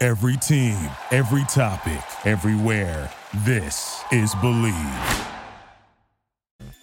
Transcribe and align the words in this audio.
Every 0.00 0.36
team, 0.36 0.76
every 1.12 1.44
topic, 1.44 2.02
everywhere. 2.26 3.08
This 3.44 4.02
is 4.10 4.34
Bleav. 4.34 5.26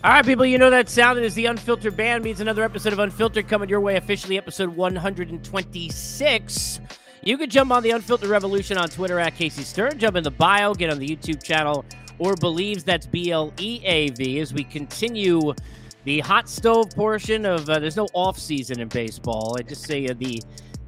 All 0.01 0.11
right, 0.11 0.25
people, 0.25 0.45
you 0.45 0.57
know 0.57 0.69
that 0.69 0.87
sound. 0.87 1.19
It 1.19 1.25
is 1.25 1.35
the 1.35 1.47
Unfiltered 1.47 1.97
Band 1.97 2.23
means 2.23 2.39
another 2.39 2.63
episode 2.63 2.93
of 2.93 2.99
Unfiltered 2.99 3.49
coming 3.49 3.67
your 3.67 3.81
way, 3.81 3.97
officially 3.97 4.37
episode 4.37 4.69
126. 4.69 6.79
You 7.21 7.37
can 7.37 7.49
jump 7.49 7.71
on 7.71 7.83
the 7.83 7.91
Unfiltered 7.91 8.29
Revolution 8.29 8.77
on 8.77 8.87
Twitter 8.87 9.19
at 9.19 9.35
Casey 9.35 9.63
Stern. 9.63 9.99
Jump 9.99 10.15
in 10.15 10.23
the 10.23 10.31
bio, 10.31 10.73
get 10.73 10.89
on 10.89 10.97
the 10.97 11.05
YouTube 11.05 11.43
channel, 11.43 11.83
or 12.17 12.37
believes 12.37 12.85
that's 12.85 13.07
B 13.07 13.31
L 13.31 13.51
E 13.59 13.81
A 13.83 14.11
V 14.11 14.39
as 14.39 14.53
we 14.53 14.63
continue 14.63 15.53
the 16.05 16.21
hot 16.21 16.47
stove 16.47 16.91
portion 16.91 17.45
of. 17.45 17.69
Uh, 17.69 17.77
there's 17.77 17.97
no 17.97 18.07
off 18.13 18.39
season 18.39 18.79
in 18.79 18.87
baseball. 18.87 19.57
I 19.59 19.63
just 19.63 19.85
say 19.85 20.07
uh, 20.07 20.13
the 20.17 20.41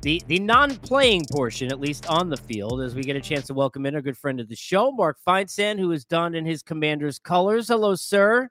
the 0.04 0.22
the 0.28 0.40
non-playing 0.40 1.23
portion, 1.32 1.72
at 1.72 1.80
least 1.80 2.08
on 2.08 2.30
the 2.30 2.38
field, 2.38 2.82
as 2.82 2.94
we 2.94 3.04
get 3.04 3.16
a 3.16 3.22
chance 3.22 3.48
to 3.48 3.54
welcome 3.54 3.86
in 3.86 3.96
our 3.96 4.02
good 4.02 4.18
friend 4.18 4.40
of 4.42 4.50
the 4.50 4.56
show, 4.56 4.92
Mark 4.92 5.18
Feinsand, 5.26 5.80
who 5.80 5.92
is 5.94 6.04
donned 6.04 6.36
in 6.36 6.46
his 6.46 6.62
commander's 6.62 7.18
colors. 7.18 7.70
Hello, 7.70 7.96
sir. 7.96 8.50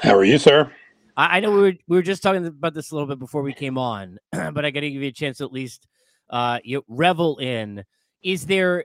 How 0.00 0.14
are 0.14 0.24
you, 0.24 0.38
sir? 0.38 0.72
I, 1.16 1.38
I 1.38 1.40
know 1.40 1.50
we 1.50 1.60
were 1.60 1.74
we 1.88 1.96
were 1.96 2.02
just 2.02 2.22
talking 2.22 2.46
about 2.46 2.72
this 2.72 2.92
a 2.92 2.94
little 2.94 3.08
bit 3.08 3.18
before 3.18 3.42
we 3.42 3.52
came 3.52 3.76
on, 3.76 4.18
but 4.32 4.64
I 4.64 4.70
got 4.70 4.80
to 4.80 4.90
give 4.90 5.02
you 5.02 5.08
a 5.08 5.12
chance 5.12 5.38
to 5.38 5.44
at 5.44 5.52
least 5.52 5.88
uh, 6.30 6.60
you 6.62 6.84
revel 6.86 7.38
in. 7.38 7.84
Is 8.22 8.46
there 8.46 8.84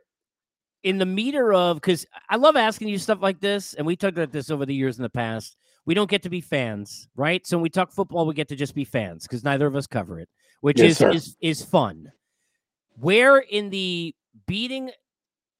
in 0.84 0.98
the 0.98 1.06
meter 1.06 1.54
of 1.54 1.78
because 1.78 2.08
I 2.30 2.38
love 2.38 2.56
asking 2.56 2.88
you 2.88 2.98
stuff 2.98 3.20
like 3.22 3.40
this, 3.40 3.76
and 3.76 3.86
we 3.86 3.96
talked 3.96 4.18
about 4.18 4.32
this 4.32 4.50
over 4.50 4.66
the 4.66 4.74
years 4.74 4.98
in 4.98 5.04
the 5.04 5.10
past. 5.10 5.56
We 5.86 5.94
don't 5.94 6.10
get 6.10 6.24
to 6.24 6.30
be 6.30 6.42
fans, 6.42 7.08
right? 7.16 7.46
So 7.46 7.58
when 7.58 7.64
we 7.64 7.70
talk 7.70 7.92
football, 7.92 8.26
we 8.26 8.34
get 8.34 8.48
to 8.50 8.56
just 8.56 8.76
be 8.76 8.86
fans 8.86 9.24
because 9.24 9.44
neither 9.44 9.68
of 9.68 9.76
us 9.76 9.88
cover 9.88 10.20
it, 10.20 10.30
which 10.62 10.80
Yes, 10.80 10.92
is, 10.92 10.98
sir. 10.98 11.09
is 11.12 11.38
is 11.42 11.62
fun. 11.64 12.12
Where 13.00 13.40
in 13.40 13.70
the 13.70 14.16
beating 14.48 14.92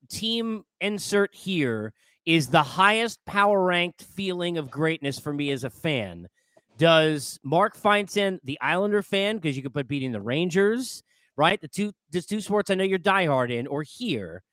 team 0.10 0.64
insert 0.80 1.34
here 1.34 1.94
is 2.26 2.48
the 2.48 2.64
highest 2.64 3.24
power 3.26 3.64
ranked 3.64 4.04
feeling 4.04 4.58
of 4.58 4.70
greatness 4.70 5.20
for 5.20 5.34
me 5.34 5.52
as 5.52 5.64
a 5.64 5.70
fan. 5.70 6.28
Does 6.78 7.40
Mark 7.44 7.78
Feinsand, 7.78 8.40
the 8.44 8.60
Islander 8.62 9.02
fan, 9.04 9.38
because 9.38 9.56
you 9.56 9.64
could 9.64 9.74
put 9.74 9.88
beating 9.88 10.12
the 10.12 10.22
Rangers, 10.22 11.04
right? 11.36 11.60
The 11.60 11.68
two 11.68 11.92
the 12.12 12.22
two 12.22 12.42
sports 12.42 12.70
I 12.70 12.76
know 12.76 12.84
you're 12.84 13.00
diehard 13.00 13.52
in, 13.52 13.68
or 13.68 13.84
here. 13.84 14.44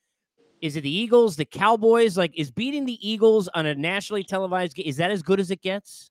Is 0.61 0.75
it 0.75 0.81
the 0.81 0.91
Eagles, 0.91 1.37
the 1.37 1.45
Cowboys? 1.45 2.19
Like, 2.19 2.37
is 2.37 2.51
beating 2.51 2.85
the 2.85 2.99
Eagles 3.09 3.49
on 3.55 3.67
a 3.67 3.75
nationally 3.77 4.25
televised 4.25 4.75
game, 4.75 4.87
is 4.89 4.97
that 4.97 5.11
as 5.13 5.23
good 5.23 5.39
as 5.39 5.53
it 5.53 5.63
gets? 5.63 6.11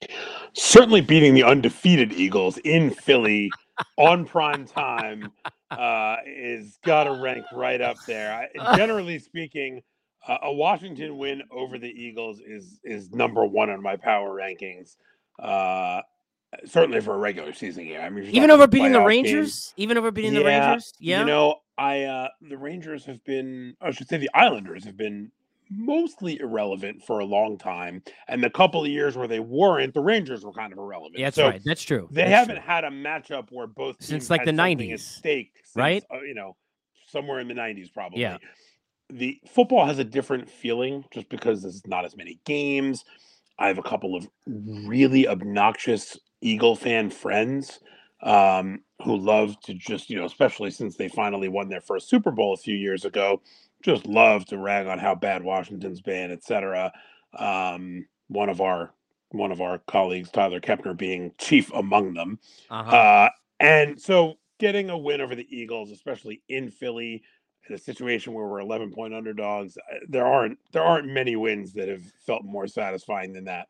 Certainly 0.53 1.01
beating 1.01 1.33
the 1.33 1.43
undefeated 1.43 2.13
Eagles 2.13 2.57
in 2.59 2.91
Philly 2.91 3.51
on 3.97 4.25
prime 4.25 4.65
time 4.65 5.31
uh, 5.71 6.17
is 6.25 6.77
got 6.85 7.05
to 7.05 7.11
rank 7.21 7.45
right 7.53 7.81
up 7.81 7.97
there. 8.07 8.47
I, 8.59 8.75
generally 8.77 9.19
speaking, 9.19 9.81
uh, 10.27 10.37
a 10.43 10.53
Washington 10.53 11.17
win 11.17 11.43
over 11.51 11.77
the 11.77 11.89
Eagles 11.89 12.39
is 12.45 12.79
is 12.83 13.11
number 13.11 13.45
one 13.45 13.69
on 13.69 13.81
my 13.81 13.95
power 13.95 14.29
rankings. 14.35 14.95
Uh, 15.39 16.01
certainly 16.65 17.01
for 17.01 17.13
a 17.13 17.17
regular 17.17 17.53
season 17.53 17.85
game. 17.85 17.99
I 18.01 18.09
mean, 18.09 18.25
Even 18.25 18.49
over 18.51 18.67
beating 18.67 18.93
the 18.93 19.01
Rangers? 19.01 19.33
games- 19.33 19.73
Even 19.77 19.97
over 19.97 20.11
beating 20.11 20.33
the 20.33 20.43
Rangers? 20.43 20.93
Yeah. 20.99 21.19
You 21.19 21.25
know, 21.25 21.55
I 21.77 22.03
uh 22.03 22.29
the 22.41 22.57
Rangers 22.57 23.05
have 23.05 23.23
been 23.23 23.75
I 23.81 23.91
should 23.91 24.07
say 24.07 24.17
the 24.17 24.29
Islanders 24.33 24.83
have 24.85 24.97
been 24.97 25.31
mostly 25.69 26.39
irrelevant 26.39 27.03
for 27.03 27.19
a 27.19 27.25
long 27.25 27.57
time. 27.57 28.01
And 28.27 28.43
the 28.43 28.49
couple 28.49 28.83
of 28.83 28.89
years 28.89 29.17
where 29.17 29.27
they 29.27 29.39
weren't, 29.39 29.93
the 29.93 30.01
Rangers 30.01 30.43
were 30.45 30.53
kind 30.53 30.71
of 30.73 30.79
irrelevant. 30.79 31.17
yeah, 31.19 31.27
that's 31.27 31.35
so 31.35 31.47
right. 31.49 31.61
That's 31.65 31.83
true. 31.83 32.07
They 32.11 32.21
That's 32.23 32.31
haven't 32.31 32.55
true. 32.57 32.65
had 32.65 32.83
a 32.83 32.89
matchup 32.89 33.47
where 33.51 33.67
both 33.67 33.97
Since, 33.99 34.29
like, 34.29 34.45
the 34.45 34.51
90s, 34.51 34.93
at 34.93 34.99
stake, 34.99 35.53
right? 35.75 36.03
uh, 36.13 36.21
you 36.21 36.33
know, 36.33 36.55
somewhere 37.07 37.39
in 37.39 37.47
the 37.47 37.53
90s 37.53 37.93
probably. 37.93 38.21
Yeah. 38.21 38.37
The 39.09 39.39
football 39.47 39.85
has 39.85 39.99
a 39.99 40.03
different 40.03 40.49
feeling 40.49 41.05
just 41.13 41.29
because 41.29 41.61
there's 41.61 41.85
not 41.87 42.03
as 42.03 42.17
many 42.17 42.39
games. 42.45 43.05
I 43.57 43.67
have 43.67 43.77
a 43.77 43.83
couple 43.83 44.15
of 44.15 44.27
really 44.45 45.27
obnoxious 45.27 46.17
Eagle 46.41 46.75
fan 46.75 47.09
friends 47.09 47.79
um, 48.21 48.81
who 49.03 49.15
love 49.17 49.59
to 49.61 49.73
just, 49.73 50.09
you 50.09 50.17
know, 50.17 50.25
especially 50.25 50.71
since 50.71 50.95
they 50.97 51.07
finally 51.07 51.47
won 51.47 51.69
their 51.69 51.81
first 51.81 52.09
Super 52.09 52.31
Bowl 52.31 52.53
a 52.53 52.57
few 52.57 52.75
years 52.75 53.05
ago, 53.05 53.41
just 53.83 54.05
love 54.05 54.45
to 54.47 54.57
rag 54.57 54.87
on 54.87 54.99
how 54.99 55.15
bad 55.15 55.43
Washington's 55.43 56.01
been, 56.01 56.31
et 56.31 56.43
cetera. 56.43 56.91
Um, 57.37 58.07
one 58.27 58.49
of 58.49 58.61
our 58.61 58.93
one 59.31 59.51
of 59.51 59.61
our 59.61 59.79
colleagues, 59.79 60.31
Tyler 60.31 60.59
Kepner, 60.59 60.95
being 60.97 61.33
chief 61.37 61.71
among 61.73 62.13
them. 62.13 62.39
Uh-huh. 62.69 62.95
Uh, 62.95 63.29
and 63.59 63.99
so 64.01 64.35
getting 64.59 64.89
a 64.89 64.97
win 64.97 65.21
over 65.21 65.35
the 65.35 65.47
Eagles, 65.55 65.91
especially 65.91 66.41
in 66.47 66.71
Philly, 66.71 67.21
in 67.67 67.75
a 67.75 67.77
situation 67.77 68.33
where 68.33 68.47
we're 68.47 68.61
11 68.61 68.91
point 68.91 69.13
underdogs, 69.13 69.77
uh, 69.77 69.97
there 70.07 70.25
aren't 70.25 70.57
there 70.71 70.83
aren't 70.83 71.07
many 71.07 71.35
wins 71.35 71.73
that 71.73 71.89
have 71.89 72.03
felt 72.25 72.43
more 72.43 72.67
satisfying 72.67 73.33
than 73.33 73.45
that. 73.45 73.67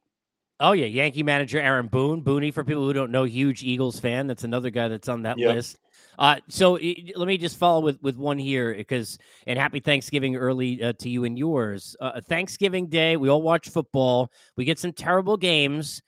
Oh 0.60 0.72
yeah, 0.72 0.86
Yankee 0.86 1.24
manager 1.24 1.60
Aaron 1.60 1.88
Boone, 1.88 2.24
Booney 2.24 2.54
for 2.54 2.64
people 2.64 2.84
who 2.86 2.94
don't 2.94 3.12
know, 3.12 3.26
huge 3.26 3.64
Eagles 3.64 4.00
fan. 4.00 4.28
That's 4.28 4.44
another 4.44 4.70
guy 4.70 4.88
that's 4.88 5.10
on 5.10 5.24
that 5.24 5.38
Yep. 5.38 5.56
list. 5.56 5.78
Uh, 6.18 6.38
so 6.50 6.78
i- 6.80 6.96
let 7.16 7.28
me 7.28 7.38
just 7.38 7.58
follow 7.58 7.80
with 7.82 8.02
with 8.02 8.18
one 8.18 8.38
here 8.40 8.74
because 8.74 9.18
and 9.46 9.58
happy 9.60 9.80
Thanksgiving 9.80 10.36
early 10.36 10.82
uh, 10.82 10.94
to 11.00 11.10
you 11.10 11.26
and 11.26 11.38
yours. 11.38 11.96
Uh, 12.00 12.20
Thanksgiving 12.28 12.88
Day, 12.88 13.18
we 13.18 13.30
all 13.30 13.42
watch 13.42 13.70
football. 13.70 14.32
We 14.56 14.66
get 14.66 14.80
some 14.80 14.94
terrible 14.94 15.38
games. 15.38 16.02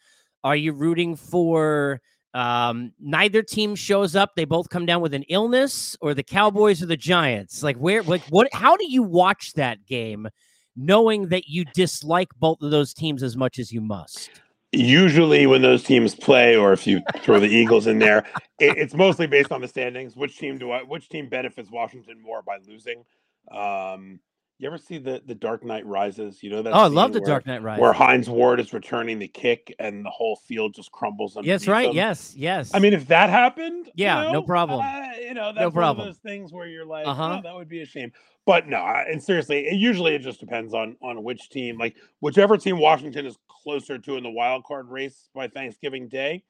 Are 0.43 0.55
you 0.55 0.73
rooting 0.73 1.15
for? 1.15 2.01
Um, 2.35 2.91
neither 2.99 3.41
team 3.41 3.73
shows 3.75 4.15
up. 4.15 4.35
They 4.35 4.45
both 4.45 4.69
come 4.69 4.85
down 4.85 5.01
with 5.01 5.15
an 5.15 5.23
illness, 5.29 5.97
or 5.99 6.13
the 6.13 6.21
Cowboys 6.23 6.81
or 6.81 6.85
the 6.85 6.95
Giants. 6.97 7.63
Like 7.63 7.77
where? 7.77 8.03
Like 8.03 8.21
what? 8.29 8.47
How 8.53 8.77
do 8.77 8.87
you 8.89 9.01
watch 9.03 9.53
that 9.53 9.85
game, 9.87 10.27
knowing 10.75 11.29
that 11.29 11.47
you 11.47 11.65
dislike 11.73 12.29
both 12.39 12.61
of 12.61 12.69
those 12.71 12.93
teams 12.93 13.23
as 13.23 13.35
much 13.35 13.57
as 13.59 13.71
you 13.71 13.81
must? 13.81 14.29
Usually, 14.71 15.47
when 15.47 15.63
those 15.63 15.83
teams 15.83 16.13
play, 16.13 16.55
or 16.55 16.73
if 16.73 16.85
you 16.85 17.01
throw 17.21 17.39
the 17.39 17.47
Eagles 17.47 17.87
in 17.87 17.97
there, 17.97 18.19
it, 18.59 18.77
it's 18.77 18.93
mostly 18.93 19.25
based 19.25 19.51
on 19.51 19.61
the 19.61 19.67
standings. 19.67 20.15
Which 20.15 20.37
team 20.37 20.59
do 20.59 20.71
I? 20.71 20.83
Which 20.83 21.09
team 21.09 21.27
benefits 21.27 21.71
Washington 21.71 22.21
more 22.21 22.43
by 22.43 22.57
losing? 22.67 23.03
Um, 23.51 24.19
you 24.59 24.67
ever 24.67 24.77
see 24.77 24.99
the 24.99 25.23
the 25.25 25.33
Dark 25.33 25.63
Knight 25.63 25.87
Rises? 25.87 26.43
You 26.43 26.51
know 26.51 26.61
that. 26.61 26.73
Oh, 26.73 26.81
I 26.81 26.87
love 26.87 27.13
the 27.13 27.19
where- 27.19 27.27
Dark 27.29 27.47
Knight 27.47 27.63
Rises. 27.63 27.81
Where 27.81 27.93
Hines 27.93 28.29
Ward 28.29 28.59
is 28.59 28.71
returning 28.71 29.17
the 29.17 29.27
kick 29.27 29.73
and 29.79 30.05
the 30.05 30.11
whole 30.11 30.35
field 30.35 30.75
just 30.75 30.91
crumbles. 30.91 31.35
Yes, 31.41 31.67
right. 31.67 31.89
him. 31.89 31.95
Yes, 31.95 32.35
yes. 32.37 32.69
I 32.71 32.77
mean, 32.77 32.93
if 32.93 33.07
that 33.07 33.31
happened, 33.31 33.87
you 33.87 34.05
Yeah, 34.05 34.31
no 34.31 34.43
problem. 34.43 34.81
uh, 34.85 35.01
you 35.19 35.33
know, 35.33 35.45
that's 35.45 35.57
No 35.61 35.63
one 35.69 35.71
problem. 35.73 36.07
of 36.07 36.13
those 36.13 36.21
things 36.21 36.53
where 36.53 36.67
you're 36.67 36.85
like, 36.85 37.07
Uh-huh. 37.07 37.37
oh, 37.39 37.41
that 37.41 37.55
would 37.55 37.69
be 37.69 37.81
a 37.81 37.85
shame. 37.87 38.11
But 38.45 38.67
no, 38.67 38.77
I- 38.77 39.05
and 39.09 39.23
seriously, 39.23 39.65
it, 39.65 39.75
usually 39.77 40.13
it 40.13 40.19
just 40.19 40.39
depends 40.39 40.75
on 40.75 40.95
on 41.01 41.23
which 41.23 41.49
team. 41.49 41.77
Like 41.79 41.95
whichever 42.19 42.55
team 42.55 42.77
Washington 42.77 43.25
is 43.25 43.37
closer 43.63 43.97
to 43.97 44.17
in 44.17 44.23
the 44.23 44.29
wild 44.29 44.63
card 44.63 44.89
race 44.89 45.29
by 45.33 45.47
Thanksgiving 45.47 46.07
Day, 46.07 46.43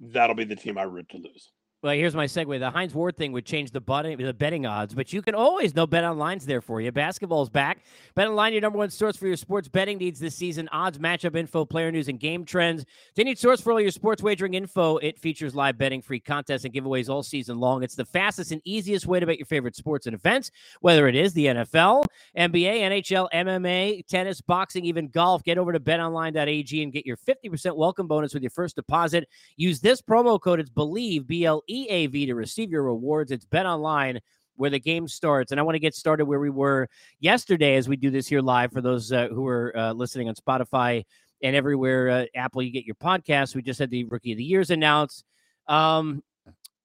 that'll 0.00 0.36
be 0.36 0.44
the 0.44 0.56
team 0.56 0.78
I 0.78 0.82
root 0.82 1.08
to 1.10 1.18
lose. 1.18 1.52
Well, 1.82 1.94
here's 1.94 2.14
my 2.14 2.26
segue. 2.26 2.60
The 2.60 2.70
Hines 2.70 2.94
Ward 2.94 3.16
thing 3.16 3.32
would 3.32 3.44
change 3.44 3.72
the 3.72 3.80
betting, 3.80 4.16
the 4.16 4.32
betting 4.32 4.66
odds, 4.66 4.94
but 4.94 5.12
you 5.12 5.20
can 5.20 5.34
always 5.34 5.74
know 5.74 5.84
Bet 5.84 6.04
Online's 6.04 6.46
there 6.46 6.60
for 6.60 6.80
you. 6.80 6.92
Basketball's 6.92 7.50
back. 7.50 7.78
Bet 8.14 8.28
Online, 8.28 8.52
your 8.52 8.62
number 8.62 8.78
one 8.78 8.88
source 8.88 9.16
for 9.16 9.26
your 9.26 9.36
sports 9.36 9.66
betting 9.66 9.98
needs 9.98 10.20
this 10.20 10.36
season. 10.36 10.68
Odds, 10.70 10.98
matchup 10.98 11.34
info, 11.34 11.64
player 11.64 11.90
news, 11.90 12.06
and 12.06 12.20
game 12.20 12.44
trends. 12.44 12.84
They 13.16 13.24
need 13.24 13.36
source 13.36 13.60
for 13.60 13.72
all 13.72 13.80
your 13.80 13.90
sports 13.90 14.22
wagering 14.22 14.54
info. 14.54 14.98
It 14.98 15.18
features 15.18 15.56
live 15.56 15.76
betting, 15.76 16.02
free 16.02 16.20
contests, 16.20 16.64
and 16.64 16.72
giveaways 16.72 17.08
all 17.08 17.24
season 17.24 17.58
long. 17.58 17.82
It's 17.82 17.96
the 17.96 18.04
fastest 18.04 18.52
and 18.52 18.62
easiest 18.64 19.08
way 19.08 19.18
to 19.18 19.26
bet 19.26 19.38
your 19.38 19.46
favorite 19.46 19.74
sports 19.74 20.06
and 20.06 20.14
events, 20.14 20.52
whether 20.82 21.08
it 21.08 21.16
is 21.16 21.32
the 21.32 21.46
NFL, 21.46 22.04
NBA, 22.38 22.80
NHL, 22.80 23.28
MMA, 23.34 24.06
tennis, 24.06 24.40
boxing, 24.40 24.84
even 24.84 25.08
golf. 25.08 25.42
Get 25.42 25.58
over 25.58 25.72
to 25.72 25.80
betonline.ag 25.80 26.80
and 26.80 26.92
get 26.92 27.06
your 27.06 27.16
50% 27.16 27.74
welcome 27.74 28.06
bonus 28.06 28.34
with 28.34 28.44
your 28.44 28.50
first 28.50 28.76
deposit. 28.76 29.28
Use 29.56 29.80
this 29.80 30.00
promo 30.00 30.40
code. 30.40 30.60
It's 30.60 30.70
Bleav, 30.70 31.26
B 31.26 31.44
L 31.44 31.60
E 31.66 31.71
A 31.88 32.06
V, 32.06 32.26
to 32.26 32.34
receive 32.34 32.70
your 32.70 32.82
rewards. 32.82 33.30
It's 33.30 33.44
Bet 33.44 33.66
Online 33.66 34.20
where 34.56 34.70
the 34.70 34.78
game 34.78 35.08
starts. 35.08 35.50
And 35.50 35.58
I 35.58 35.62
want 35.62 35.76
to 35.76 35.80
get 35.80 35.94
started 35.94 36.26
where 36.26 36.38
we 36.38 36.50
were 36.50 36.88
yesterday 37.20 37.76
as 37.76 37.88
we 37.88 37.96
do 37.96 38.10
this 38.10 38.28
here 38.28 38.42
live 38.42 38.70
for 38.70 38.82
those 38.82 39.10
uh, 39.10 39.28
who 39.28 39.46
are 39.46 39.76
uh, 39.76 39.92
listening 39.92 40.28
on 40.28 40.34
Spotify 40.34 41.04
and 41.42 41.56
everywhere 41.56 42.10
uh, 42.10 42.24
Apple 42.34 42.62
you 42.62 42.70
get 42.70 42.84
your 42.84 42.94
podcast. 42.96 43.54
We 43.54 43.62
just 43.62 43.80
had 43.80 43.90
the 43.90 44.04
Rookie 44.04 44.32
of 44.32 44.38
the 44.38 44.44
Years 44.44 44.70
announced. 44.70 45.24
Um, 45.66 46.22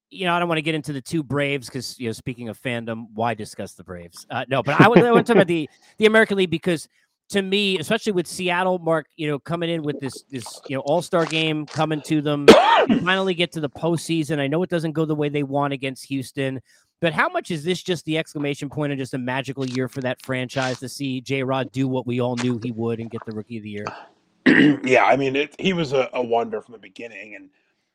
you 0.10 0.25
know, 0.25 0.34
I 0.34 0.39
don't 0.39 0.48
want 0.48 0.57
to 0.60 0.63
get 0.63 0.75
into 0.75 0.94
the 0.94 1.01
two 1.01 1.22
Braves 1.22 1.68
because 1.68 2.00
you 2.00 2.07
know, 2.07 2.13
speaking 2.13 2.48
of 2.48 2.60
fandom, 2.62 3.07
why 3.13 3.33
discuss 3.33 3.74
the 3.74 3.83
Braves? 3.83 4.25
Uh, 4.30 4.45
no, 4.48 4.63
but 4.63 4.80
I, 4.80 4.86
I 4.86 4.88
want 4.88 5.01
to 5.01 5.24
talk 5.24 5.36
about 5.36 5.48
the 5.48 5.69
the 5.98 6.06
American 6.06 6.38
League 6.38 6.50
because 6.50 6.88
to 7.30 7.42
me, 7.42 7.78
especially 7.78 8.14
with 8.14 8.28
Seattle, 8.28 8.80
Mark, 8.80 9.08
you 9.18 9.28
know, 9.28 9.38
coming 9.40 9.70
in 9.70 9.84
with 9.84 10.00
this 10.00 10.24
this 10.30 10.62
you 10.68 10.76
know 10.76 10.82
All 10.82 11.02
Star 11.02 11.26
game 11.26 11.66
coming 11.66 12.02
to 12.04 12.22
them, 12.22 12.48
finally 13.04 13.34
get 13.34 13.52
to 13.54 13.60
the 13.60 13.70
postseason. 13.70 14.40
I 14.40 14.48
know 14.48 14.64
it 14.64 14.70
doesn't 14.70 14.94
go 14.94 15.06
the 15.06 15.16
way 15.16 15.30
they 15.30 15.44
want 15.44 15.74
against 15.74 16.06
Houston, 16.06 16.62
but 17.02 17.14
how 17.14 17.28
much 17.30 17.52
is 17.52 17.64
this 17.64 17.82
just 17.82 18.06
the 18.06 18.18
exclamation 18.18 18.70
point 18.70 18.94
of 18.94 18.98
just 18.98 19.14
a 19.14 19.18
magical 19.18 19.66
year 19.66 19.88
for 19.88 20.02
that 20.02 20.22
franchise 20.22 20.80
to 20.80 20.90
see 20.90 21.22
J 21.22 21.44
Rod 21.44 21.72
do 21.72 21.88
what 21.88 22.08
we 22.08 22.22
all 22.22 22.36
knew 22.38 22.60
he 22.64 22.72
would 22.72 23.00
and 23.00 23.10
get 23.10 23.26
the 23.26 23.34
Rookie 23.34 23.58
of 23.58 23.64
the 23.64 23.70
Year? 23.70 23.86
yeah, 24.84 25.04
I 25.04 25.18
mean, 25.18 25.36
it, 25.36 25.56
he 25.60 25.74
was 25.74 25.92
a, 25.92 26.10
a, 26.14 26.22
wonder 26.22 26.62
from 26.62 26.72
the 26.74 26.80
beginning, 26.80 27.36
and 27.36 27.50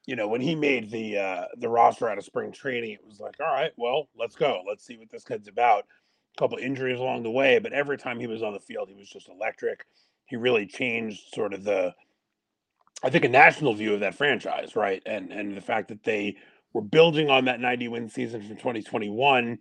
you 0.05 0.15
know 0.15 0.29
when 0.29 0.43
he 0.43 0.55
made 0.55 0.91
the 0.91 1.17
uh, 1.17 1.45
the 1.57 1.69
roster 1.69 2.11
out 2.11 2.19
of 2.19 2.25
spring 2.25 2.53
training, 2.53 2.93
it 2.93 3.07
was 3.07 3.19
like, 3.19 3.37
all 3.41 3.53
right, 3.53 3.73
well, 3.79 4.09
let's 4.19 4.37
go, 4.37 4.63
let's 4.69 4.85
see 4.85 4.99
what 4.99 5.11
this 5.11 5.25
kid's 5.25 5.49
about 5.49 5.87
couple 6.39 6.59
injuries 6.59 6.99
along 6.99 7.23
the 7.23 7.31
way, 7.31 7.59
but 7.59 7.73
every 7.73 7.99
time 7.99 8.19
he 8.19 8.27
was 8.27 8.43
on 8.43 8.53
the 8.53 8.61
field, 8.61 8.89
he 8.89 8.95
was 8.95 9.09
just 9.09 9.29
electric. 9.29 9.85
He 10.27 10.37
really 10.37 10.67
changed 10.67 11.35
sort 11.35 11.53
of 11.53 11.65
the, 11.65 11.95
I 13.03 13.11
think, 13.11 13.25
a 13.25 13.29
national 13.29 13.75
view 13.75 13.95
of 13.95 14.01
that 14.01 14.15
franchise, 14.15 14.77
right? 14.77 15.03
And 15.05 15.33
and 15.33 15.57
the 15.57 15.61
fact 15.61 15.89
that 15.89 16.05
they 16.05 16.37
were 16.73 16.83
building 16.83 17.29
on 17.29 17.45
that 17.45 17.61
90 17.61 17.89
win 17.89 18.09
season 18.09 18.41
from 18.41 18.57
2021, 18.57 19.59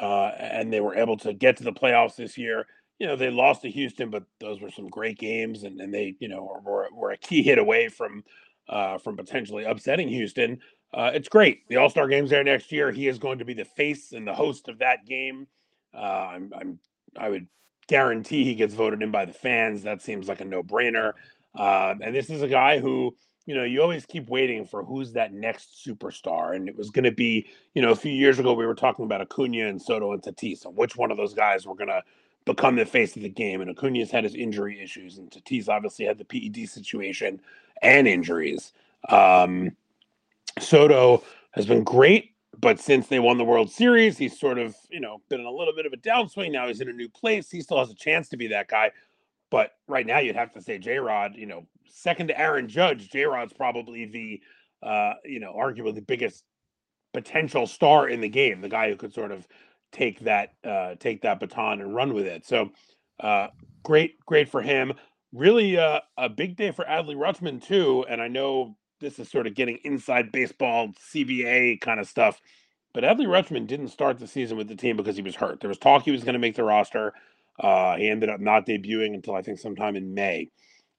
uh, 0.00 0.30
and 0.38 0.72
they 0.72 0.80
were 0.80 0.94
able 0.94 1.16
to 1.18 1.32
get 1.32 1.56
to 1.56 1.64
the 1.64 1.72
playoffs 1.72 2.16
this 2.16 2.38
year. 2.38 2.66
You 2.98 3.08
know, 3.08 3.16
they 3.16 3.30
lost 3.30 3.62
to 3.62 3.70
Houston, 3.70 4.10
but 4.10 4.22
those 4.38 4.60
were 4.60 4.70
some 4.70 4.88
great 4.88 5.18
games, 5.18 5.64
and, 5.64 5.80
and 5.80 5.92
they, 5.92 6.14
you 6.20 6.28
know, 6.28 6.60
were, 6.64 6.88
were 6.92 7.10
a 7.10 7.16
key 7.16 7.42
hit 7.42 7.58
away 7.58 7.88
from 7.88 8.22
uh, 8.68 8.98
from 8.98 9.16
potentially 9.16 9.64
upsetting 9.64 10.08
Houston. 10.08 10.60
Uh, 10.92 11.10
it's 11.12 11.28
great. 11.28 11.66
The 11.68 11.76
All 11.76 11.90
Star 11.90 12.06
game's 12.06 12.30
there 12.30 12.44
next 12.44 12.70
year. 12.70 12.92
He 12.92 13.08
is 13.08 13.18
going 13.18 13.38
to 13.38 13.44
be 13.44 13.54
the 13.54 13.64
face 13.64 14.12
and 14.12 14.26
the 14.26 14.34
host 14.34 14.68
of 14.68 14.78
that 14.78 15.06
game. 15.06 15.48
Uh, 15.94 16.28
I'm, 16.32 16.52
I'm, 16.58 16.78
I 17.16 17.28
would 17.28 17.46
guarantee 17.86 18.44
he 18.44 18.54
gets 18.54 18.74
voted 18.74 19.02
in 19.02 19.10
by 19.10 19.24
the 19.24 19.32
fans. 19.32 19.82
That 19.82 20.02
seems 20.02 20.28
like 20.28 20.40
a 20.40 20.44
no 20.44 20.62
brainer. 20.62 21.12
Uh, 21.54 21.94
and 22.00 22.14
this 22.14 22.30
is 22.30 22.42
a 22.42 22.48
guy 22.48 22.78
who, 22.78 23.14
you 23.46 23.54
know, 23.54 23.62
you 23.64 23.82
always 23.82 24.06
keep 24.06 24.28
waiting 24.28 24.64
for 24.64 24.82
who's 24.82 25.12
that 25.12 25.32
next 25.32 25.84
superstar. 25.86 26.56
And 26.56 26.68
it 26.68 26.76
was 26.76 26.90
going 26.90 27.04
to 27.04 27.12
be, 27.12 27.46
you 27.74 27.82
know, 27.82 27.90
a 27.90 27.96
few 27.96 28.12
years 28.12 28.38
ago, 28.38 28.54
we 28.54 28.66
were 28.66 28.74
talking 28.74 29.04
about 29.04 29.20
Acuna 29.20 29.68
and 29.68 29.80
Soto 29.80 30.12
and 30.12 30.22
Tatis, 30.22 30.64
and 30.64 30.76
which 30.76 30.96
one 30.96 31.10
of 31.10 31.16
those 31.16 31.34
guys 31.34 31.66
were 31.66 31.74
going 31.74 31.88
to 31.88 32.02
become 32.44 32.76
the 32.76 32.84
face 32.84 33.16
of 33.16 33.22
the 33.22 33.28
game. 33.28 33.60
And 33.60 33.70
Acuna's 33.70 34.10
had 34.10 34.24
his 34.24 34.34
injury 34.34 34.80
issues, 34.80 35.18
and 35.18 35.30
Tatis 35.30 35.68
obviously 35.68 36.06
had 36.06 36.18
the 36.18 36.24
PED 36.24 36.68
situation 36.68 37.40
and 37.82 38.08
injuries. 38.08 38.72
Um, 39.08 39.76
Soto 40.58 41.22
has 41.52 41.66
been 41.66 41.84
great 41.84 42.33
but 42.60 42.80
since 42.80 43.08
they 43.08 43.18
won 43.18 43.38
the 43.38 43.44
World 43.44 43.70
Series, 43.70 44.18
he's 44.18 44.38
sort 44.38 44.58
of, 44.58 44.74
you 44.90 45.00
know, 45.00 45.20
been 45.28 45.40
in 45.40 45.46
a 45.46 45.50
little 45.50 45.74
bit 45.74 45.86
of 45.86 45.92
a 45.92 45.96
downswing. 45.96 46.52
Now 46.52 46.68
he's 46.68 46.80
in 46.80 46.88
a 46.88 46.92
new 46.92 47.08
place. 47.08 47.50
He 47.50 47.60
still 47.60 47.78
has 47.78 47.90
a 47.90 47.94
chance 47.94 48.28
to 48.30 48.36
be 48.36 48.48
that 48.48 48.68
guy. 48.68 48.90
But 49.50 49.72
right 49.86 50.06
now, 50.06 50.18
you'd 50.18 50.36
have 50.36 50.52
to 50.54 50.60
say 50.60 50.78
J 50.78 50.98
Rod, 50.98 51.36
you 51.36 51.46
know, 51.46 51.66
second 51.86 52.28
to 52.28 52.38
Aaron 52.38 52.68
Judge, 52.68 53.10
J 53.10 53.24
Rod's 53.24 53.52
probably 53.52 54.06
the, 54.06 54.40
uh, 54.82 55.14
you 55.24 55.40
know, 55.40 55.54
arguably 55.54 55.94
the 55.94 56.02
biggest 56.02 56.44
potential 57.12 57.66
star 57.66 58.08
in 58.08 58.20
the 58.20 58.28
game, 58.28 58.60
the 58.60 58.68
guy 58.68 58.90
who 58.90 58.96
could 58.96 59.14
sort 59.14 59.30
of 59.30 59.46
take 59.92 60.20
that, 60.20 60.50
uh, 60.64 60.96
take 60.98 61.22
that 61.22 61.38
baton 61.38 61.80
and 61.80 61.94
run 61.94 62.14
with 62.14 62.26
it. 62.26 62.44
So, 62.44 62.70
uh, 63.20 63.48
great, 63.84 64.18
great 64.26 64.48
for 64.48 64.60
him. 64.60 64.92
Really, 65.32 65.78
uh, 65.78 66.00
a 66.16 66.28
big 66.28 66.56
day 66.56 66.72
for 66.72 66.84
Adley 66.84 67.16
Rutschman 67.16 67.62
too. 67.62 68.04
And 68.08 68.20
I 68.20 68.28
know 68.28 68.76
this 69.04 69.18
is 69.18 69.30
sort 69.30 69.46
of 69.46 69.54
getting 69.54 69.78
inside 69.84 70.32
baseball 70.32 70.88
CBA 71.12 71.80
kind 71.80 72.00
of 72.00 72.08
stuff. 72.08 72.40
But 72.94 73.04
Adley 73.04 73.26
Rutschman 73.26 73.66
didn't 73.66 73.88
start 73.88 74.18
the 74.18 74.26
season 74.26 74.56
with 74.56 74.68
the 74.68 74.76
team 74.76 74.96
because 74.96 75.16
he 75.16 75.22
was 75.22 75.34
hurt. 75.34 75.60
There 75.60 75.68
was 75.68 75.78
talk 75.78 76.04
he 76.04 76.10
was 76.10 76.24
going 76.24 76.34
to 76.34 76.38
make 76.38 76.56
the 76.56 76.64
roster. 76.64 77.12
Uh, 77.60 77.96
he 77.96 78.08
ended 78.08 78.30
up 78.30 78.40
not 78.40 78.66
debuting 78.66 79.14
until 79.14 79.34
I 79.34 79.42
think 79.42 79.58
sometime 79.58 79.94
in 79.94 80.14
May. 80.14 80.50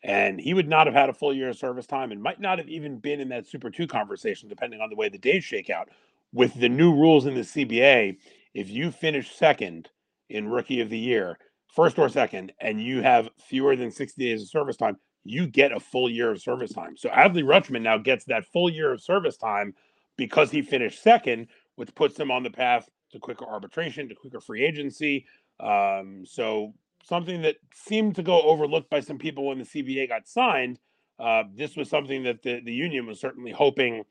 And 0.03 0.39
he 0.39 0.53
would 0.53 0.67
not 0.67 0.87
have 0.87 0.93
had 0.93 1.09
a 1.09 1.13
full 1.13 1.33
year 1.33 1.49
of 1.49 1.57
service 1.57 1.87
time 1.87 2.11
and 2.11 2.21
might 2.21 2.39
not 2.39 2.59
have 2.59 2.69
even 2.69 2.99
been 2.99 3.19
in 3.19 3.29
that 3.29 3.47
Super 3.47 3.71
2 3.71 3.87
conversation, 3.87 4.49
depending 4.49 4.81
on 4.81 4.89
the 4.89 4.95
way 4.95 5.09
the 5.09 5.17
days 5.17 5.43
shake 5.43 5.69
out. 5.69 5.89
With 6.31 6.53
the 6.53 6.69
new 6.69 6.93
rules 6.93 7.25
in 7.25 7.33
the 7.33 7.41
CBA, 7.41 8.17
if 8.53 8.69
you 8.69 8.91
finish 8.91 9.33
second 9.33 9.89
in 10.29 10.49
Rookie 10.49 10.81
of 10.81 10.89
the 10.89 10.99
Year, 10.99 11.39
first 11.73 11.97
or 11.97 12.09
second, 12.09 12.51
and 12.59 12.81
you 12.81 13.01
have 13.01 13.29
fewer 13.47 13.75
than 13.75 13.89
60 13.89 14.21
days 14.21 14.43
of 14.43 14.49
service 14.49 14.77
time, 14.77 14.97
you 15.25 15.47
get 15.47 15.71
a 15.71 15.79
full 15.79 16.09
year 16.09 16.31
of 16.31 16.41
service 16.41 16.71
time. 16.71 16.95
So 16.95 17.09
Adley 17.09 17.43
Rutschman 17.43 17.81
now 17.81 17.97
gets 17.97 18.25
that 18.25 18.45
full 18.45 18.69
year 18.69 18.93
of 18.93 19.01
service 19.01 19.35
time 19.37 19.73
because 20.17 20.51
he 20.51 20.61
finished 20.61 21.01
second, 21.01 21.47
which 21.75 21.93
puts 21.95 22.17
him 22.17 22.31
on 22.31 22.43
the 22.43 22.51
path 22.51 22.87
to 23.11 23.19
quicker 23.19 23.45
arbitration, 23.45 24.07
to 24.07 24.15
quicker 24.15 24.39
free 24.39 24.63
agency. 24.63 25.25
Um, 25.59 26.23
so 26.25 26.73
something 27.03 27.41
that 27.41 27.57
seemed 27.73 28.15
to 28.15 28.23
go 28.23 28.41
overlooked 28.41 28.89
by 28.89 28.99
some 28.99 29.17
people 29.17 29.47
when 29.47 29.57
the 29.57 29.65
CBA 29.65 30.07
got 30.07 30.27
signed. 30.27 30.79
Uh, 31.19 31.43
this 31.53 31.75
was 31.75 31.89
something 31.89 32.23
that 32.23 32.43
the, 32.43 32.61
the 32.63 32.73
union 32.73 33.07
was 33.07 33.19
certainly 33.19 33.51
hoping 33.51 34.03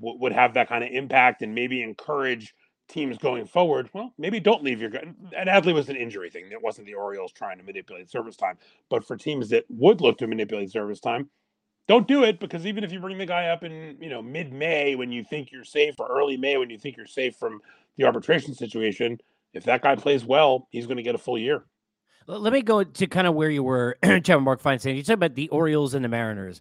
w- 0.00 0.18
would 0.20 0.32
have 0.32 0.54
that 0.54 0.68
kind 0.68 0.84
of 0.84 0.90
impact 0.90 1.42
and 1.42 1.54
maybe 1.54 1.82
encourage 1.82 2.54
teams 2.88 3.18
going 3.18 3.46
forward, 3.46 3.90
well, 3.92 4.12
maybe 4.18 4.40
don't 4.40 4.62
leave 4.62 4.80
your. 4.80 4.90
And 4.94 5.48
Adley 5.48 5.74
was 5.74 5.88
an 5.88 5.96
injury 5.96 6.30
thing. 6.30 6.46
It 6.50 6.62
wasn't 6.62 6.86
the 6.86 6.94
Orioles 6.94 7.32
trying 7.32 7.58
to 7.58 7.64
manipulate 7.64 8.10
service 8.10 8.36
time. 8.36 8.58
But 8.90 9.06
for 9.06 9.16
teams 9.16 9.48
that 9.50 9.64
would 9.68 10.00
look 10.00 10.18
to 10.18 10.26
manipulate 10.26 10.70
service 10.70 11.00
time, 11.00 11.28
don't 11.86 12.06
do 12.06 12.24
it 12.24 12.38
because 12.38 12.66
even 12.66 12.84
if 12.84 12.92
you 12.92 13.00
bring 13.00 13.18
the 13.18 13.26
guy 13.26 13.46
up 13.46 13.64
in 13.64 13.96
you 14.00 14.10
know 14.10 14.22
mid 14.22 14.52
May 14.52 14.94
when 14.94 15.10
you 15.10 15.24
think 15.24 15.52
you're 15.52 15.64
safe 15.64 15.94
or 15.98 16.06
early 16.08 16.36
May 16.36 16.56
when 16.56 16.70
you 16.70 16.78
think 16.78 16.96
you're 16.96 17.06
safe 17.06 17.36
from 17.36 17.60
the 17.96 18.04
arbitration 18.04 18.54
situation, 18.54 19.18
if 19.54 19.64
that 19.64 19.82
guy 19.82 19.96
plays 19.96 20.24
well, 20.24 20.68
he's 20.70 20.86
going 20.86 20.98
to 20.98 21.02
get 21.02 21.14
a 21.14 21.18
full 21.18 21.38
year. 21.38 21.64
Let 22.26 22.52
me 22.52 22.60
go 22.60 22.84
to 22.84 23.06
kind 23.06 23.26
of 23.26 23.34
where 23.34 23.48
you 23.48 23.62
were, 23.62 23.96
Chad 24.22 24.42
Mark 24.42 24.62
Feinsand. 24.62 24.96
You 24.96 25.02
talked 25.02 25.14
about 25.14 25.34
the 25.34 25.48
Orioles 25.48 25.94
and 25.94 26.04
the 26.04 26.10
Mariners 26.10 26.60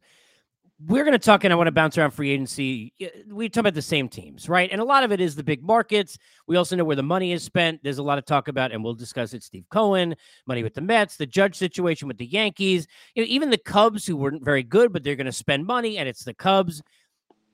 we're 0.85 1.03
going 1.03 1.13
to 1.13 1.19
talk, 1.19 1.43
and 1.43 1.51
I 1.51 1.55
want 1.55 1.67
to 1.67 1.71
bounce 1.71 1.97
around 1.97 2.11
free 2.11 2.29
agency. 2.29 2.93
We 3.27 3.49
talk 3.49 3.61
about 3.61 3.73
the 3.73 3.81
same 3.81 4.07
teams, 4.07 4.47
right? 4.47 4.69
And 4.71 4.79
a 4.79 4.83
lot 4.83 5.03
of 5.03 5.11
it 5.11 5.19
is 5.19 5.35
the 5.35 5.43
big 5.43 5.63
markets. 5.63 6.19
We 6.45 6.55
also 6.55 6.75
know 6.75 6.83
where 6.83 6.95
the 6.95 7.01
money 7.01 7.31
is 7.31 7.43
spent. 7.43 7.81
There's 7.83 7.97
a 7.97 8.03
lot 8.03 8.19
of 8.19 8.25
talk 8.25 8.47
about, 8.47 8.71
and 8.71 8.83
we'll 8.83 8.93
discuss 8.93 9.33
it. 9.33 9.41
Steve 9.41 9.65
Cohen, 9.71 10.15
money 10.45 10.61
with 10.61 10.75
the 10.75 10.81
Mets, 10.81 11.17
the 11.17 11.25
Judge 11.25 11.55
situation 11.55 12.07
with 12.07 12.17
the 12.17 12.27
Yankees, 12.27 12.87
you 13.15 13.23
know, 13.23 13.27
even 13.27 13.49
the 13.49 13.57
Cubs, 13.57 14.05
who 14.05 14.15
weren't 14.15 14.45
very 14.45 14.61
good, 14.61 14.93
but 14.93 15.03
they're 15.03 15.15
going 15.15 15.25
to 15.25 15.31
spend 15.31 15.65
money, 15.65 15.97
and 15.97 16.07
it's 16.07 16.23
the 16.23 16.33
Cubs. 16.33 16.83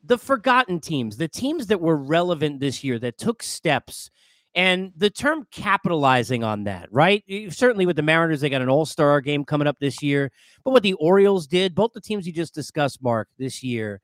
The 0.04 0.18
forgotten 0.18 0.82
teams, 0.82 1.16
the 1.16 1.30
teams 1.30 1.68
that 1.68 1.80
were 1.80 1.96
relevant 1.96 2.60
this 2.60 2.84
year 2.84 3.00
that 3.00 3.18
took 3.18 3.42
steps 3.42 4.12
and 4.56 4.92
the 4.96 5.10
term 5.10 5.48
capitalizing 5.52 6.44
on 6.44 6.66
that, 6.66 6.88
right? 6.92 7.24
Certainly 7.50 7.86
with 7.88 7.96
the 7.96 8.04
Mariners, 8.04 8.42
they 8.42 8.50
got 8.50 8.62
an 8.62 8.70
all 8.70 8.86
star 8.86 9.20
game 9.22 9.46
coming 9.46 9.68
up 9.68 9.78
this 9.80 10.04
year. 10.04 10.32
But 10.64 10.72
what 10.72 10.84
the 10.84 10.94
Orioles 10.94 11.48
did, 11.48 11.74
both 11.74 11.94
the 11.94 12.02
teams 12.02 12.28
you 12.28 12.34
just 12.34 12.54
discussed, 12.54 13.02
Mark, 13.02 13.28
this 13.38 13.64
year, 13.64 14.02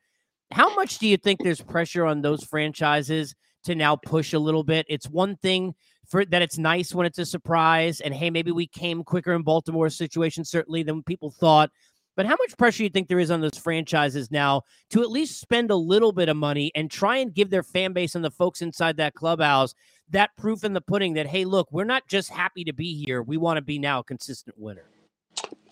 how 0.52 0.74
much 0.76 0.98
do 0.98 1.08
you 1.08 1.18
think 1.18 1.44
there's 1.44 1.62
pressure 1.62 2.06
on 2.06 2.22
those 2.22 2.44
franchises 2.44 3.36
to 3.66 3.76
now 3.76 3.96
push 3.96 4.34
a 4.34 4.40
little 4.40 4.64
bit? 4.64 4.88
It's 4.90 5.08
one 5.08 5.36
thing 5.38 5.76
for 6.08 6.26
that 6.26 6.42
it's 6.42 6.58
nice 6.58 6.96
when 6.96 7.06
it's 7.06 7.20
a 7.20 7.26
surprise. 7.26 8.02
And 8.02 8.14
hey, 8.14 8.32
maybe 8.32 8.52
we 8.52 8.66
came 8.66 9.04
quicker 9.04 9.34
in 9.34 9.44
Baltimore's 9.44 9.98
situation, 9.98 10.44
certainly, 10.44 10.82
than 10.82 11.04
people 11.04 11.30
thought. 11.30 11.70
But 12.16 12.26
how 12.26 12.36
much 12.40 12.58
pressure 12.58 12.80
do 12.80 12.84
you 12.86 12.90
think 12.90 13.08
there 13.08 13.20
is 13.20 13.32
on 13.32 13.40
those 13.40 13.58
franchises 13.58 14.30
now 14.30 14.64
to 14.90 15.02
at 15.02 15.12
least 15.12 15.40
spend 15.40 15.72
a 15.72 15.76
little 15.76 16.12
bit 16.12 16.28
of 16.28 16.36
money 16.36 16.72
and 16.76 16.92
try 16.92 17.18
and 17.18 17.34
give 17.34 17.50
their 17.50 17.64
fan 17.64 17.94
base 17.94 18.16
and 18.16 18.26
the 18.26 18.32
folks 18.32 18.62
inside 18.62 18.98
that 18.98 19.14
clubhouse 19.14 19.74
that 20.12 20.36
proof 20.38 20.64
in 20.64 20.74
the 20.74 20.82
pudding 20.82 21.14
that 21.14 21.28
hey, 21.28 21.46
look, 21.46 21.70
we're 21.72 21.84
not 21.86 22.08
just 22.08 22.30
happy 22.30 22.64
to 22.66 22.74
be 22.74 23.04
here; 23.06 23.22
we 23.22 23.38
want 23.38 23.58
to 23.58 23.62
be 23.62 23.80
now 23.80 24.00
a 24.00 24.04
consistent 24.04 24.58
winner. 24.60 24.86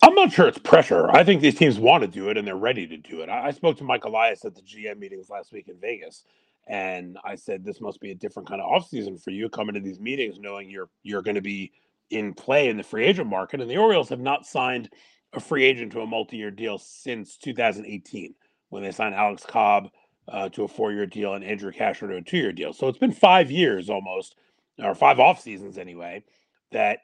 I'm 0.02 0.14
not 0.14 0.32
sure 0.32 0.46
it's 0.48 0.58
pressure. 0.58 1.10
I 1.10 1.24
think 1.24 1.42
these 1.42 1.56
teams 1.56 1.78
want 1.78 2.02
to 2.02 2.08
do 2.08 2.28
it 2.30 2.38
and 2.38 2.46
they're 2.46 2.56
ready 2.56 2.86
to 2.86 2.96
do 2.96 3.20
it. 3.20 3.28
I, 3.28 3.48
I 3.48 3.50
spoke 3.50 3.76
to 3.78 3.84
Mike 3.84 4.04
Elias 4.04 4.44
at 4.44 4.54
the 4.54 4.62
GM 4.62 4.98
meetings 4.98 5.28
last 5.28 5.52
week 5.52 5.68
in 5.68 5.78
Vegas, 5.80 6.24
And 6.68 7.18
I 7.24 7.34
said, 7.34 7.64
this 7.64 7.80
must 7.80 8.00
be 8.00 8.12
a 8.12 8.14
different 8.14 8.48
kind 8.48 8.60
of 8.60 8.70
offseason 8.70 9.22
for 9.22 9.30
you 9.30 9.48
coming 9.48 9.74
to 9.74 9.80
these 9.80 10.00
meetings, 10.00 10.38
knowing 10.38 10.70
you're 10.70 10.90
you're 11.02 11.22
going 11.22 11.34
to 11.34 11.40
be 11.42 11.72
in 12.10 12.34
play 12.34 12.68
in 12.68 12.76
the 12.76 12.82
free 12.82 13.04
agent 13.06 13.28
market. 13.28 13.60
And 13.60 13.70
the 13.70 13.76
Orioles 13.76 14.08
have 14.10 14.20
not 14.20 14.46
signed 14.46 14.90
a 15.34 15.40
free 15.40 15.64
agent 15.64 15.92
to 15.92 16.00
a 16.00 16.06
multi-year 16.06 16.50
deal 16.50 16.78
since 16.78 17.36
2018 17.38 18.34
when 18.70 18.82
they 18.82 18.92
signed 18.92 19.14
Alex 19.14 19.44
Cobb 19.46 19.90
uh, 20.30 20.48
to 20.50 20.64
a 20.64 20.68
four-year 20.68 21.06
deal 21.06 21.34
and 21.34 21.44
Andrew 21.44 21.72
Cashner 21.72 22.08
to 22.08 22.16
a 22.16 22.22
two-year 22.22 22.52
deal. 22.52 22.72
So 22.72 22.88
it's 22.88 22.98
been 22.98 23.12
five 23.12 23.50
years 23.50 23.88
almost, 23.88 24.36
or 24.78 24.94
five 24.94 25.18
off 25.18 25.40
seasons 25.40 25.78
anyway, 25.78 26.24
that 26.72 27.00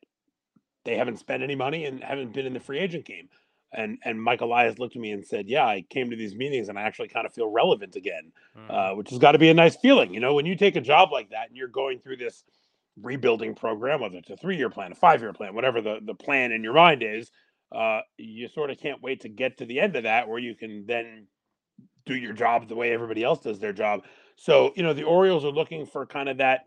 they 0.85 0.97
haven't 0.97 1.19
spent 1.19 1.43
any 1.43 1.55
money 1.55 1.87
and 1.87 2.03
haven't 2.03 2.35
been 2.35 2.47
in 2.47 2.53
the 2.53 2.61
free 2.61 2.79
agent 2.79 3.05
game. 3.05 3.29
And 3.73 3.99
and 4.05 4.23
Mike 4.23 4.41
Elias 4.41 4.79
looked 4.79 4.95
at 4.95 5.03
me 5.03 5.11
and 5.11 5.27
said, 5.27 5.49
"Yeah, 5.49 5.67
I 5.67 5.85
came 5.91 6.11
to 6.11 6.17
these 6.17 6.37
meetings 6.37 6.69
and 6.69 6.79
I 6.79 6.83
actually 6.83 7.09
kind 7.09 7.27
of 7.27 7.35
feel 7.35 7.51
relevant 7.51 7.97
again, 7.97 8.31
mm. 8.57 8.71
uh, 8.71 8.95
which 8.95 9.11
has 9.11 9.19
got 9.19 9.33
to 9.33 9.39
be 9.39 9.49
a 9.49 9.55
nice 9.55 9.75
feeling. 9.75 10.15
You 10.15 10.21
know, 10.21 10.35
when 10.35 10.47
you 10.47 10.55
take 10.55 10.77
a 10.77 10.81
job 10.81 11.11
like 11.11 11.31
that 11.31 11.49
and 11.49 11.57
you're 11.57 11.67
going 11.67 11.99
through 11.99 12.19
this 12.19 12.45
rebuilding 13.03 13.57
program, 13.57 14.01
whether 14.01 14.19
it's 14.19 14.31
a 14.31 14.37
three-year 14.37 14.71
plan, 14.71 14.93
a 14.93 14.95
five-year 14.95 15.33
plan, 15.33 15.57
whatever 15.57 15.81
the 15.81 15.99
the 16.03 16.15
plan 16.15 16.53
in 16.53 16.63
your 16.63 16.75
mind 16.75 17.03
is, 17.03 17.33
uh, 17.73 18.01
you 18.17 18.47
sort 18.47 18.71
of 18.71 18.79
can't 18.79 19.03
wait 19.03 19.23
to 19.23 19.29
get 19.29 19.59
to 19.59 19.67
the 19.67 19.81
end 19.81 19.97
of 19.97 20.05
that 20.05 20.29
where 20.29 20.39
you 20.39 20.55
can 20.55 20.87
then 20.87 21.27
do 22.07 22.15
your 22.15 22.33
job 22.33 22.69
the 22.69 22.75
way 22.75 22.93
everybody 22.93 23.23
else 23.23 23.41
does 23.41 23.59
their 23.59 23.73
job. 23.73 24.05
So 24.37 24.73
you 24.77 24.83
know, 24.83 24.93
the 24.93 25.05
Orioles 25.05 25.45
are 25.45 25.51
looking 25.51 25.87
for 25.87 26.07
kind 26.07 26.29
of 26.29 26.39
that." 26.39 26.65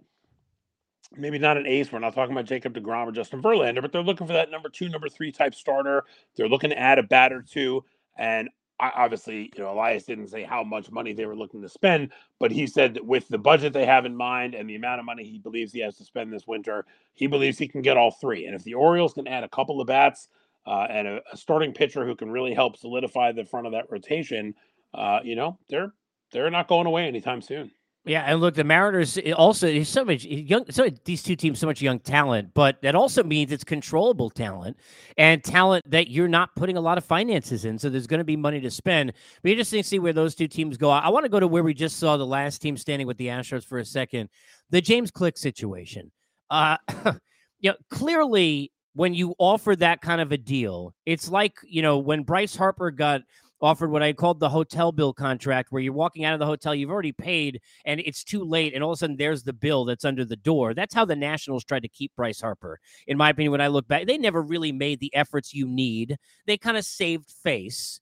maybe 1.15 1.39
not 1.39 1.57
an 1.57 1.65
ace. 1.65 1.91
We're 1.91 1.99
not 1.99 2.13
talking 2.13 2.33
about 2.33 2.45
Jacob 2.45 2.73
DeGrom 2.73 3.07
or 3.07 3.11
Justin 3.11 3.41
Verlander, 3.41 3.81
but 3.81 3.91
they're 3.91 4.01
looking 4.01 4.27
for 4.27 4.33
that 4.33 4.51
number 4.51 4.69
two, 4.69 4.89
number 4.89 5.07
three 5.09 5.31
type 5.31 5.55
starter. 5.55 6.03
They're 6.35 6.49
looking 6.49 6.71
to 6.71 6.79
add 6.79 6.99
a 6.99 7.03
bat 7.03 7.31
or 7.31 7.41
two. 7.41 7.83
And 8.17 8.49
I, 8.79 8.91
obviously, 8.95 9.51
you 9.55 9.63
know, 9.63 9.71
Elias 9.71 10.03
didn't 10.03 10.27
say 10.27 10.43
how 10.43 10.63
much 10.63 10.91
money 10.91 11.13
they 11.13 11.25
were 11.25 11.35
looking 11.35 11.61
to 11.61 11.69
spend, 11.69 12.11
but 12.39 12.51
he 12.51 12.67
said 12.67 12.93
that 12.93 13.05
with 13.05 13.27
the 13.27 13.37
budget 13.37 13.73
they 13.73 13.85
have 13.85 14.05
in 14.05 14.15
mind 14.15 14.53
and 14.53 14.69
the 14.69 14.75
amount 14.75 14.99
of 14.99 15.05
money 15.05 15.23
he 15.23 15.39
believes 15.39 15.71
he 15.71 15.79
has 15.79 15.97
to 15.97 16.03
spend 16.03 16.31
this 16.31 16.45
winter, 16.47 16.85
he 17.13 17.27
believes 17.27 17.57
he 17.57 17.67
can 17.67 17.81
get 17.81 17.97
all 17.97 18.11
three. 18.11 18.45
And 18.45 18.55
if 18.55 18.63
the 18.63 18.75
Orioles 18.75 19.13
can 19.13 19.27
add 19.27 19.43
a 19.43 19.49
couple 19.49 19.81
of 19.81 19.87
bats 19.87 20.27
uh, 20.65 20.87
and 20.89 21.07
a, 21.07 21.21
a, 21.31 21.37
starting 21.37 21.73
pitcher 21.73 22.05
who 22.05 22.15
can 22.15 22.29
really 22.29 22.53
help 22.53 22.77
solidify 22.77 23.31
the 23.31 23.45
front 23.45 23.65
of 23.65 23.73
that 23.73 23.89
rotation, 23.89 24.53
uh, 24.93 25.19
you 25.23 25.35
know, 25.35 25.59
they're 25.69 25.93
they're 26.31 26.49
not 26.49 26.67
going 26.67 26.87
away 26.87 27.07
anytime 27.07 27.41
soon. 27.41 27.71
Yeah, 28.07 28.23
and 28.25 28.39
look, 28.39 28.55
the 28.55 28.63
Mariners 28.63 29.17
also 29.35 29.83
so 29.83 30.05
much 30.05 30.23
young. 30.23 30.63
So 30.71 30.87
these 31.03 31.21
two 31.21 31.35
teams 31.35 31.59
so 31.59 31.67
much 31.67 31.81
young 31.81 31.99
talent, 31.99 32.53
but 32.53 32.81
that 32.81 32.95
also 32.95 33.21
means 33.21 33.51
it's 33.51 33.65
controllable 33.65 34.29
talent 34.29 34.77
and 35.17 35.43
talent 35.43 35.89
that 35.91 36.09
you're 36.09 36.29
not 36.29 36.55
putting 36.55 36.77
a 36.77 36.81
lot 36.81 36.97
of 36.97 37.03
finances 37.03 37.65
in. 37.65 37.77
So 37.77 37.89
there's 37.89 38.07
going 38.07 38.19
to 38.19 38.23
be 38.23 38.37
money 38.37 38.61
to 38.61 38.71
spend. 38.71 39.11
Be 39.43 39.51
interesting 39.51 39.83
to 39.83 39.87
see 39.87 39.99
where 39.99 40.13
those 40.13 40.35
two 40.35 40.47
teams 40.47 40.77
go. 40.77 40.89
I 40.89 41.09
want 41.09 41.25
to 41.25 41.29
go 41.29 41.39
to 41.39 41.47
where 41.47 41.63
we 41.63 41.73
just 41.73 41.97
saw 41.97 42.15
the 42.15 42.25
last 42.25 42.61
team 42.61 42.77
standing 42.77 43.07
with 43.07 43.17
the 43.17 43.27
Astros 43.27 43.65
for 43.65 43.79
a 43.79 43.85
second. 43.85 44.29
The 44.69 44.79
James 44.79 45.11
Click 45.11 45.37
situation. 45.37 46.09
Uh, 46.49 46.77
you 47.59 47.71
know, 47.71 47.75
clearly 47.89 48.71
when 48.93 49.13
you 49.13 49.35
offer 49.37 49.75
that 49.75 49.99
kind 49.99 50.21
of 50.21 50.31
a 50.31 50.37
deal, 50.37 50.95
it's 51.05 51.29
like 51.29 51.57
you 51.67 51.81
know 51.81 51.97
when 51.97 52.23
Bryce 52.23 52.55
Harper 52.55 52.89
got 52.89 53.21
offered 53.61 53.91
what 53.91 54.03
I 54.03 54.13
called 54.13 54.39
the 54.39 54.49
hotel 54.49 54.91
bill 54.91 55.13
contract, 55.13 55.71
where 55.71 55.81
you're 55.81 55.93
walking 55.93 56.25
out 56.25 56.33
of 56.33 56.39
the 56.39 56.45
hotel, 56.45 56.75
you've 56.75 56.91
already 56.91 57.11
paid, 57.11 57.61
and 57.85 57.99
it's 57.99 58.23
too 58.23 58.43
late, 58.43 58.73
and 58.73 58.83
all 58.83 58.91
of 58.91 58.97
a 58.97 58.99
sudden 58.99 59.17
there's 59.17 59.43
the 59.43 59.53
bill 59.53 59.85
that's 59.85 60.05
under 60.05 60.25
the 60.25 60.35
door. 60.35 60.73
That's 60.73 60.93
how 60.93 61.05
the 61.05 61.15
Nationals 61.15 61.63
tried 61.63 61.83
to 61.83 61.89
keep 61.89 62.15
Bryce 62.15 62.41
Harper. 62.41 62.79
In 63.07 63.17
my 63.17 63.29
opinion, 63.29 63.51
when 63.51 63.61
I 63.61 63.67
look 63.67 63.87
back, 63.87 64.05
they 64.05 64.17
never 64.17 64.41
really 64.41 64.71
made 64.71 64.99
the 64.99 65.13
efforts 65.15 65.53
you 65.53 65.67
need. 65.67 66.17
They 66.45 66.57
kind 66.57 66.77
of 66.77 66.85
saved 66.85 67.31
face. 67.43 67.99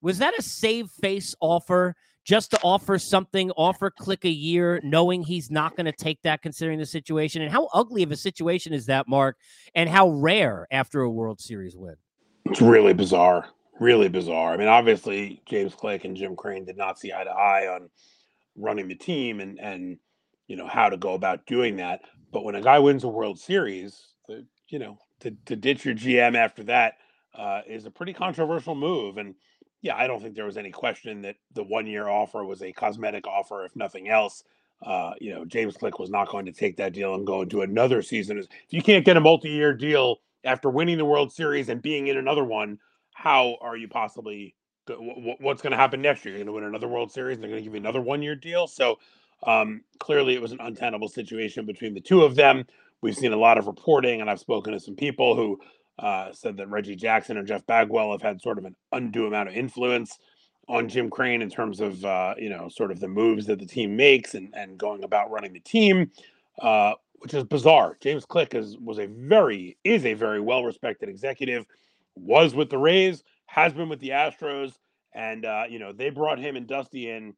Was 0.00 0.18
that 0.18 0.38
a 0.38 0.42
save 0.42 0.90
face 0.90 1.34
offer? 1.40 1.94
Just 2.24 2.50
to 2.50 2.60
offer 2.62 2.98
something, 2.98 3.50
offer 3.52 3.90
Click 3.90 4.26
a 4.26 4.30
year, 4.30 4.82
knowing 4.84 5.22
he's 5.22 5.50
not 5.50 5.76
going 5.76 5.86
to 5.86 5.92
take 5.92 6.20
that 6.24 6.42
considering 6.42 6.78
the 6.78 6.84
situation. 6.84 7.40
And 7.40 7.50
how 7.50 7.70
ugly 7.72 8.02
of 8.02 8.12
a 8.12 8.16
situation 8.16 8.74
is 8.74 8.84
that, 8.84 9.08
Mark? 9.08 9.38
And 9.74 9.88
how 9.88 10.10
rare 10.10 10.66
after 10.70 11.00
a 11.00 11.08
World 11.10 11.40
Series 11.40 11.74
win? 11.74 11.94
It's 12.44 12.60
really 12.60 12.92
bizarre 12.92 13.48
really 13.80 14.08
bizarre. 14.08 14.52
I 14.52 14.56
mean, 14.56 14.68
obviously 14.68 15.42
James 15.46 15.74
Click 15.74 16.04
and 16.04 16.16
Jim 16.16 16.36
Crane 16.36 16.64
did 16.64 16.76
not 16.76 16.98
see 16.98 17.12
eye 17.12 17.24
to 17.24 17.30
eye 17.30 17.68
on 17.68 17.90
running 18.56 18.88
the 18.88 18.94
team 18.94 19.40
and 19.40 19.58
and 19.58 19.98
you 20.46 20.56
know 20.56 20.66
how 20.66 20.88
to 20.88 20.96
go 20.96 21.14
about 21.14 21.46
doing 21.46 21.76
that. 21.76 22.00
But 22.32 22.44
when 22.44 22.54
a 22.54 22.62
guy 22.62 22.78
wins 22.78 23.04
a 23.04 23.08
World 23.08 23.38
Series, 23.38 24.14
the, 24.26 24.44
you 24.68 24.78
know 24.78 24.98
to 25.20 25.32
to 25.46 25.56
ditch 25.56 25.84
your 25.84 25.94
GM 25.94 26.36
after 26.36 26.64
that 26.64 26.94
uh, 27.36 27.60
is 27.66 27.86
a 27.86 27.90
pretty 27.90 28.12
controversial 28.12 28.74
move. 28.74 29.18
And 29.18 29.34
yeah, 29.82 29.96
I 29.96 30.06
don't 30.06 30.20
think 30.22 30.34
there 30.34 30.44
was 30.44 30.56
any 30.56 30.70
question 30.70 31.22
that 31.22 31.36
the 31.54 31.62
one 31.62 31.86
year 31.86 32.08
offer 32.08 32.44
was 32.44 32.62
a 32.62 32.72
cosmetic 32.72 33.26
offer, 33.26 33.64
if 33.64 33.76
nothing 33.76 34.08
else. 34.08 34.42
Uh, 34.84 35.12
you 35.20 35.34
know, 35.34 35.44
James 35.44 35.76
Click 35.76 35.98
was 35.98 36.10
not 36.10 36.28
going 36.28 36.46
to 36.46 36.52
take 36.52 36.76
that 36.76 36.92
deal 36.92 37.14
and 37.14 37.26
go 37.26 37.42
into 37.42 37.62
another 37.62 38.00
season. 38.00 38.38
If 38.38 38.46
you 38.70 38.82
can't 38.82 39.04
get 39.04 39.16
a 39.16 39.20
multi 39.20 39.50
year 39.50 39.72
deal 39.72 40.18
after 40.44 40.70
winning 40.70 40.98
the 40.98 41.04
World 41.04 41.32
Series 41.32 41.68
and 41.68 41.82
being 41.82 42.06
in 42.06 42.16
another 42.16 42.44
one, 42.44 42.78
how 43.18 43.56
are 43.60 43.76
you 43.76 43.88
possibly 43.88 44.54
what's 44.86 45.60
going 45.60 45.72
to 45.72 45.76
happen 45.76 46.00
next 46.00 46.24
year? 46.24 46.34
You're 46.34 46.44
going 46.44 46.46
to 46.46 46.52
win 46.52 46.64
another 46.64 46.86
World 46.86 47.10
Series, 47.10 47.34
and 47.34 47.42
they're 47.42 47.50
going 47.50 47.60
to 47.60 47.64
give 47.64 47.74
you 47.74 47.80
another 47.80 48.00
one 48.00 48.22
year 48.22 48.36
deal. 48.36 48.68
So 48.68 49.00
um, 49.44 49.82
clearly, 49.98 50.34
it 50.34 50.40
was 50.40 50.52
an 50.52 50.60
untenable 50.60 51.08
situation 51.08 51.66
between 51.66 51.94
the 51.94 52.00
two 52.00 52.22
of 52.22 52.36
them. 52.36 52.64
We've 53.02 53.16
seen 53.16 53.32
a 53.32 53.36
lot 53.36 53.58
of 53.58 53.66
reporting, 53.66 54.20
and 54.20 54.30
I've 54.30 54.38
spoken 54.38 54.72
to 54.72 54.80
some 54.80 54.94
people 54.94 55.34
who 55.34 55.58
uh, 55.98 56.32
said 56.32 56.56
that 56.58 56.68
Reggie 56.68 56.94
Jackson 56.94 57.36
and 57.36 57.46
Jeff 57.46 57.66
Bagwell 57.66 58.12
have 58.12 58.22
had 58.22 58.40
sort 58.40 58.56
of 58.56 58.64
an 58.64 58.76
undue 58.92 59.26
amount 59.26 59.48
of 59.48 59.56
influence 59.56 60.16
on 60.68 60.88
Jim 60.88 61.10
Crane 61.10 61.42
in 61.42 61.50
terms 61.50 61.80
of 61.80 62.04
uh, 62.04 62.34
you 62.38 62.50
know 62.50 62.68
sort 62.68 62.92
of 62.92 63.00
the 63.00 63.08
moves 63.08 63.46
that 63.46 63.58
the 63.58 63.66
team 63.66 63.96
makes 63.96 64.34
and 64.34 64.54
and 64.54 64.78
going 64.78 65.02
about 65.02 65.32
running 65.32 65.52
the 65.52 65.60
team, 65.60 66.12
uh, 66.62 66.92
which 67.18 67.34
is 67.34 67.42
bizarre. 67.42 67.96
James 68.00 68.24
Click 68.24 68.54
is 68.54 68.78
was 68.78 69.00
a 69.00 69.06
very 69.06 69.76
is 69.82 70.06
a 70.06 70.14
very 70.14 70.40
well 70.40 70.62
respected 70.62 71.08
executive 71.08 71.66
was 72.18 72.54
with 72.54 72.70
the 72.70 72.78
Rays, 72.78 73.24
has 73.46 73.72
been 73.72 73.88
with 73.88 74.00
the 74.00 74.10
Astros, 74.10 74.74
and 75.14 75.44
uh, 75.44 75.64
you 75.68 75.78
know 75.78 75.92
they 75.92 76.10
brought 76.10 76.38
him 76.38 76.56
and 76.56 76.66
Dusty 76.66 77.10
in 77.10 77.34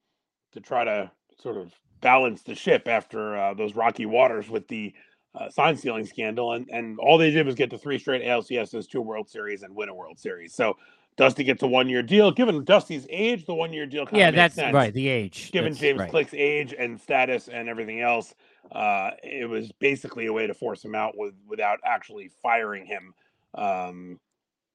to 0.52 0.60
try 0.60 0.84
to 0.84 1.10
sort 1.40 1.56
of 1.56 1.72
balance 2.00 2.42
the 2.42 2.54
ship 2.54 2.86
after 2.86 3.36
uh, 3.36 3.54
those 3.54 3.74
rocky 3.74 4.06
waters 4.06 4.48
with 4.48 4.66
the 4.68 4.92
uh, 5.34 5.48
sign 5.50 5.76
stealing 5.76 6.06
scandal, 6.06 6.52
and 6.52 6.68
and 6.70 6.98
all 6.98 7.18
they 7.18 7.30
did 7.30 7.46
was 7.46 7.54
get 7.54 7.70
to 7.70 7.78
three 7.78 7.98
straight 7.98 8.22
ALCSs, 8.22 8.88
two 8.88 9.00
World 9.00 9.28
Series, 9.28 9.62
and 9.62 9.74
win 9.74 9.88
a 9.88 9.94
World 9.94 10.18
Series. 10.18 10.54
So 10.54 10.76
Dusty 11.16 11.44
gets 11.44 11.62
a 11.62 11.66
one 11.66 11.88
year 11.88 12.02
deal. 12.02 12.30
Given 12.30 12.64
Dusty's 12.64 13.06
age, 13.10 13.46
the 13.46 13.54
one 13.54 13.72
year 13.72 13.86
deal 13.86 14.06
yeah, 14.12 14.30
that's 14.30 14.54
sense. 14.54 14.74
right. 14.74 14.92
The 14.92 15.08
age, 15.08 15.52
given 15.52 15.72
that's 15.72 15.80
James 15.80 16.00
right. 16.00 16.10
Click's 16.10 16.34
age 16.34 16.74
and 16.76 17.00
status 17.00 17.48
and 17.48 17.68
everything 17.68 18.00
else, 18.00 18.34
uh, 18.72 19.10
it 19.22 19.48
was 19.48 19.70
basically 19.72 20.26
a 20.26 20.32
way 20.32 20.46
to 20.46 20.54
force 20.54 20.84
him 20.84 20.94
out 20.94 21.16
with 21.16 21.34
without 21.46 21.78
actually 21.84 22.30
firing 22.42 22.86
him. 22.86 23.14
Um, 23.54 24.18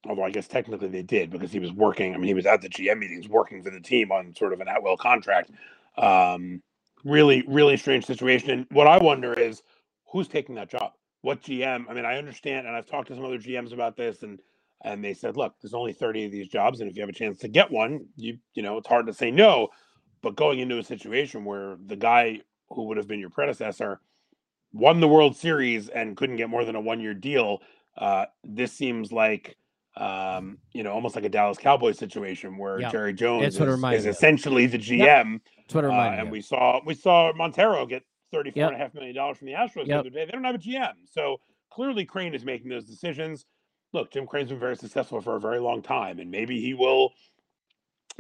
although 0.07 0.24
I 0.24 0.31
guess 0.31 0.47
technically 0.47 0.88
they 0.88 1.01
did 1.01 1.29
because 1.29 1.51
he 1.51 1.59
was 1.59 1.71
working. 1.71 2.13
I 2.13 2.17
mean, 2.17 2.27
he 2.27 2.33
was 2.33 2.45
at 2.45 2.62
the 2.62 2.69
GM 2.69 3.00
meetings 3.00 3.27
working 3.27 3.63
for 3.63 3.69
the 3.69 3.79
team 3.79 4.12
on 4.12 4.35
sort 4.35 4.53
of 4.53 4.62
an 4.62 4.67
at 4.67 4.81
will 4.81 4.97
contract. 4.97 5.51
Um, 5.97 6.62
really, 7.03 7.43
really 7.47 7.77
strange 7.77 8.05
situation. 8.05 8.50
And 8.50 8.67
what 8.71 8.88
I 8.88 8.97
wonder 8.97 9.33
is 9.33 9.62
who's 10.12 10.27
taking 10.27 10.55
that 10.55 10.69
job? 10.69 10.91
What 11.21 11.41
GM? 11.41 11.85
I 11.89 11.93
mean, 11.93 12.05
I 12.05 12.17
understand, 12.17 12.67
and 12.67 12.75
I've 12.75 12.85
talked 12.85 13.07
to 13.07 13.15
some 13.15 13.25
other 13.25 13.39
GMs 13.39 13.74
about 13.74 13.95
this, 13.97 14.24
and 14.24 14.39
and 14.83 15.03
they 15.03 15.13
said, 15.13 15.38
look, 15.38 15.55
there's 15.62 15.74
only 15.74 15.93
30 15.93 16.25
of 16.25 16.31
these 16.31 16.47
jobs, 16.47 16.79
and 16.79 16.89
if 16.89 16.95
you 16.95 17.01
have 17.01 17.09
a 17.09 17.13
chance 17.13 17.39
to 17.39 17.47
get 17.47 17.71
one, 17.71 18.05
you 18.15 18.38
you 18.53 18.62
know, 18.62 18.77
it's 18.77 18.88
hard 18.88 19.07
to 19.07 19.13
say 19.13 19.31
no. 19.31 19.69
But 20.21 20.35
going 20.35 20.59
into 20.59 20.77
a 20.77 20.83
situation 20.83 21.45
where 21.45 21.77
the 21.85 21.95
guy 21.95 22.41
who 22.69 22.83
would 22.83 22.97
have 22.97 23.07
been 23.07 23.19
your 23.19 23.29
predecessor 23.29 24.01
won 24.74 25.00
the 25.00 25.07
World 25.07 25.38
Series 25.38 25.88
and 25.89 26.17
couldn't 26.17 26.35
get 26.35 26.50
more 26.50 26.65
than 26.65 26.75
a 26.75 26.81
one 26.81 27.00
year 27.00 27.13
deal, 27.13 27.59
uh, 27.97 28.25
this 28.43 28.74
seems 28.74 29.12
like 29.12 29.55
um, 29.97 30.57
you 30.73 30.83
know, 30.83 30.91
almost 30.91 31.15
like 31.15 31.25
a 31.25 31.29
Dallas 31.29 31.57
Cowboys 31.57 31.97
situation 31.97 32.57
where 32.57 32.81
yep. 32.81 32.91
Jerry 32.91 33.13
Jones 33.13 33.55
is, 33.55 33.61
is 33.61 34.05
essentially 34.05 34.65
the 34.65 34.77
GM. 34.77 34.97
Yep. 34.97 35.41
That's 35.57 35.73
what 35.73 35.85
it 35.85 35.91
uh, 35.91 35.93
and 35.93 36.31
we 36.31 36.41
saw 36.41 36.81
we 36.85 36.93
saw 36.93 37.31
Montero 37.33 37.85
get 37.85 38.03
thirty-four 38.31 38.61
yep. 38.61 38.71
and 38.71 38.81
a 38.81 38.83
half 38.83 38.93
million 38.93 39.15
dollars 39.15 39.37
from 39.37 39.47
the 39.47 39.53
Astros 39.53 39.87
the 39.87 39.93
other 39.93 40.09
day. 40.09 40.25
They 40.25 40.31
don't 40.31 40.43
have 40.43 40.55
a 40.55 40.59
GM. 40.59 40.93
So 41.09 41.37
clearly 41.71 42.05
Crane 42.05 42.35
is 42.35 42.43
making 42.43 42.69
those 42.69 42.85
decisions. 42.85 43.45
Look, 43.93 44.11
Jim 44.11 44.27
Crane's 44.27 44.49
been 44.49 44.59
very 44.59 44.75
successful 44.75 45.21
for 45.21 45.37
a 45.37 45.39
very 45.39 45.59
long 45.59 45.81
time, 45.81 46.19
and 46.19 46.29
maybe 46.29 46.59
he 46.59 46.73
will 46.73 47.13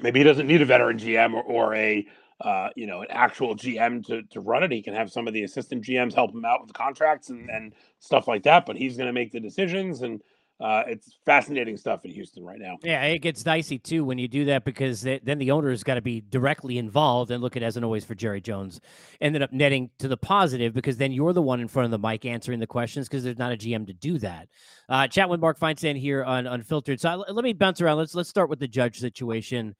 maybe 0.01 0.19
he 0.19 0.23
doesn't 0.23 0.47
need 0.47 0.61
a 0.61 0.65
veteran 0.65 0.97
GM 0.97 1.33
or, 1.33 1.43
or 1.43 1.75
a 1.75 2.07
uh, 2.41 2.69
you 2.75 2.85
know, 2.85 3.01
an 3.01 3.07
actual 3.11 3.55
GM 3.55 4.05
to, 4.05 4.21
to 4.23 4.41
run 4.41 4.63
it. 4.63 4.71
He 4.71 4.81
can 4.81 4.93
have 4.93 5.09
some 5.09 5.27
of 5.27 5.33
the 5.33 5.43
assistant 5.43 5.83
GMs 5.83 6.13
help 6.13 6.33
him 6.33 6.43
out 6.43 6.59
with 6.61 6.67
the 6.67 6.73
contracts 6.73 7.29
and, 7.29 7.49
and 7.49 7.73
stuff 7.99 8.27
like 8.27 8.43
that, 8.43 8.65
but 8.65 8.75
he's 8.75 8.97
going 8.97 9.07
to 9.07 9.13
make 9.13 9.31
the 9.31 9.39
decisions. 9.39 10.01
And 10.01 10.21
uh, 10.61 10.83
it's 10.87 11.17
fascinating 11.25 11.75
stuff 11.75 12.05
in 12.05 12.11
Houston 12.11 12.43
right 12.45 12.59
now. 12.59 12.77
Yeah, 12.81 13.03
it 13.03 13.19
gets 13.19 13.43
dicey 13.43 13.77
too 13.77 14.05
when 14.05 14.17
you 14.17 14.29
do 14.29 14.45
that 14.45 14.63
because 14.63 15.01
then 15.01 15.37
the 15.37 15.51
owner's 15.51 15.83
got 15.83 15.95
to 15.95 16.01
be 16.01 16.21
directly 16.21 16.77
involved. 16.77 17.31
And 17.31 17.41
look, 17.43 17.57
at 17.57 17.61
it 17.61 17.65
hasn't 17.65 17.83
always 17.83 18.05
for 18.05 18.15
Jerry 18.15 18.39
Jones 18.39 18.79
ended 19.19 19.41
up 19.41 19.51
netting 19.51 19.89
to 19.99 20.07
the 20.07 20.15
positive 20.15 20.73
because 20.73 20.95
then 20.95 21.11
you're 21.11 21.33
the 21.33 21.41
one 21.41 21.59
in 21.59 21.67
front 21.67 21.85
of 21.85 21.91
the 21.91 22.07
mic 22.07 22.23
answering 22.23 22.59
the 22.59 22.67
questions 22.67 23.09
because 23.09 23.23
there's 23.23 23.37
not 23.37 23.51
a 23.51 23.57
GM 23.57 23.85
to 23.87 23.93
do 23.93 24.17
that. 24.19 24.47
Uh, 24.87 25.07
chat 25.07 25.29
with 25.29 25.41
Mark 25.41 25.59
Feinsand 25.59 25.99
here 25.99 26.23
on 26.23 26.47
Unfiltered. 26.47 27.01
So 27.01 27.09
I, 27.09 27.15
let 27.15 27.43
me 27.43 27.51
bounce 27.51 27.81
around. 27.81 27.97
Let's 27.97 28.15
let's 28.15 28.29
start 28.29 28.49
with 28.49 28.59
the 28.59 28.67
judge 28.67 28.99
situation. 28.99 29.75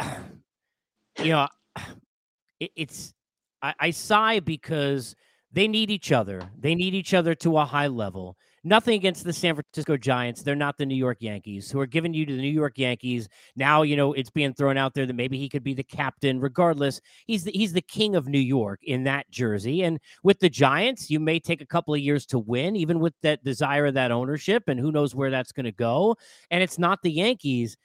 you 0.02 1.28
know, 1.28 1.46
it, 2.58 2.72
it's 2.74 3.14
I, 3.62 3.74
I 3.78 3.90
sigh 3.92 4.40
because 4.40 5.14
they 5.52 5.68
need 5.68 5.90
each 5.90 6.10
other. 6.10 6.50
They 6.58 6.74
need 6.74 6.94
each 6.94 7.14
other 7.14 7.36
to 7.36 7.58
a 7.58 7.64
high 7.64 7.88
level. 7.88 8.36
Nothing 8.62 8.94
against 8.94 9.24
the 9.24 9.32
San 9.32 9.54
Francisco 9.54 9.96
Giants. 9.96 10.42
They're 10.42 10.54
not 10.54 10.76
the 10.76 10.84
New 10.84 10.94
York 10.94 11.18
Yankees 11.20 11.70
who 11.70 11.80
are 11.80 11.86
giving 11.86 12.12
you 12.12 12.26
to 12.26 12.36
the 12.36 12.42
New 12.42 12.48
York 12.48 12.76
Yankees. 12.76 13.26
Now, 13.56 13.80
you 13.82 13.96
know, 13.96 14.12
it's 14.12 14.28
being 14.28 14.52
thrown 14.52 14.76
out 14.76 14.92
there 14.92 15.06
that 15.06 15.14
maybe 15.14 15.38
he 15.38 15.48
could 15.48 15.64
be 15.64 15.72
the 15.72 15.82
captain. 15.82 16.38
Regardless, 16.40 17.00
he's 17.26 17.44
the, 17.44 17.52
he's 17.52 17.72
the 17.72 17.80
king 17.80 18.16
of 18.16 18.28
New 18.28 18.38
York 18.38 18.80
in 18.82 19.04
that 19.04 19.30
jersey. 19.30 19.82
And 19.82 19.98
with 20.22 20.40
the 20.40 20.50
Giants, 20.50 21.10
you 21.10 21.18
may 21.20 21.40
take 21.40 21.62
a 21.62 21.66
couple 21.66 21.94
of 21.94 22.00
years 22.00 22.26
to 22.26 22.38
win, 22.38 22.76
even 22.76 23.00
with 23.00 23.14
that 23.22 23.42
desire 23.44 23.86
of 23.86 23.94
that 23.94 24.12
ownership. 24.12 24.64
And 24.66 24.78
who 24.78 24.92
knows 24.92 25.14
where 25.14 25.30
that's 25.30 25.52
going 25.52 25.64
to 25.64 25.72
go. 25.72 26.16
And 26.50 26.62
it's 26.62 26.78
not 26.78 27.00
the 27.02 27.12
Yankees. 27.12 27.78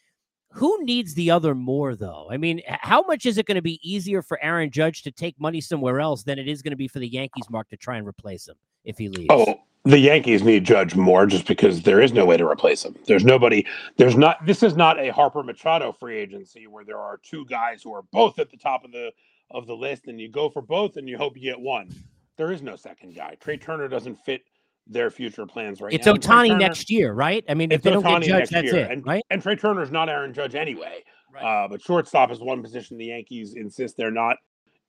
Who 0.51 0.83
needs 0.83 1.13
the 1.13 1.31
other 1.31 1.55
more, 1.55 1.95
though? 1.95 2.27
I 2.29 2.37
mean, 2.37 2.61
how 2.67 3.01
much 3.01 3.25
is 3.25 3.37
it 3.37 3.45
going 3.45 3.55
to 3.55 3.61
be 3.61 3.79
easier 3.81 4.21
for 4.21 4.41
Aaron 4.43 4.71
Judge 4.71 5.03
to 5.03 5.11
take 5.11 5.39
money 5.39 5.61
somewhere 5.61 6.01
else 6.01 6.23
than 6.23 6.37
it 6.37 6.49
is 6.49 6.61
going 6.61 6.71
to 6.71 6.77
be 6.77 6.87
for 6.87 6.99
the 6.99 7.07
Yankees, 7.07 7.49
Mark, 7.49 7.69
to 7.69 7.77
try 7.77 7.97
and 7.97 8.07
replace 8.07 8.47
him 8.47 8.55
if 8.85 8.97
he 8.97 9.09
leaves? 9.09 9.27
Oh, 9.29 9.55
the 9.85 9.99
Yankees 9.99 10.43
need 10.43 10.65
Judge 10.65 10.95
more 10.95 11.27
just 11.27 11.45
because 11.47 11.83
there 11.83 12.01
is 12.01 12.11
no 12.11 12.25
way 12.25 12.37
to 12.37 12.45
replace 12.45 12.83
him. 12.83 12.95
There's 13.05 13.23
nobody. 13.23 13.65
There's 13.97 14.17
not. 14.17 14.43
This 14.45 14.63
is 14.63 14.75
not 14.75 14.99
a 14.99 15.11
Harper 15.11 15.43
Machado 15.43 15.91
free 15.91 16.17
agency 16.17 16.67
where 16.67 16.83
there 16.83 16.97
are 16.97 17.19
two 17.23 17.45
guys 17.45 17.83
who 17.83 17.93
are 17.93 18.03
both 18.11 18.39
at 18.39 18.49
the 18.49 18.57
top 18.57 18.83
of 18.83 18.91
the 18.91 19.11
of 19.51 19.67
the 19.67 19.75
list, 19.75 20.07
and 20.07 20.19
you 20.19 20.29
go 20.29 20.49
for 20.49 20.61
both, 20.61 20.97
and 20.97 21.07
you 21.07 21.17
hope 21.17 21.37
you 21.37 21.43
get 21.43 21.59
one. 21.59 21.89
There 22.37 22.51
is 22.51 22.61
no 22.61 22.75
second 22.75 23.15
guy. 23.15 23.35
Trey 23.39 23.57
Turner 23.57 23.87
doesn't 23.87 24.15
fit 24.25 24.41
their 24.87 25.09
future 25.09 25.45
plans 25.45 25.81
right 25.81 25.93
it's 25.93 26.05
now. 26.05 26.13
Ohtani 26.13 26.47
Turner, 26.47 26.59
next 26.59 26.89
year, 26.89 27.13
right? 27.13 27.43
I 27.47 27.53
mean, 27.53 27.71
if 27.71 27.77
it's 27.77 27.83
they 27.85 27.91
don't 27.91 28.03
get 28.03 28.23
Judge, 28.23 28.49
that's 28.49 28.65
year, 28.65 28.85
it, 28.85 28.91
and, 28.91 29.05
right? 29.05 29.23
And 29.29 29.41
Trey 29.41 29.55
Turner's 29.55 29.91
not 29.91 30.09
Aaron 30.09 30.33
Judge 30.33 30.55
anyway. 30.55 31.03
Right. 31.31 31.65
Uh, 31.65 31.67
but 31.67 31.81
shortstop 31.81 32.31
is 32.31 32.39
one 32.39 32.63
position 32.63 32.97
the 32.97 33.05
Yankees 33.05 33.55
insist 33.55 33.97
they're 33.97 34.09
not 34.09 34.37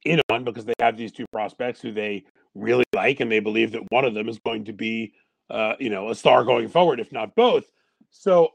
in 0.04 0.20
on 0.30 0.44
because 0.44 0.64
they 0.64 0.74
have 0.80 0.96
these 0.96 1.12
two 1.12 1.26
prospects 1.32 1.80
who 1.80 1.92
they 1.92 2.24
really 2.56 2.84
like, 2.94 3.20
and 3.20 3.30
they 3.30 3.40
believe 3.40 3.72
that 3.72 3.90
one 3.90 4.04
of 4.04 4.14
them 4.14 4.28
is 4.28 4.38
going 4.38 4.64
to 4.64 4.72
be, 4.72 5.12
uh, 5.50 5.74
you 5.78 5.90
know, 5.90 6.10
a 6.10 6.14
star 6.14 6.44
going 6.44 6.68
forward, 6.68 7.00
if 7.00 7.12
not 7.12 7.34
both. 7.34 7.70
So 8.10 8.52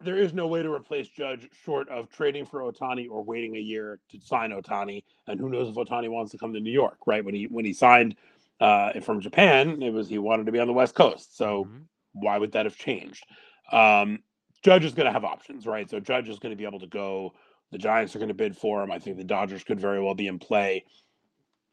there 0.00 0.16
is 0.16 0.32
no 0.32 0.46
way 0.46 0.62
to 0.62 0.72
replace 0.72 1.08
Judge 1.08 1.48
short 1.64 1.88
of 1.88 2.10
trading 2.10 2.46
for 2.46 2.60
Ohtani 2.60 3.08
or 3.08 3.22
waiting 3.22 3.56
a 3.56 3.60
year 3.60 4.00
to 4.10 4.20
sign 4.20 4.50
Ohtani. 4.50 5.04
And 5.26 5.38
who 5.38 5.48
knows 5.48 5.68
if 5.68 5.76
Ohtani 5.76 6.08
wants 6.08 6.32
to 6.32 6.38
come 6.38 6.52
to 6.52 6.60
New 6.60 6.72
York, 6.72 6.98
right? 7.06 7.24
When 7.24 7.34
he 7.34 7.44
when 7.44 7.64
he 7.64 7.72
signed 7.72 8.16
uh, 8.60 9.00
from 9.00 9.20
Japan, 9.20 9.82
it 9.82 9.92
was 9.92 10.08
he 10.08 10.18
wanted 10.18 10.46
to 10.46 10.52
be 10.52 10.58
on 10.58 10.66
the 10.66 10.72
West 10.72 10.94
Coast. 10.94 11.36
So 11.36 11.64
Mhm. 11.64 11.86
why 12.12 12.38
would 12.38 12.52
that 12.52 12.66
have 12.66 12.76
changed? 12.76 13.24
Um, 13.72 14.22
Judge 14.62 14.84
is 14.84 14.94
going 14.94 15.06
to 15.06 15.12
have 15.12 15.24
options, 15.24 15.66
right? 15.66 15.88
So 15.88 16.00
Judge 16.00 16.28
is 16.28 16.38
going 16.38 16.50
to 16.52 16.56
be 16.56 16.64
able 16.64 16.80
to 16.80 16.86
go. 16.86 17.34
The 17.70 17.78
Giants 17.78 18.14
are 18.14 18.18
going 18.18 18.28
to 18.28 18.34
bid 18.34 18.56
for 18.56 18.82
him. 18.82 18.90
I 18.92 18.98
think 18.98 19.16
the 19.16 19.24
Dodgers 19.24 19.64
could 19.64 19.80
very 19.80 20.02
well 20.02 20.14
be 20.14 20.26
in 20.26 20.38
play. 20.38 20.84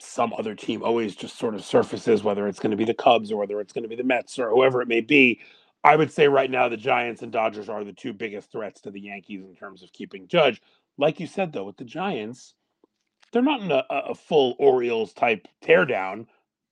Some 0.02 0.34
other 0.38 0.56
team 0.56 0.84
always 0.84 1.16
just 1.16 1.38
sort 1.38 1.54
of 1.56 1.64
surfaces, 1.64 2.24
whether 2.24 2.48
it's 2.48 2.60
going 2.60 2.72
to 2.72 2.78
be 2.78 2.86
the 2.86 2.94
Cubs 2.94 3.32
or 3.32 3.38
whether 3.38 3.60
it's 3.62 3.72
going 3.74 3.84
to 3.84 3.90
be 3.90 3.96
the 3.96 4.04
Mets 4.04 4.40
or 4.40 4.50
whoever 4.50 4.82
it 4.82 4.88
may 4.88 5.02
be. 5.02 5.40
I 5.84 5.96
would 5.96 6.12
say 6.12 6.28
right 6.28 6.50
now 6.50 6.70
the 6.70 6.78
Giants 6.78 7.22
and 7.22 7.32
Dodgers 7.32 7.70
are 7.70 7.84
the 7.84 7.94
two 7.94 8.14
biggest 8.14 8.52
threats 8.52 8.82
to 8.82 8.92
the 8.92 9.00
Yankees 9.00 9.44
in 9.44 9.56
terms 9.56 9.84
of 9.84 9.92
keeping 9.94 10.28
Judge. 10.28 10.62
Like 10.98 11.20
you 11.20 11.28
said, 11.28 11.54
though, 11.54 11.64
with 11.64 11.78
the 11.78 11.84
Giants, 11.86 12.56
they're 13.32 13.42
not 13.42 13.62
in 13.62 13.72
a, 13.72 13.84
a 13.90 14.16
full 14.16 14.56
Orioles 14.60 15.14
type 15.14 15.48
teardown, 15.64 16.28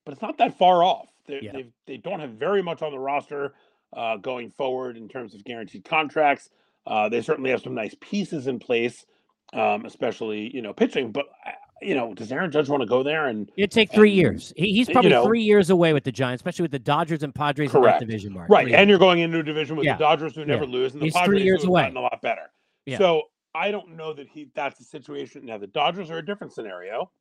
but 0.06 0.14
it's 0.14 0.22
not 0.22 0.38
that 0.40 0.58
far 0.58 0.84
off. 0.84 1.08
They 1.28 1.40
Yeah. 1.42 1.62
they've- 1.86 2.02
don't 2.04 2.20
have 2.20 2.32
very 2.32 2.62
much 2.62 2.82
on 2.82 2.92
the 2.92 3.00
roster 3.00 3.54
uh, 3.94 4.18
going 4.18 4.52
forward 4.52 4.98
in 4.98 5.08
terms 5.08 5.34
of 5.34 5.44
guaranteed 5.44 5.84
contracts. 5.86 6.50
Uh, 6.86 7.10
they 7.10 7.22
certainly 7.22 7.50
have 7.52 7.62
some 7.62 7.74
nice 7.76 7.96
pieces 8.02 8.48
in 8.48 8.60
place, 8.60 9.06
um, 9.54 9.86
especially 9.86 10.54
you 10.56 10.62
know 10.62 10.74
pitching. 10.74 11.12
But 11.12 11.26
you 11.82 11.96
know, 11.96 12.14
does 12.14 12.32
Aaron 12.32 12.52
Judge 12.52 12.70
want 12.70 12.82
to 12.82 12.88
go 12.88 13.04
there? 13.04 13.28
And 13.28 13.50
It'd 13.58 13.72
take 13.72 13.92
three 13.92 14.10
and, 14.10 14.18
years. 14.18 14.54
He, 14.56 14.74
he's 14.74 14.88
you 14.88 14.94
probably 14.94 15.12
know- 15.12 15.26
three 15.26 15.42
years 15.42 15.70
away 15.70 15.94
with 15.94 16.04
the 16.04 16.12
Giants, 16.12 16.42
especially 16.42 16.64
with 16.64 16.72
the 16.72 16.80
Dodgers 16.80 17.24
and 17.24 17.34
Padres 17.34 17.74
in 17.74 17.82
that 17.82 18.00
division 18.00 18.34
mark. 18.34 18.50
right, 18.50 18.64
Three 18.66 18.74
and 18.74 18.82
years. 18.88 18.90
you're 18.90 19.00
going 19.00 19.20
into 19.20 19.40
a 19.40 19.44
division 19.44 19.76
with 19.76 19.86
Yeah. 19.86 19.94
the 19.96 20.00
Dodgers 20.04 20.36
who 20.36 20.46
never 20.46 20.66
Yeah. 20.66 20.70
lose, 20.72 20.94
and 20.94 21.02
the 21.02 21.06
He's 21.06 21.14
three 21.14 21.22
Padres 21.22 21.44
years 21.44 21.64
who 21.64 21.70
away. 21.70 21.82
gotten 21.84 21.98
a 21.98 22.02
lot 22.02 22.22
better. 22.22 22.52
Yeah. 22.86 22.98
So 22.98 23.24
I 23.56 23.72
don't 23.72 23.96
know 23.98 24.14
that 24.14 24.28
he 24.28 24.50
that's 24.56 24.78
the 24.78 24.86
situation. 24.86 25.46
Now 25.46 25.58
the 25.58 25.68
Dodgers 25.68 26.12
are 26.12 26.18
a 26.20 26.26
different 26.26 26.54
scenario. 26.54 27.12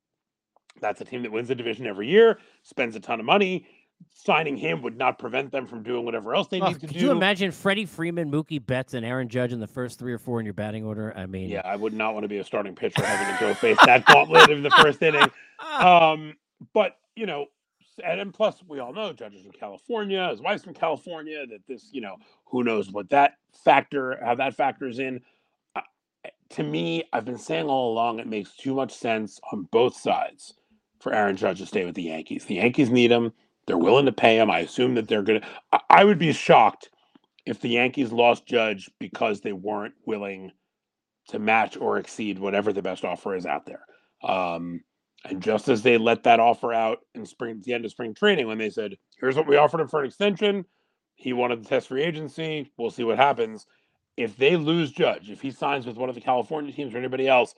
That's 0.80 1.00
a 1.00 1.04
team 1.04 1.22
that 1.22 1.32
wins 1.32 1.48
the 1.48 1.54
division 1.54 1.86
every 1.86 2.08
year, 2.08 2.38
spends 2.62 2.94
a 2.94 3.00
ton 3.00 3.18
of 3.20 3.26
money. 3.26 3.66
Signing 4.14 4.56
him 4.56 4.82
would 4.82 4.96
not 4.98 5.18
prevent 5.18 5.52
them 5.52 5.66
from 5.66 5.82
doing 5.82 6.04
whatever 6.04 6.34
else 6.34 6.48
they 6.48 6.60
Oh, 6.60 6.66
need 6.68 6.74
to 6.74 6.80
do. 6.80 6.86
could 6.88 6.96
do. 6.96 7.04
you 7.06 7.10
imagine 7.12 7.50
Freddie 7.52 7.86
Freeman, 7.86 8.30
Mookie 8.30 8.64
Betts, 8.64 8.94
and 8.94 9.06
Aaron 9.06 9.28
Judge 9.28 9.52
in 9.52 9.60
the 9.60 9.66
first 9.66 9.98
three 9.98 10.12
or 10.12 10.18
four 10.18 10.38
in 10.40 10.44
your 10.44 10.54
batting 10.54 10.84
order? 10.84 11.12
I 11.16 11.26
mean, 11.26 11.48
Yeah, 11.48 11.62
I 11.64 11.76
would 11.76 11.92
not 11.94 12.12
want 12.14 12.24
to 12.24 12.28
be 12.28 12.38
a 12.38 12.44
starting 12.44 12.74
pitcher 12.74 13.04
having 13.04 13.32
to 13.34 13.40
go 13.40 13.54
face 13.54 13.78
that 13.86 14.04
gauntlet 14.06 14.50
in 14.50 14.62
the 14.62 14.70
first 14.70 15.02
inning. 15.02 15.30
Um, 15.80 16.36
but 16.72 16.96
you 17.16 17.26
know, 17.26 17.46
and, 18.04 18.20
and 18.20 18.32
plus 18.34 18.62
we 18.68 18.78
all 18.78 18.92
know 18.92 19.12
Judge 19.12 19.34
is 19.34 19.42
from 19.42 19.50
California, 19.52 20.28
his 20.28 20.40
wife's 20.40 20.62
from 20.62 20.74
California. 20.74 21.44
That 21.46 21.66
this, 21.66 21.88
you 21.92 22.00
know, 22.00 22.16
who 22.46 22.62
knows 22.62 22.90
what 22.92 23.10
that 23.10 23.34
factor, 23.64 24.18
how 24.24 24.34
that 24.36 24.54
factors 24.54 24.98
in. 25.00 25.20
Uh, 25.74 25.80
to 26.50 26.62
me, 26.62 27.04
I've 27.12 27.24
been 27.24 27.38
saying 27.38 27.66
all 27.66 27.92
along, 27.92 28.20
it 28.20 28.26
makes 28.28 28.54
too 28.56 28.72
much 28.74 28.92
sense 28.94 29.40
on 29.52 29.64
both 29.72 29.96
sides 29.96 30.54
for 31.00 31.12
Aaron 31.12 31.36
Judge 31.36 31.58
to 31.58 31.66
stay 31.66 31.84
with 31.84 31.94
the 31.96 32.02
Yankees. 32.04 32.44
The 32.44 32.56
Yankees 32.56 32.90
need 32.90 33.10
him. 33.10 33.32
They're 33.68 33.78
willing 33.78 34.06
to 34.06 34.12
pay 34.12 34.38
him. 34.40 34.50
I 34.50 34.60
assume 34.60 34.96
that 34.96 35.08
they're 35.08 35.22
going 35.22 35.42
to. 35.42 35.48
I 35.90 36.04
would 36.04 36.18
be 36.18 36.32
shocked 36.32 36.90
if 37.46 37.60
the 37.60 37.68
Yankees 37.68 38.12
lost 38.12 38.46
Judge 38.46 38.90
because 38.98 39.42
they 39.42 39.52
weren't 39.52 39.94
willing 40.06 40.52
to 41.28 41.38
match 41.38 41.76
or 41.76 41.98
exceed 41.98 42.38
whatever 42.38 42.72
the 42.72 42.82
best 42.82 43.04
offer 43.04 43.36
is 43.36 43.46
out 43.46 43.66
there. 43.66 43.82
Um, 44.24 44.82
and 45.26 45.42
just 45.42 45.68
as 45.68 45.82
they 45.82 45.98
let 45.98 46.24
that 46.24 46.40
offer 46.40 46.72
out 46.72 47.00
in 47.14 47.26
spring, 47.26 47.62
the 47.64 47.74
end 47.74 47.84
of 47.84 47.90
spring 47.90 48.14
training, 48.14 48.46
when 48.48 48.58
they 48.58 48.70
said, 48.70 48.96
"Here's 49.20 49.36
what 49.36 49.46
we 49.46 49.58
offered 49.58 49.82
him 49.82 49.88
for 49.88 50.00
an 50.00 50.06
extension," 50.06 50.64
he 51.16 51.34
wanted 51.34 51.62
to 51.62 51.68
test 51.68 51.88
free 51.88 52.02
agency. 52.04 52.72
We'll 52.78 52.90
see 52.90 53.04
what 53.04 53.18
happens. 53.18 53.66
If 54.16 54.36
they 54.38 54.56
lose 54.56 54.92
Judge, 54.92 55.30
if 55.30 55.42
he 55.42 55.50
signs 55.50 55.86
with 55.86 55.98
one 55.98 56.08
of 56.08 56.14
the 56.14 56.22
California 56.22 56.72
teams 56.72 56.94
or 56.94 56.98
anybody 56.98 57.28
else, 57.28 57.54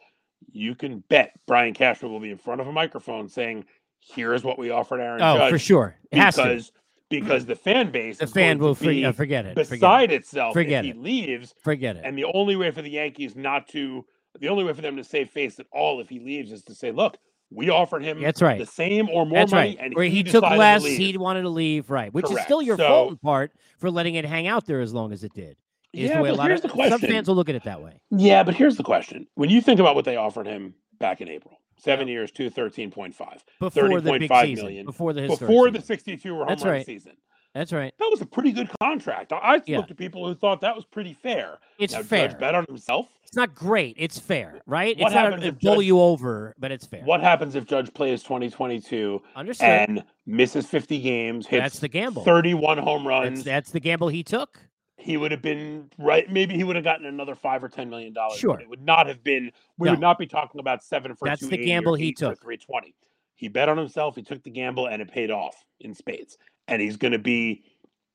you 0.51 0.75
can 0.75 1.05
bet 1.09 1.33
Brian 1.47 1.75
Cashman 1.75 2.11
will 2.11 2.21
be 2.21 2.31
in 2.33 2.39
front 2.39 2.61
of 2.61 2.67
a 2.67 2.73
microphone 2.73 3.29
saying, 3.29 3.65
"Here's 4.01 4.43
what 4.45 4.59
we 4.59 4.71
offered 4.71 5.01
Aaron 5.01 5.23
oh, 5.23 5.39
Judge." 5.39 5.51
for 5.53 5.59
sure. 5.59 5.97
It 6.11 6.19
has 6.19 6.37
to. 6.37 6.43
because 6.43 6.73
because 7.11 7.45
the 7.45 7.57
fan 7.57 7.91
base, 7.91 8.19
The 8.19 8.25
is 8.25 8.33
fan 8.33 8.59
will 8.59 8.75
for, 8.75 8.89
uh, 8.91 9.13
forget 9.13 9.45
it. 9.45 9.55
Forget 9.57 9.71
beside 9.71 10.13
itself 10.13 10.53
Forget 10.55 10.85
if 10.85 10.95
he 10.95 11.01
leaves. 11.01 11.55
Forget 11.63 11.97
it. 11.97 12.05
And 12.05 12.17
the 12.17 12.25
only 12.25 12.57
way 12.57 12.71
for 12.71 12.83
the 12.83 12.91
Yankees 12.91 13.35
not 13.37 13.69
to, 13.71 14.07
the 14.39 14.49
only 14.49 14.63
way 14.65 14.73
for 14.73 14.81
them 14.81 14.97
to 14.97 15.03
save 15.05 15.29
face 15.31 15.59
at 15.59 15.67
all 15.73 16.01
if 16.01 16.09
he 16.09 16.21
leaves 16.21 16.53
is 16.53 16.63
to 16.65 16.75
say, 16.75 16.93
look, 16.93 17.19
we 17.51 17.69
offered 17.69 18.05
him 18.05 18.23
That's 18.23 18.41
right. 18.41 18.61
the 18.61 18.67
same 18.67 19.09
or 19.09 19.27
more 19.27 19.41
That's 19.41 19.51
money, 19.51 19.71
right. 19.71 19.79
and 19.87 19.95
Where 19.97 20.05
he, 20.05 20.19
he, 20.19 20.23
took 20.23 20.45
decided 20.45 20.55
to 20.55 20.59
less, 20.59 20.85
he 20.85 21.17
wanted 21.19 21.43
to 21.43 21.49
leave, 21.49 21.91
right? 21.91 22.15
Which 22.15 22.31
is 22.31 22.39
still 22.43 22.63
your 22.63 22.77
So- 22.77 22.87
fault 22.87 23.11
in 23.11 23.17
part 23.19 23.53
for 23.79 23.91
letting 23.91 24.15
it 24.15 24.25
hang 24.25 24.47
out 24.47 24.67
there 24.67 24.81
as 24.81 24.95
long 24.95 25.13
as 25.13 25.25
it 25.25 25.35
did. 25.35 25.57
Is 25.93 26.09
Yeah, 26.09 26.19
the 26.19 26.23
way 26.23 26.29
a 26.29 26.33
but 26.33 26.39
lot 26.39 26.47
here's 26.47 26.61
of 26.61 26.71
the 26.71 26.75
question. 26.75 26.99
some 27.01 27.11
fans 27.11 27.27
will 27.27 27.35
look 27.35 27.49
at 27.49 27.57
it 27.57 27.65
that 27.65 27.83
way. 27.83 28.01
Yeah, 28.13 28.45
but 28.45 28.55
here's 28.55 28.77
the 28.77 28.85
question: 28.85 29.27
When 29.35 29.51
you 29.51 29.61
think 29.61 29.81
about 29.81 29.97
what 29.97 30.05
they 30.05 30.15
offered 30.15 30.47
him 30.47 30.75
back 31.01 31.21
in 31.21 31.29
April, 31.29 31.60
seven 31.81 32.09
years, 32.09 32.31
two 32.31 32.51
thirteen 32.51 32.91
point 32.91 33.15
five, 33.15 33.43
Before 33.59 34.01
the 34.01 34.13
big 34.19 34.31
30.5 34.31 34.43
season, 34.45 34.65
million. 34.65 34.87
before 34.87 35.13
the 35.13 35.27
before 35.29 35.71
the 35.71 35.81
sixty-two 35.81 36.35
home 36.35 36.47
That's 36.49 36.63
run 36.65 36.73
right. 36.75 36.87
season, 36.87 37.13
That's 37.55 37.73
right. 37.73 37.93
that 37.99 38.09
was 38.11 38.21
a 38.21 38.27
pretty 38.27 38.53
good 38.53 38.71
contract. 38.81 39.33
I, 39.33 39.57
spoke 39.57 39.65
Yeah. 39.69 39.79
at 39.81 39.97
people 39.97 40.27
who 40.27 40.35
thought 40.35 40.61
that 40.63 40.75
was 40.77 40.85
pretty 40.85 41.15
fair. 41.15 41.59
It's 41.79 41.93
now, 41.95 42.03
fair. 42.03 42.29
Judge 42.29 42.39
bet 42.39 42.55
on 42.55 42.65
himself. 42.69 43.09
It's 43.25 43.37
not 43.37 43.55
great. 43.55 43.95
It's 43.97 44.19
fair, 44.19 44.61
right? 44.67 44.97
What 44.99 45.07
it's 45.07 45.15
not 45.15 45.25
happens 45.27 45.45
if 45.45 45.61
blow 45.61 45.77
Judge- 45.77 45.85
you 45.87 46.01
over, 46.01 46.55
but 46.59 46.73
it's 46.73 46.85
fair. 46.85 47.03
What 47.05 47.21
happens 47.21 47.55
if 47.55 47.65
Judge 47.65 47.95
plays 47.95 48.25
2022 48.25 49.23
Understood. 49.37 49.69
and 49.69 50.05
misses 50.27 50.67
50 50.67 51.01
games, 51.01 51.47
hits 51.47 51.63
That's 51.63 51.79
the 51.79 51.87
gamble. 51.89 52.25
31 52.25 52.79
home 52.79 53.05
That's, 53.05 53.09
runs? 53.09 53.45
that's 53.45 53.71
the 53.71 53.79
gamble 53.81 54.09
he 54.09 54.25
took. 54.25 54.59
He 55.01 55.17
would 55.17 55.31
have 55.31 55.43
been 55.43 55.91
right. 55.99 56.31
Maybe 56.31 56.55
he 56.55 56.65
would 56.65 56.77
have 56.77 56.85
gotten 56.85 57.07
another 57.07 57.35
five 57.35 57.63
or 57.65 57.69
ten 57.69 57.89
million 57.91 58.13
dollars. 58.13 58.39
Sure. 58.39 58.59
it 58.61 58.69
would 58.69 58.85
not 58.85 59.07
have 59.07 59.23
been. 59.25 59.51
We 59.79 59.87
No. 59.87 59.93
would 59.93 60.01
not 60.01 60.19
be 60.19 60.27
talking 60.27 60.61
about 60.61 60.83
seven 60.85 61.15
for. 61.15 61.27
That's 61.27 61.47
the 61.47 61.57
gamble 61.57 61.95
he 61.95 62.13
took. 62.13 62.41
320. 62.41 62.95
He 63.35 63.49
bet 63.49 63.69
on 63.69 63.79
himself. 63.79 64.17
He 64.17 64.23
took 64.23 64.43
the 64.43 64.51
gamble, 64.51 64.87
and 64.87 65.01
it 65.01 65.11
paid 65.11 65.31
off 65.31 65.65
in 65.81 65.95
spades. 65.95 66.37
And 66.69 66.81
he's 66.83 66.97
going 66.97 67.13
to 67.13 67.19
be 67.19 67.65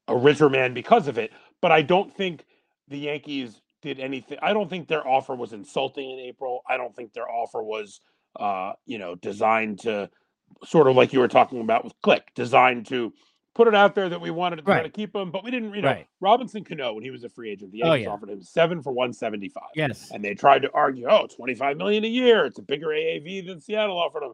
a 0.07 0.15
richer 0.15 0.49
man 0.49 0.73
because 0.73 1.07
of 1.07 1.17
it. 1.17 1.31
But 1.61 1.71
I 1.71 1.81
don't 1.81 2.13
think 2.15 2.45
the 2.87 2.99
Yankees 2.99 3.61
did 3.81 3.99
anything. 3.99 4.37
I 4.41 4.53
don't 4.53 4.69
think 4.69 4.87
their 4.87 5.07
offer 5.07 5.33
was 5.35 5.53
insulting 5.53 6.11
in 6.11 6.19
April. 6.19 6.61
I 6.69 6.77
don't 6.77 6.95
think 6.95 7.13
their 7.13 7.29
offer 7.29 7.63
was, 7.63 8.01
uh, 8.39 8.73
you 8.85 8.99
know, 8.99 9.15
designed 9.15 9.79
to 9.79 10.09
sort 10.63 10.87
of 10.87 10.95
like 10.95 11.11
you 11.11 11.19
were 11.19 11.27
talking 11.27 11.59
about 11.61 11.83
with 11.83 11.93
Click, 12.03 12.31
designed 12.35 12.85
to 12.87 13.11
put 13.55 13.67
it 13.67 13.73
out 13.73 13.95
there 13.95 14.09
that 14.09 14.21
we 14.21 14.29
wanted 14.29 14.57
to 14.57 14.61
try 14.61 14.75
Right. 14.75 14.83
to 14.83 14.89
keep 14.89 15.15
him, 15.15 15.31
but 15.31 15.43
we 15.43 15.49
didn't. 15.49 15.73
You 15.73 15.81
know, 15.81 15.87
Right. 15.89 16.07
Robinson 16.19 16.63
Cano 16.63 16.93
when 16.93 17.03
he 17.03 17.09
was 17.09 17.23
a 17.23 17.29
free 17.29 17.49
agent, 17.49 17.71
the 17.71 17.81
Oh, 17.83 17.87
Yankees 17.93 18.05
yeah. 18.05 18.11
offered 18.11 18.29
him 18.29 18.41
seven 18.43 18.83
for 18.83 18.91
one 18.91 19.13
seventy 19.13 19.49
five. 19.49 19.69
Yes. 19.75 20.11
And 20.11 20.23
they 20.23 20.35
tried 20.35 20.61
to 20.61 20.71
argue, 20.73 21.07
oh, 21.09 21.25
25 21.27 21.77
million 21.77 22.03
a 22.05 22.07
year. 22.09 22.45
It's 22.45 22.59
a 22.59 22.61
bigger 22.61 22.87
AAV 22.93 23.41
than 23.41 23.59
Seattle 23.59 23.97
offered 23.97 24.23
him. 24.23 24.33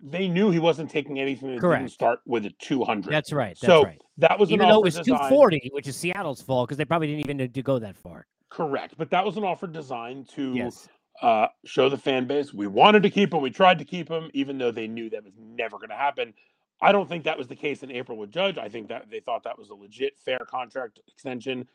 They 0.00 0.26
knew 0.28 0.50
he 0.50 0.58
wasn't 0.58 0.90
taking 0.90 1.18
anything 1.20 1.48
that 1.48 1.54
didn't 1.56 1.60
Correct. 1.60 1.90
start 1.90 2.20
with 2.26 2.44
a 2.46 2.50
200. 2.60 3.12
That's 3.12 3.32
right. 3.32 3.50
That's 3.60 3.60
so 3.60 3.84
right. 3.84 4.00
that 4.18 4.38
was 4.38 4.50
Even 4.50 4.64
an 4.66 4.70
though 4.72 4.80
it 4.80 4.84
was 4.84 4.94
designed- 4.96 5.06
240, 5.18 5.70
which 5.72 5.86
is 5.86 5.96
Seattle's 5.96 6.42
fault 6.42 6.68
because 6.68 6.78
they 6.78 6.84
probably 6.84 7.08
didn't 7.08 7.30
even 7.30 7.52
to 7.52 7.62
go 7.62 7.78
that 7.78 7.96
far. 7.96 8.26
Correct, 8.48 8.94
but 8.96 9.10
that 9.10 9.24
was 9.24 9.36
an 9.36 9.44
offer 9.44 9.66
designed 9.66 10.28
to 10.30 10.54
Yes. 10.54 10.88
uh, 11.22 11.48
show 11.64 11.88
the 11.88 11.96
fan 11.98 12.26
base 12.26 12.52
we 12.54 12.66
wanted 12.66 13.02
to 13.02 13.10
keep 13.10 13.32
him, 13.34 13.42
we 13.42 13.50
tried 13.50 13.78
to 13.78 13.84
keep 13.84 14.08
him, 14.08 14.30
even 14.34 14.58
though 14.58 14.70
they 14.70 14.86
knew 14.86 15.08
that 15.10 15.24
was 15.24 15.34
never 15.38 15.76
going 15.78 15.88
to 15.90 15.96
happen. 15.96 16.32
I 16.80 16.92
don't 16.92 17.08
think 17.08 17.24
that 17.24 17.38
was 17.38 17.48
the 17.48 17.56
case 17.56 17.82
in 17.82 17.90
April 17.90 18.18
with 18.18 18.30
Judge. 18.30 18.58
I 18.58 18.68
think 18.68 18.88
that 18.88 19.10
they 19.10 19.20
thought 19.20 19.44
that 19.44 19.58
was 19.58 19.70
a 19.70 19.74
legit, 19.74 20.18
fair 20.18 20.40
contract 20.48 21.00
extension 21.08 21.66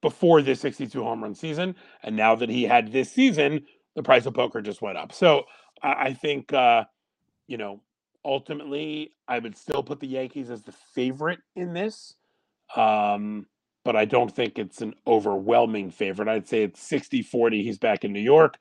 before 0.00 0.42
this 0.42 0.60
62 0.60 1.02
home 1.02 1.22
run 1.22 1.34
season. 1.34 1.74
And 2.02 2.16
now 2.16 2.34
that 2.36 2.48
he 2.48 2.64
had 2.64 2.92
this 2.92 3.10
season, 3.10 3.66
the 3.94 4.02
price 4.02 4.26
of 4.26 4.34
poker 4.34 4.62
just 4.62 4.82
went 4.82 4.98
up. 4.98 5.12
So 5.12 5.44
I, 5.82 6.12
think, 6.14 6.52
uh, 6.52 6.84
you 7.46 7.58
know, 7.58 7.80
ultimately, 8.24 9.12
I 9.28 9.38
would 9.38 9.56
still 9.56 9.82
put 9.82 10.00
the 10.00 10.06
Yankees 10.06 10.50
as 10.50 10.62
the 10.62 10.74
favorite 10.94 11.40
in 11.56 11.74
this. 11.74 12.14
Um, 12.76 13.46
but 13.84 13.96
I 13.96 14.04
don't 14.06 14.34
think 14.34 14.58
it's 14.58 14.80
an 14.80 14.94
overwhelming 15.06 15.90
favorite. 15.90 16.28
I'd 16.28 16.48
say 16.48 16.62
it's 16.62 16.80
60 16.80 17.22
40. 17.22 17.62
He's 17.62 17.78
back 17.78 18.04
in 18.04 18.12
New 18.12 18.20
York, 18.20 18.56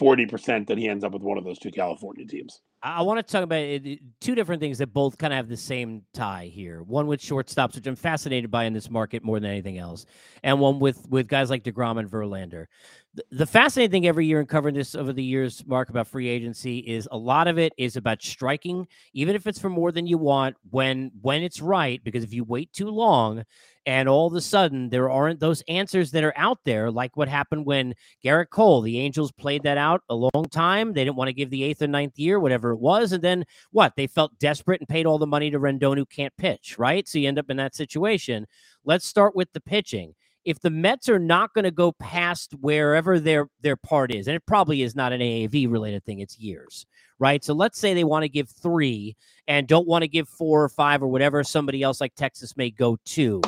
40% 0.00 0.68
that 0.68 0.78
he 0.78 0.88
ends 0.88 1.04
up 1.04 1.12
with 1.12 1.22
one 1.22 1.38
of 1.38 1.44
those 1.44 1.58
two 1.58 1.70
California 1.70 2.26
teams. 2.26 2.60
I 2.82 3.02
want 3.02 3.18
to 3.18 3.32
talk 3.32 3.42
about 3.42 3.58
it, 3.58 4.00
two 4.20 4.34
different 4.36 4.60
things 4.60 4.78
that 4.78 4.92
both 4.92 5.18
kind 5.18 5.32
of 5.32 5.36
have 5.36 5.48
the 5.48 5.56
same 5.56 6.02
tie 6.14 6.50
here. 6.52 6.82
One 6.82 7.08
with 7.08 7.20
shortstops, 7.20 7.74
which 7.74 7.86
I'm 7.86 7.96
fascinated 7.96 8.50
by 8.50 8.64
in 8.64 8.72
this 8.72 8.88
market 8.88 9.24
more 9.24 9.40
than 9.40 9.50
anything 9.50 9.78
else, 9.78 10.06
and 10.44 10.60
one 10.60 10.78
with 10.78 11.04
with 11.08 11.26
guys 11.26 11.50
like 11.50 11.64
Degrom 11.64 11.98
and 11.98 12.08
Verlander. 12.08 12.66
The, 13.14 13.24
the 13.32 13.46
fascinating 13.46 13.90
thing 13.90 14.06
every 14.06 14.26
year 14.26 14.38
in 14.38 14.46
covering 14.46 14.76
this 14.76 14.94
over 14.94 15.12
the 15.12 15.22
years, 15.24 15.64
Mark, 15.66 15.90
about 15.90 16.06
free 16.06 16.28
agency 16.28 16.78
is 16.78 17.08
a 17.10 17.18
lot 17.18 17.48
of 17.48 17.58
it 17.58 17.72
is 17.76 17.96
about 17.96 18.22
striking, 18.22 18.86
even 19.12 19.34
if 19.34 19.46
it's 19.48 19.58
for 19.58 19.70
more 19.70 19.90
than 19.90 20.06
you 20.06 20.18
want 20.18 20.56
when 20.70 21.10
when 21.20 21.42
it's 21.42 21.60
right. 21.60 22.02
Because 22.04 22.22
if 22.22 22.32
you 22.32 22.44
wait 22.44 22.72
too 22.72 22.90
long, 22.90 23.44
and 23.88 24.06
all 24.06 24.26
of 24.26 24.34
a 24.34 24.40
sudden 24.42 24.90
there 24.90 25.08
aren't 25.08 25.40
those 25.40 25.62
answers 25.66 26.10
that 26.10 26.22
are 26.22 26.34
out 26.36 26.58
there, 26.66 26.90
like 26.90 27.16
what 27.16 27.26
happened 27.26 27.64
when 27.64 27.94
Gerrit 28.22 28.50
Cole, 28.50 28.82
the 28.82 28.98
Angels 28.98 29.32
played 29.32 29.62
that 29.62 29.78
out 29.78 30.02
a 30.10 30.14
long 30.14 30.44
time. 30.50 30.92
They 30.92 31.04
didn't 31.04 31.16
want 31.16 31.28
to 31.28 31.32
give 31.32 31.48
the 31.48 31.64
eighth 31.64 31.80
or 31.80 31.86
ninth 31.86 32.18
year, 32.18 32.38
whatever 32.38 32.72
it 32.72 32.80
was. 32.80 33.12
And 33.12 33.24
then 33.24 33.46
what? 33.70 33.94
They 33.96 34.06
felt 34.06 34.38
desperate 34.38 34.82
and 34.82 34.88
paid 34.90 35.06
all 35.06 35.18
the 35.18 35.26
money 35.26 35.50
to 35.50 35.58
Rendon, 35.58 35.96
who 35.96 36.04
can't 36.04 36.36
pitch, 36.36 36.78
right? 36.78 37.08
So 37.08 37.18
you 37.18 37.28
end 37.28 37.38
up 37.38 37.48
in 37.48 37.56
that 37.56 37.74
situation. 37.74 38.46
Let's 38.84 39.06
start 39.06 39.34
with 39.34 39.50
the 39.54 39.60
pitching. 39.62 40.14
If 40.44 40.60
the 40.60 40.68
Mets 40.68 41.08
are 41.08 41.18
not 41.18 41.54
going 41.54 41.64
to 41.64 41.70
go 41.70 41.92
past 41.92 42.52
wherever 42.60 43.18
their 43.18 43.48
their 43.62 43.76
part 43.76 44.12
is, 44.14 44.28
and 44.28 44.36
it 44.36 44.44
probably 44.44 44.82
is 44.82 44.94
not 44.94 45.14
an 45.14 45.22
AAV 45.22 45.72
related 45.72 46.04
thing, 46.04 46.20
it's 46.20 46.38
years, 46.38 46.84
right? 47.18 47.42
So 47.42 47.54
let's 47.54 47.78
say 47.78 47.94
they 47.94 48.04
want 48.04 48.24
to 48.24 48.28
give 48.28 48.50
three 48.50 49.16
and 49.46 49.66
don't 49.66 49.88
want 49.88 50.02
to 50.02 50.08
give 50.08 50.28
four 50.28 50.62
or 50.62 50.68
five 50.68 51.02
or 51.02 51.08
whatever 51.08 51.42
somebody 51.42 51.82
else 51.82 52.02
like 52.02 52.14
Texas 52.14 52.54
may 52.54 52.70
go 52.70 52.98
to 53.06 53.40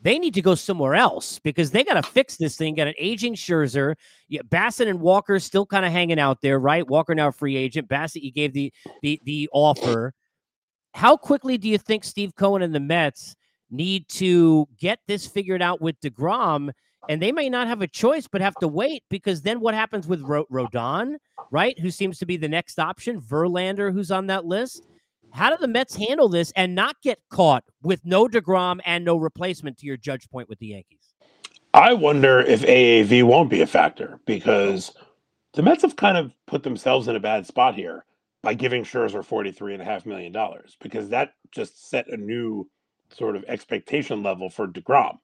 they 0.00 0.18
need 0.18 0.34
to 0.34 0.42
go 0.42 0.54
somewhere 0.54 0.94
else 0.94 1.38
because 1.40 1.70
they 1.70 1.82
got 1.82 1.94
to 1.94 2.10
fix 2.10 2.36
this 2.36 2.56
thing. 2.56 2.74
Got 2.74 2.88
an 2.88 2.94
aging 2.98 3.34
Scherzer. 3.34 3.96
Yeah, 4.28 4.42
Bassitt 4.42 4.88
and 4.88 5.00
Walker 5.00 5.38
still 5.40 5.66
kind 5.66 5.84
of 5.84 5.92
hanging 5.92 6.20
out 6.20 6.40
there, 6.40 6.58
right? 6.58 6.86
Walker 6.86 7.14
now 7.14 7.30
free 7.30 7.56
agent. 7.56 7.88
Bassitt, 7.88 8.22
you 8.22 8.32
gave 8.32 8.52
the 8.52 8.72
the 9.02 9.20
the 9.24 9.48
offer. 9.52 10.14
How 10.94 11.16
quickly 11.16 11.58
do 11.58 11.68
you 11.68 11.78
think 11.78 12.04
Steve 12.04 12.34
Cohen 12.36 12.62
and 12.62 12.74
the 12.74 12.80
Mets 12.80 13.34
need 13.70 14.08
to 14.08 14.66
get 14.78 15.00
this 15.06 15.26
figured 15.26 15.62
out 15.62 15.80
with 15.80 16.00
Degrom? 16.00 16.70
And 17.08 17.22
they 17.22 17.32
may 17.32 17.48
not 17.48 17.68
have 17.68 17.80
a 17.80 17.86
choice, 17.86 18.26
but 18.26 18.40
have 18.40 18.56
to 18.56 18.68
wait 18.68 19.02
because 19.08 19.40
then 19.40 19.60
what 19.60 19.74
happens 19.74 20.06
with 20.06 20.22
Rodon, 20.22 21.16
right? 21.50 21.78
Who 21.78 21.90
seems 21.90 22.18
to 22.18 22.26
be 22.26 22.36
the 22.36 22.48
next 22.48 22.78
option? 22.78 23.20
Verlander, 23.20 23.92
who's 23.92 24.10
on 24.10 24.26
that 24.26 24.44
list 24.44 24.82
how 25.32 25.50
do 25.50 25.56
the 25.60 25.68
Mets 25.68 25.96
handle 25.96 26.28
this 26.28 26.52
and 26.56 26.74
not 26.74 26.96
get 27.02 27.18
caught 27.30 27.64
with 27.82 28.00
no 28.04 28.26
DeGrom 28.26 28.80
and 28.84 29.04
no 29.04 29.16
replacement 29.16 29.78
to 29.78 29.86
your 29.86 29.96
judge 29.96 30.28
point 30.30 30.48
with 30.48 30.58
the 30.58 30.68
Yankees? 30.68 31.14
I 31.74 31.92
wonder 31.92 32.40
if 32.40 32.62
AAV 32.62 33.24
won't 33.24 33.50
be 33.50 33.60
a 33.60 33.66
factor 33.66 34.20
because 34.26 34.92
the 35.54 35.62
Mets 35.62 35.82
have 35.82 35.96
kind 35.96 36.16
of 36.16 36.32
put 36.46 36.62
themselves 36.62 37.08
in 37.08 37.16
a 37.16 37.20
bad 37.20 37.46
spot 37.46 37.74
here 37.74 38.04
by 38.42 38.54
giving 38.54 38.84
Scherzer 38.84 39.26
$43.5 39.26 40.06
million 40.06 40.34
because 40.80 41.08
that 41.10 41.32
just 41.50 41.88
set 41.90 42.08
a 42.08 42.16
new 42.16 42.68
sort 43.10 43.36
of 43.36 43.44
expectation 43.48 44.22
level 44.22 44.48
for 44.50 44.66
DeGrom. 44.66 45.18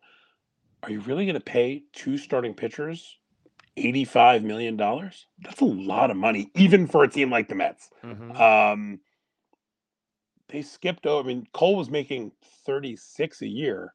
Are 0.83 0.91
you 0.91 1.01
really 1.01 1.25
going 1.25 1.35
to 1.35 1.41
pay 1.41 1.85
two 1.93 2.19
starting 2.19 2.55
pitchers 2.55 3.19
$85 3.79 4.43
million? 4.43 4.77
That's 4.77 5.61
a 5.61 5.65
lot 5.65 6.11
of 6.11 6.17
money, 6.17 6.51
even 6.55 6.87
for 6.87 7.05
a 7.05 7.09
team 7.09 7.31
like 7.31 7.49
the 7.49 7.55
Mets. 7.55 7.89
Mm-hmm. 8.05 8.31
Um, 8.33 9.01
they 10.49 10.63
skipped 10.63 11.07
over. 11.07 11.29
I 11.29 11.35
mean, 11.35 11.47
Cole 11.53 11.77
was 11.77 11.91
making 11.91 12.33
36 12.65 13.43
a 13.43 13.49
year 13.49 13.95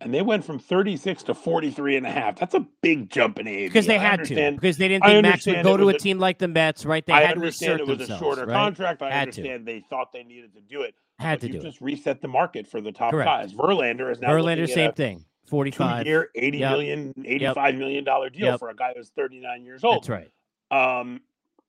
and 0.00 0.12
they 0.12 0.22
went 0.22 0.44
from 0.44 0.58
36 0.58 1.22
to 1.24 1.34
43 1.34 1.96
and 1.96 2.06
a 2.06 2.10
half. 2.10 2.36
That's 2.38 2.54
a 2.54 2.66
big 2.82 3.08
jump 3.08 3.38
in 3.38 3.46
age. 3.46 3.70
Because 3.70 3.86
they 3.86 3.98
had 3.98 4.24
to. 4.24 4.52
Because 4.52 4.76
they 4.76 4.88
didn't 4.88 5.04
think 5.04 5.22
Max 5.22 5.46
would 5.46 5.62
go 5.62 5.76
to 5.76 5.88
a, 5.88 5.94
a, 5.94 5.98
team 5.98 6.18
like 6.18 6.38
the 6.38 6.48
Mets, 6.48 6.84
right? 6.84 7.04
They 7.04 7.14
I 7.14 7.22
had 7.22 7.36
understand 7.36 7.78
to 7.78 7.90
it 7.90 7.98
was 7.98 8.10
a 8.10 8.18
shorter 8.18 8.44
right? 8.44 8.54
contract. 8.54 9.02
I 9.02 9.10
had 9.10 9.28
understand 9.28 9.66
to. 9.66 9.72
they 9.72 9.80
thought 9.88 10.12
they 10.12 10.22
needed 10.22 10.52
to 10.54 10.60
do 10.60 10.82
it. 10.82 10.94
Had 11.18 11.40
to 11.40 11.48
do 11.48 11.60
just 11.60 11.78
it. 11.78 11.84
reset 11.84 12.20
the 12.20 12.28
market 12.28 12.66
for 12.66 12.82
the 12.82 12.92
top 12.92 13.12
Correct. 13.12 13.26
guys. 13.26 13.54
Verlander 13.54 14.12
is 14.12 14.20
now 14.20 14.28
Verlander, 14.28 14.68
same 14.68 14.92
thing. 14.92 15.24
45 15.46 16.06
year, 16.06 16.28
eighty 16.34 16.58
yep. 16.58 16.72
million, 16.72 17.14
eighty-five 17.24 17.74
yep. 17.74 17.78
million 17.78 18.02
dollar 18.02 18.28
deal 18.28 18.46
yep. 18.46 18.58
for 18.58 18.68
a 18.68 18.74
guy 18.74 18.92
who's 18.96 19.10
39 19.10 19.64
years 19.64 19.84
old. 19.84 20.02
That's 20.02 20.08
right. 20.08 20.30
Um, 20.72 21.20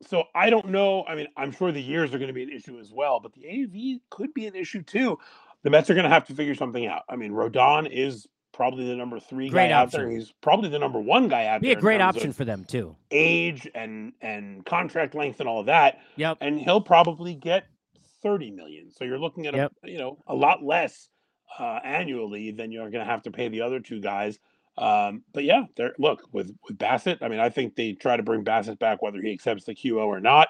so 0.02 0.26
I 0.36 0.50
don't 0.50 0.70
know. 0.70 1.04
I 1.08 1.16
mean, 1.16 1.28
I'm 1.36 1.52
sure 1.52 1.72
the 1.72 1.82
years 1.82 2.14
are 2.14 2.18
going 2.18 2.28
to 2.28 2.34
be 2.34 2.44
an 2.44 2.50
issue 2.50 2.80
as 2.80 2.92
well, 2.92 3.20
but 3.20 3.34
the 3.34 3.48
AV 3.48 4.00
could 4.10 4.34
be 4.34 4.46
an 4.48 4.56
issue 4.56 4.82
too. 4.82 5.18
The 5.64 5.70
Mets 5.70 5.90
are 5.90 5.96
going 5.96 6.04
to 6.04 6.10
have 6.10 6.28
to 6.28 6.36
figure 6.36 6.56
something 6.56 6.86
out. 6.86 7.04
I 7.10 7.16
mean, 7.16 7.32
Rodon 7.32 7.90
is 7.92 8.28
probably 8.54 8.88
the 8.88 8.96
number 8.96 9.20
three 9.20 9.50
great 9.50 9.70
guy 9.70 9.74
option. 9.74 10.00
out 10.00 10.04
there. 10.04 10.10
He's 10.10 10.34
probably 10.42 10.70
the 10.70 10.80
number 10.80 11.00
one 11.00 11.28
guy 11.28 11.46
out 11.46 11.62
be 11.62 11.68
there. 11.68 11.76
Be 11.76 11.80
a 11.80 11.82
great 11.82 12.02
option 12.02 12.34
for 12.34 12.46
them 12.46 12.66
too. 12.66 12.96
Age 13.12 13.68
and 13.74 14.14
and 14.22 14.66
contract 14.66 15.16
length 15.16 15.40
and 15.40 15.48
all 15.48 15.60
of 15.60 15.68
that. 15.68 16.00
Yep. 16.16 16.38
And 16.42 16.60
he'll 16.60 16.82
probably 16.82 17.36
get 17.36 17.66
30 18.24 18.52
million. 18.52 18.92
So 18.92 19.04
you're 19.04 19.20
looking 19.20 19.48
at 19.48 19.56
yep. 19.56 19.72
a 19.84 19.90
you 19.90 19.98
know 19.98 20.18
a 20.28 20.36
lot 20.36 20.64
less 20.64 21.10
uh, 21.60 21.80
annually 21.84 22.52
than 22.52 22.72
you're 22.72 22.90
going 22.90 23.06
to 23.06 23.10
have 23.10 23.24
to 23.24 23.32
pay 23.32 23.48
the 23.48 23.62
other 23.62 23.80
two 23.80 24.02
guys. 24.02 24.40
Um, 24.78 25.24
but 25.34 25.44
yeah, 25.44 25.64
there. 25.76 25.94
Look 25.98 26.28
with 26.32 26.56
with 26.68 26.78
Bassitt. 26.78 27.20
I 27.22 27.28
mean, 27.28 27.40
I 27.40 27.50
think 27.50 27.76
they 27.76 27.94
try 27.94 28.18
to 28.18 28.24
bring 28.24 28.44
Bassitt 28.44 28.80
back 28.80 29.02
whether 29.02 29.22
he 29.22 29.32
accepts 29.32 29.66
the 29.66 29.74
QO 29.74 30.06
or 30.06 30.20
not. 30.20 30.50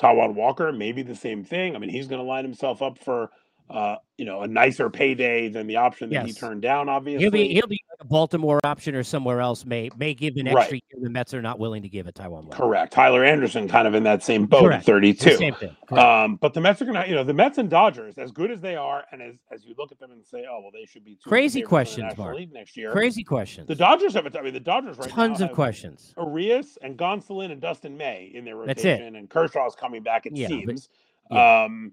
Taijuan 0.00 0.34
Walker, 0.34 0.70
maybe 0.72 1.02
the 1.02 1.16
same 1.16 1.44
thing. 1.44 1.74
I 1.74 1.80
mean, 1.80 1.90
he's 1.90 2.06
going 2.06 2.20
to 2.20 2.26
line 2.26 2.44
himself 2.44 2.82
up 2.82 2.98
for 2.98 3.30
uh, 3.70 3.96
you 4.16 4.24
know, 4.24 4.42
a 4.42 4.48
nicer 4.48 4.88
payday 4.88 5.48
than 5.48 5.66
the 5.66 5.76
option 5.76 6.08
that 6.10 6.26
yes. 6.26 6.26
he 6.26 6.32
turned 6.32 6.62
down. 6.62 6.88
Obviously, 6.88 7.22
he'll 7.22 7.30
be 7.30 7.48
he'll 7.52 7.66
be 7.66 7.77
Baltimore 8.08 8.60
option 8.64 8.94
or 8.94 9.02
somewhere 9.02 9.40
else. 9.40 9.64
May 9.64 9.90
may 9.96 10.14
give 10.14 10.36
an 10.36 10.46
extra 10.48 10.62
right. 10.62 10.84
year 10.90 11.02
the 11.02 11.10
Mets 11.10 11.34
are 11.34 11.42
not 11.42 11.58
willing 11.58 11.82
to 11.82 11.88
give 11.88 12.06
a 12.06 12.12
Taijuan. 12.12 12.44
Walker. 12.44 12.56
Correct. 12.56 12.92
Tyler 12.92 13.24
Anderson 13.24 13.68
kind 13.68 13.86
of 13.86 13.94
in 13.94 14.02
that 14.04 14.22
same 14.22 14.46
boat 14.46 14.62
Correct. 14.62 14.80
at 14.82 14.86
32. 14.86 15.30
The 15.30 15.36
same 15.36 15.54
thing. 15.54 15.76
Um, 15.90 16.36
but 16.36 16.54
the 16.54 16.60
Mets 16.60 16.80
are 16.82 16.84
going 16.84 17.02
to, 17.02 17.08
you 17.08 17.14
know, 17.14 17.24
the 17.24 17.32
Mets 17.34 17.58
and 17.58 17.70
Dodgers, 17.70 18.18
as 18.18 18.30
good 18.32 18.50
as 18.50 18.60
they 18.60 18.76
are, 18.76 19.04
and 19.12 19.22
as 19.22 19.34
as 19.52 19.64
you 19.64 19.74
look 19.78 19.92
at 19.92 19.98
them 19.98 20.10
and 20.10 20.24
say, 20.26 20.44
oh 20.50 20.60
well, 20.60 20.70
they 20.72 20.84
should 20.86 21.04
be 21.04 21.18
crazy 21.24 21.62
questions, 21.62 22.16
Mark. 22.16 22.36
Next 22.52 22.76
year. 22.76 22.92
Crazy 22.92 23.24
questions. 23.24 23.68
The 23.68 23.74
Dodgers 23.74 24.14
have. 24.14 24.26
I 24.36 24.42
mean, 24.42 24.52
the 24.54 24.60
Dodgers 24.60 24.98
right 24.98 25.08
tons 25.10 25.40
of 25.40 25.52
questions. 25.52 26.14
Urias 26.16 26.78
and 26.82 26.98
Gonsolin 26.98 27.52
and 27.52 27.60
Dustin 27.60 27.96
May 27.96 28.30
in 28.34 28.44
their 28.44 28.56
rotation, 28.56 29.14
it. 29.14 29.18
and 29.18 29.28
Kershaw's 29.30 29.74
coming 29.74 30.02
back. 30.02 30.26
It 30.26 30.36
Yeah, 30.36 30.48
but- 30.48 30.50
seems. 30.50 30.88
yeah. 31.30 31.64
Um, 31.64 31.92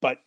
but 0.00 0.18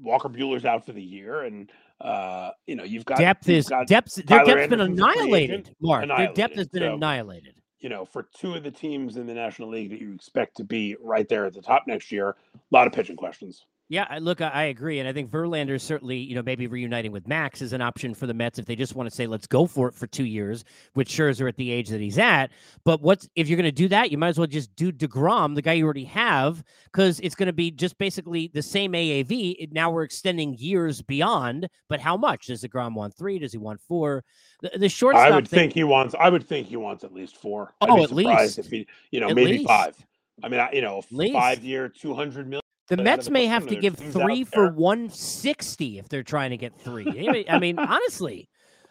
Walker 0.00 0.28
Buehler's 0.28 0.64
out 0.64 0.84
for 0.86 0.92
the 0.92 1.02
year, 1.02 1.42
and 1.42 1.70
uh, 2.00 2.50
you 2.66 2.76
know 2.76 2.84
you've 2.84 3.04
got 3.04 3.18
depth 3.18 3.48
you've 3.48 3.58
is 3.58 3.68
got, 3.68 3.86
depth. 3.86 4.14
Their 4.14 4.24
Tyler 4.38 4.44
depth's 4.56 4.70
been 4.70 4.80
Anderson's 4.80 5.00
free 5.00 5.10
annihilated, 5.22 5.60
agent. 5.60 5.76
Mark. 5.80 6.06
Their 6.08 6.32
depth 6.32 6.56
has 6.56 6.68
been 6.68 6.82
So- 6.82 6.94
annihilated. 6.94 7.54
you 7.80 7.88
know, 7.88 8.04
for 8.04 8.28
two 8.38 8.54
of 8.54 8.62
the 8.62 8.70
teams 8.70 9.16
in 9.16 9.26
the 9.26 9.34
National 9.34 9.68
League 9.70 9.90
that 9.90 10.00
you 10.00 10.12
expect 10.14 10.56
to 10.58 10.64
be 10.64 10.96
right 11.02 11.28
there 11.28 11.46
at 11.46 11.54
the 11.54 11.62
top 11.62 11.84
next 11.86 12.12
year, 12.12 12.30
a 12.54 12.58
lot 12.70 12.86
of 12.86 12.92
pitching 12.92 13.16
questions. 13.16 13.64
Yeah, 13.90 14.06
I- 14.08 14.18
look, 14.20 14.40
I, 14.40 14.48
I 14.50 14.62
agree, 14.66 15.00
and 15.00 15.08
I 15.08 15.12
think 15.12 15.32
Verlander 15.32 15.70
is 15.74 15.82
certainly, 15.82 16.16
you 16.16 16.36
know, 16.36 16.42
maybe 16.42 16.68
reuniting 16.68 17.10
with 17.10 17.26
Max 17.26 17.60
is 17.60 17.72
an 17.72 17.80
option 17.80 18.14
for 18.14 18.28
the 18.28 18.32
Mets 18.32 18.60
if 18.60 18.64
they 18.64 18.76
just 18.76 18.94
want 18.94 19.10
to 19.10 19.14
say, 19.14 19.26
let's 19.26 19.48
go 19.48 19.66
for 19.66 19.88
it 19.88 19.94
for 19.96 20.06
two 20.06 20.24
years 20.24 20.64
with 20.94 21.08
Scherzer 21.08 21.48
at 21.48 21.56
the 21.56 21.72
age 21.72 21.88
that 21.88 22.00
he's 22.00 22.16
at. 22.16 22.50
But 22.84 23.02
what's 23.02 23.28
if 23.34 23.48
you're 23.48 23.56
going 23.56 23.64
to 23.64 23.72
do 23.72 23.88
that, 23.88 24.12
you 24.12 24.16
might 24.16 24.28
as 24.28 24.38
well 24.38 24.46
just 24.46 24.72
do 24.76 24.92
Degrom, 24.92 25.56
the 25.56 25.60
guy 25.62 25.72
you 25.72 25.84
already 25.84 26.04
have, 26.04 26.62
because 26.84 27.18
it's 27.18 27.34
going 27.34 27.48
to 27.48 27.52
be 27.52 27.72
just 27.72 27.98
basically 27.98 28.48
the 28.54 28.62
same 28.62 28.92
AAV. 28.92 29.56
It- 29.58 29.72
Now 29.72 29.90
we're 29.90 30.04
extending 30.04 30.54
years 30.56 31.02
beyond, 31.02 31.68
but 31.88 31.98
how 31.98 32.16
much 32.16 32.46
does 32.46 32.62
Degrom 32.62 32.94
want? 32.94 33.16
Three? 33.18 33.40
Does 33.40 33.50
he 33.50 33.58
want 33.58 33.80
four? 33.80 34.22
The, 34.62 34.70
the 34.78 34.88
shortstop. 34.88 35.26
I 35.26 35.34
would 35.34 35.48
thing- 35.48 35.58
think 35.58 35.72
he 35.74 35.82
wants. 35.82 36.14
I 36.16 36.28
would 36.28 36.46
think 36.46 36.68
he 36.68 36.76
wants 36.76 37.02
at 37.02 37.12
least 37.12 37.38
four. 37.38 37.74
Oh, 37.80 37.96
be 37.96 38.02
at 38.04 38.12
least. 38.12 38.60
if 38.60 38.66
he, 38.70 38.86
you 39.10 39.18
know, 39.18 39.30
At 39.30 39.34
maybe 39.34 39.50
least. 39.58 39.66
five. 39.66 39.96
I 40.44 40.48
mean, 40.48 40.60
I, 40.60 40.70
you 40.70 40.80
know, 40.80 41.02
five 41.32 41.64
year, 41.64 41.88
two 41.88 42.14
hundred 42.14 42.46
million. 42.46 42.60
The 42.90 42.96
Mets 42.96 43.30
may 43.30 43.46
have 43.46 43.66
to 43.68 43.76
give 43.76 43.94
three 43.96 44.44
for 44.44 44.70
160 44.72 45.98
if 45.98 46.08
they're 46.08 46.22
trying 46.24 46.50
to 46.50 46.56
get 46.56 46.78
three. 46.80 47.46
I 47.48 47.58
mean, 47.58 47.78
honestly, 47.78 48.48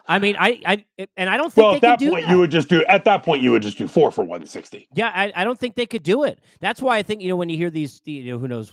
I 0.07 0.17
mean, 0.19 0.35
I, 0.39 0.61
I, 0.65 1.07
and 1.17 1.29
I 1.29 1.37
don't 1.37 1.53
think 1.53 1.63
Well, 1.63 1.71
they 1.79 1.87
at 1.87 1.99
that 1.99 2.09
point, 2.09 2.25
that. 2.25 2.31
you 2.31 2.39
would 2.39 2.49
just 2.49 2.69
do. 2.69 2.83
At 2.85 3.03
that 3.05 3.23
point, 3.23 3.43
you 3.43 3.51
would 3.51 3.61
just 3.61 3.77
do 3.77 3.87
four 3.87 4.11
for 4.11 4.23
one 4.23 4.45
sixty. 4.47 4.87
Yeah, 4.95 5.11
I, 5.13 5.31
I 5.35 5.43
don't 5.43 5.59
think 5.59 5.75
they 5.75 5.85
could 5.85 6.01
do 6.01 6.23
it. 6.23 6.39
That's 6.61 6.81
why 6.81 6.97
I 6.97 7.03
think, 7.03 7.21
you 7.21 7.27
know, 7.29 7.35
when 7.35 7.49
you 7.49 7.57
hear 7.57 7.69
these, 7.69 8.01
you 8.05 8.31
know, 8.31 8.39
who 8.39 8.47
knows? 8.47 8.71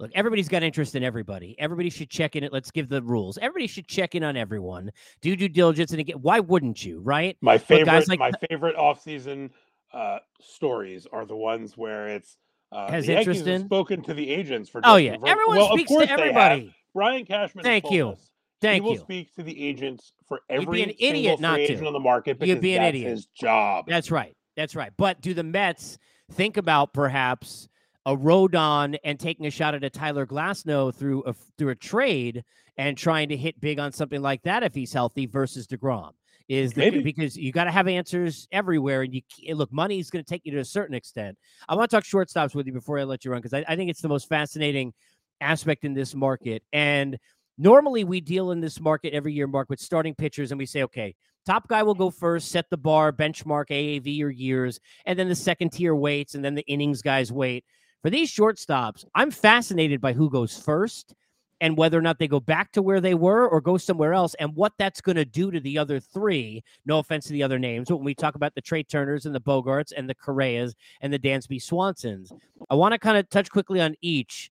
Look, 0.00 0.12
everybody's 0.14 0.48
got 0.48 0.62
interest 0.62 0.94
in 0.94 1.02
everybody. 1.02 1.56
Everybody 1.58 1.90
should 1.90 2.08
check 2.08 2.36
in 2.36 2.44
it. 2.44 2.52
Let's 2.52 2.70
give 2.70 2.88
the 2.88 3.02
rules. 3.02 3.36
Everybody 3.36 3.66
should 3.66 3.88
check 3.88 4.14
in 4.14 4.22
on 4.22 4.36
everyone. 4.36 4.92
Do 5.22 5.34
due 5.34 5.48
diligence. 5.48 5.90
And 5.90 5.98
again, 5.98 6.18
why 6.22 6.38
wouldn't 6.38 6.84
you, 6.84 7.00
right? 7.00 7.36
My 7.40 7.58
favorite, 7.58 8.08
like- 8.08 8.20
my 8.20 8.30
favorite 8.48 8.76
offseason 8.76 9.50
uh, 9.92 10.18
stories 10.40 11.08
are 11.12 11.26
the 11.26 11.34
ones 11.36 11.76
where 11.76 12.06
it's 12.06 12.36
uh, 12.72 12.90
Has 12.90 13.06
Yankees 13.08 13.26
interest 13.38 13.46
in? 13.48 13.64
spoken 13.66 14.02
to 14.02 14.14
the 14.14 14.30
agents 14.30 14.68
for. 14.68 14.80
Oh 14.84 14.98
Justin 14.98 15.04
yeah, 15.04 15.16
Verlander. 15.16 15.28
everyone 15.30 15.56
well, 15.56 15.72
speaks 15.72 15.90
to 15.92 16.10
everybody. 16.10 16.74
Brian 16.94 17.24
Cashman. 17.24 17.64
Thank 17.64 17.90
you. 17.90 18.10
us 18.10 18.30
Thank 18.60 18.82
he 18.82 18.88
will 18.88 18.94
you. 18.94 19.00
speak 19.00 19.34
to 19.36 19.42
the 19.42 19.66
agents 19.68 20.12
for 20.26 20.40
You'd 20.50 20.62
every 20.62 20.78
be 20.78 20.82
an 20.90 20.96
idiot 20.98 21.40
not 21.40 21.56
to. 21.58 21.86
on 21.86 21.92
the 21.92 22.00
market 22.00 22.38
because 22.38 22.48
You'd 22.48 22.60
be 22.60 22.74
an 22.74 22.82
that's 22.82 22.88
idiot. 22.96 23.10
his 23.10 23.26
job. 23.26 23.84
That's 23.86 24.10
right. 24.10 24.34
That's 24.56 24.74
right. 24.74 24.92
But 24.96 25.20
do 25.20 25.32
the 25.32 25.44
Mets 25.44 25.96
think 26.32 26.56
about 26.56 26.92
perhaps 26.92 27.68
a 28.04 28.16
Rodon 28.16 28.96
and 29.04 29.20
taking 29.20 29.46
a 29.46 29.50
shot 29.50 29.74
at 29.74 29.84
a 29.84 29.90
Tyler 29.90 30.26
Glasnow 30.26 30.92
through 30.92 31.22
a 31.22 31.34
through 31.56 31.70
a 31.70 31.74
trade 31.76 32.42
and 32.76 32.96
trying 32.98 33.28
to 33.28 33.36
hit 33.36 33.60
big 33.60 33.78
on 33.78 33.92
something 33.92 34.20
like 34.22 34.42
that 34.42 34.62
if 34.64 34.74
he's 34.74 34.92
healthy 34.92 35.26
versus 35.26 35.66
Degrom? 35.66 36.12
Is 36.48 36.72
the, 36.72 37.02
because 37.02 37.36
you 37.36 37.52
got 37.52 37.64
to 37.64 37.70
have 37.70 37.88
answers 37.88 38.48
everywhere, 38.50 39.02
and 39.02 39.12
you 39.12 39.20
eh, 39.46 39.52
look, 39.54 39.70
money 39.70 39.98
is 39.98 40.08
going 40.08 40.24
to 40.24 40.28
take 40.28 40.46
you 40.46 40.52
to 40.52 40.60
a 40.60 40.64
certain 40.64 40.94
extent. 40.94 41.36
I 41.68 41.74
want 41.74 41.90
to 41.90 41.94
talk 41.94 42.04
shortstops 42.04 42.54
with 42.54 42.66
you 42.66 42.72
before 42.72 42.98
I 42.98 43.04
let 43.04 43.22
you 43.24 43.30
run 43.30 43.40
because 43.42 43.52
I, 43.52 43.64
I 43.68 43.76
think 43.76 43.90
it's 43.90 44.00
the 44.00 44.08
most 44.08 44.30
fascinating 44.30 44.94
aspect 45.42 45.84
in 45.84 45.92
this 45.92 46.14
market. 46.14 46.62
And 46.72 47.18
normally 47.58 48.04
we 48.04 48.22
deal 48.22 48.50
in 48.52 48.60
this 48.60 48.80
market 48.80 49.12
every 49.12 49.34
year, 49.34 49.46
Mark, 49.46 49.68
with 49.68 49.78
starting 49.78 50.14
pitchers, 50.14 50.50
and 50.50 50.58
we 50.58 50.64
say, 50.64 50.84
okay, 50.84 51.14
top 51.44 51.68
guy 51.68 51.82
will 51.82 51.94
go 51.94 52.10
first, 52.10 52.50
set 52.50 52.64
the 52.70 52.76
bar, 52.78 53.12
benchmark 53.12 53.68
AAV 53.68 54.22
or 54.22 54.30
years, 54.30 54.80
and 55.04 55.18
then 55.18 55.28
the 55.28 55.34
second 55.34 55.70
tier 55.70 55.94
waits, 55.94 56.34
and 56.34 56.44
then 56.44 56.54
the 56.54 56.66
innings 56.66 57.02
guys 57.02 57.30
wait. 57.30 57.64
For 58.02 58.10
these 58.10 58.32
shortstops, 58.32 59.04
I'm 59.14 59.30
fascinated 59.30 60.00
by 60.00 60.12
who 60.12 60.30
goes 60.30 60.56
first 60.56 61.14
and 61.60 61.76
whether 61.76 61.98
or 61.98 62.02
not 62.02 62.18
they 62.18 62.28
go 62.28 62.40
back 62.40 62.72
to 62.72 62.82
where 62.82 63.00
they 63.00 63.14
were 63.14 63.48
or 63.48 63.60
go 63.60 63.76
somewhere 63.76 64.12
else 64.12 64.34
and 64.34 64.54
what 64.54 64.72
that's 64.78 65.00
going 65.00 65.16
to 65.16 65.24
do 65.24 65.50
to 65.50 65.60
the 65.60 65.78
other 65.78 66.00
three. 66.00 66.62
No 66.86 66.98
offense 66.98 67.26
to 67.26 67.32
the 67.32 67.42
other 67.42 67.58
names, 67.58 67.88
but 67.88 67.96
when 67.96 68.04
we 68.04 68.14
talk 68.14 68.34
about 68.34 68.54
the 68.54 68.60
Trey 68.60 68.82
Turners 68.82 69.26
and 69.26 69.34
the 69.34 69.40
Bogaerts 69.40 69.92
and 69.96 70.08
the 70.08 70.14
Correas 70.14 70.74
and 71.00 71.12
the 71.12 71.18
Dansby 71.18 71.62
Swansons, 71.62 72.32
I 72.70 72.74
want 72.74 72.92
to 72.92 72.98
kind 72.98 73.16
of 73.16 73.28
touch 73.28 73.50
quickly 73.50 73.80
on 73.80 73.94
each. 74.00 74.50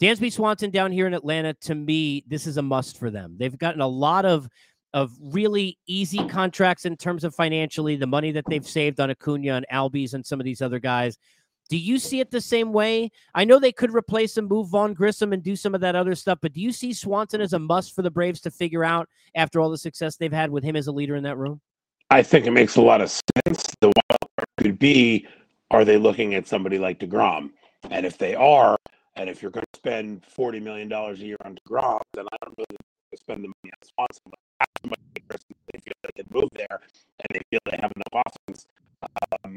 Dansby 0.00 0.32
Swanson 0.32 0.70
down 0.70 0.92
here 0.92 1.06
in 1.06 1.12
Atlanta, 1.14 1.52
to 1.54 1.74
me, 1.74 2.24
this 2.26 2.46
is 2.46 2.56
a 2.56 2.62
must 2.62 2.98
for 2.98 3.10
them. 3.10 3.36
They've 3.38 3.58
gotten 3.58 3.82
a 3.82 3.88
lot 3.88 4.24
of 4.24 4.48
of 4.92 5.12
really 5.20 5.78
easy 5.86 6.26
contracts 6.26 6.84
in 6.84 6.96
terms 6.96 7.22
of 7.22 7.34
financially, 7.34 7.96
the 7.96 8.06
money 8.06 8.32
that 8.32 8.44
they've 8.48 8.66
saved 8.66 8.98
on 8.98 9.10
Acuna 9.10 9.54
and 9.54 9.66
Albies 9.72 10.14
and 10.14 10.26
some 10.26 10.40
of 10.40 10.44
these 10.44 10.60
other 10.60 10.80
guys. 10.80 11.16
Do 11.70 11.78
you 11.78 12.00
see 12.00 12.18
it 12.18 12.32
the 12.32 12.40
same 12.40 12.72
way? 12.72 13.12
I 13.32 13.44
know 13.44 13.60
they 13.60 13.70
could 13.70 13.94
replace 13.94 14.36
him, 14.36 14.48
move 14.48 14.68
Vaughn 14.68 14.92
Grissom, 14.92 15.32
and 15.32 15.40
do 15.40 15.54
some 15.54 15.72
of 15.72 15.80
that 15.82 15.94
other 15.94 16.16
stuff, 16.16 16.40
but 16.42 16.52
do 16.52 16.60
you 16.60 16.72
see 16.72 16.92
Swanson 16.92 17.40
as 17.40 17.52
a 17.52 17.60
must 17.60 17.94
for 17.94 18.02
the 18.02 18.10
Braves 18.10 18.40
to 18.40 18.50
figure 18.50 18.82
out 18.82 19.08
after 19.36 19.60
all 19.60 19.70
the 19.70 19.78
success 19.78 20.16
they've 20.16 20.32
had 20.32 20.50
with 20.50 20.64
him 20.64 20.74
as 20.74 20.88
a 20.88 20.92
leader 20.92 21.14
in 21.14 21.22
that 21.22 21.36
room? 21.38 21.60
I 22.10 22.24
think 22.24 22.46
it 22.46 22.50
makes 22.50 22.74
a 22.74 22.80
lot 22.80 23.00
of 23.00 23.08
sense. 23.08 23.62
The 23.80 23.86
wild 23.86 24.30
card 24.36 24.46
could 24.58 24.78
be: 24.80 25.28
Are 25.70 25.84
they 25.84 25.96
looking 25.96 26.34
at 26.34 26.48
somebody 26.48 26.76
like 26.76 26.98
Degrom? 26.98 27.50
And 27.88 28.04
if 28.04 28.18
they 28.18 28.34
are, 28.34 28.76
and 29.14 29.30
if 29.30 29.40
you're 29.40 29.52
going 29.52 29.64
to 29.72 29.78
spend 29.78 30.26
forty 30.26 30.58
million 30.58 30.88
dollars 30.88 31.20
a 31.20 31.24
year 31.24 31.36
on 31.44 31.56
Degrom, 31.56 32.00
then 32.14 32.26
I 32.32 32.36
don't 32.44 32.58
really 32.58 32.78
spend 33.16 33.44
the 33.44 33.48
money 33.48 33.72
on 33.72 33.88
Swanson. 33.94 34.32
But 34.82 34.98
Grissom, 35.28 35.54
they 35.72 35.78
feel 35.78 35.94
they 36.02 36.22
can 36.22 36.26
move 36.32 36.48
there, 36.56 36.80
and 37.20 37.28
they 37.32 37.40
feel 37.48 37.60
they 37.70 37.78
have 37.80 37.92
enough 37.94 38.24
offense. 38.26 38.66
Um, 39.44 39.56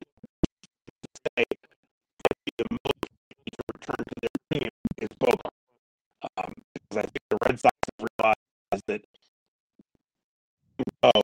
oh, 11.03 11.21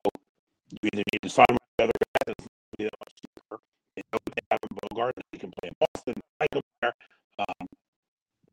you 0.71 0.89
either 0.93 1.03
need 1.13 1.21
to 1.23 1.29
sign 1.29 1.45
one 1.49 1.57
of 1.57 1.77
the 1.77 1.83
other 1.85 1.99
guys 1.99 2.25
that's 2.27 2.43
not 2.43 2.49
gonna 2.49 2.77
be 2.77 2.83
that 2.85 2.99
much 2.99 3.13
cheaper. 3.15 3.57
They 3.95 4.01
know 4.11 4.19
they 4.25 4.41
have 4.51 4.59
in 4.63 4.77
Bogaerts 4.77 5.17
and 5.17 5.25
he 5.31 5.37
can 5.39 5.51
play 5.59 5.69
in 5.69 5.75
Boston. 5.79 6.15
I 6.39 6.47
come 6.51 6.61
there. 6.81 6.93
Um, 7.39 7.67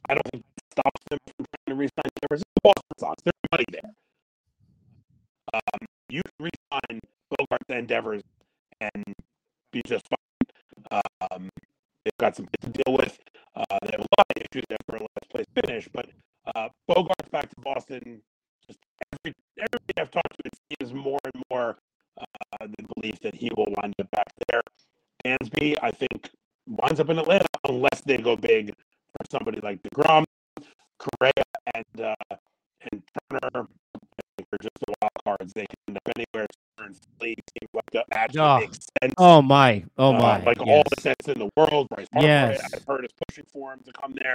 I 0.08 0.14
don't 0.14 0.28
think 0.32 0.44
that 0.44 0.64
stops 0.72 1.00
them 1.10 1.18
from 1.36 1.46
trying 1.46 1.68
to 1.68 1.74
re-sign 1.74 2.10
Devers. 2.22 2.40
It's 2.42 2.52
the 2.54 2.60
Boston 2.62 2.96
Sox. 2.98 3.22
There's 3.24 3.50
money 3.52 3.64
there. 3.72 3.90
Um, 5.54 5.86
you 6.10 6.22
can 6.22 6.50
re-sign 6.50 7.00
Bogaerts 7.32 7.78
and 7.78 7.88
Devers 7.88 8.22
and 8.80 9.04
be 9.72 9.82
just 9.86 10.06
fine. 10.08 11.00
Um, 11.30 11.48
they've 12.04 12.18
got 12.18 12.36
some 12.36 12.46
things 12.46 12.74
to 12.74 12.82
deal 12.84 12.96
with. 12.96 13.18
Uh, 13.56 13.78
they 13.82 13.90
have 13.92 14.00
a 14.00 14.08
lot 14.18 14.26
of 14.36 14.42
issues 14.42 14.64
after 14.70 14.96
a 14.96 15.00
last 15.00 15.30
place 15.30 15.46
finish, 15.64 15.88
but 15.92 16.06
uh, 16.54 16.68
Bogaerts's 16.90 17.30
back 17.30 17.48
to 17.48 17.56
Boston. 17.62 18.20
Just 18.66 18.78
every 19.12 19.34
everybody 19.58 19.94
I've 19.98 20.10
talked 20.10 20.36
to, 20.36 20.42
it 20.46 20.54
seems 20.80 20.92
more 20.94 21.18
and 21.24 21.42
more 21.50 21.76
uh, 22.18 22.66
the 22.66 22.86
belief 22.96 23.20
that 23.20 23.34
he 23.34 23.50
will 23.56 23.72
wind 23.82 23.94
up 24.00 24.10
back 24.10 24.26
there. 24.48 24.62
Dansby, 25.24 25.76
I 25.82 25.90
think, 25.90 26.30
winds 26.66 27.00
up 27.00 27.10
in 27.10 27.18
Atlanta 27.18 27.46
unless 27.68 28.00
they 28.02 28.18
go 28.18 28.36
big 28.36 28.70
for 28.70 29.26
somebody 29.30 29.60
like 29.60 29.82
Degrom, 29.82 30.24
Correa, 30.98 31.32
and 31.74 32.00
uh, 32.00 32.36
and 32.90 33.02
Turner. 33.30 33.68
I 33.94 33.98
think 34.36 34.48
are 34.52 34.58
just 34.58 34.78
the 34.86 34.94
wild 35.00 35.12
cards. 35.24 35.52
They 35.54 35.66
can 35.66 35.76
end 35.88 35.98
up 35.98 36.12
anywhere. 36.16 36.46
Turner 36.78 36.88
and 36.88 36.98
Philly 37.18 37.36
seems 37.36 37.70
Oh. 38.38 38.60
makes 38.60 38.78
sense. 39.02 39.14
Oh 39.18 39.42
my, 39.42 39.84
oh 39.98 40.14
Uh, 40.14 40.18
my, 40.18 40.42
like 40.44 40.60
all 40.60 40.82
the 40.96 41.02
sense 41.02 41.28
in 41.28 41.38
the 41.38 41.50
world. 41.56 41.88
Bryce 41.90 42.08
Harper, 42.14 42.26
Yes. 42.26 42.60
I've 42.74 42.84
heard 42.86 43.04
is 43.04 43.12
pushing 43.28 43.44
for 43.52 43.72
him 43.74 43.80
to 43.86 43.92
come 43.92 44.14
there. 44.20 44.34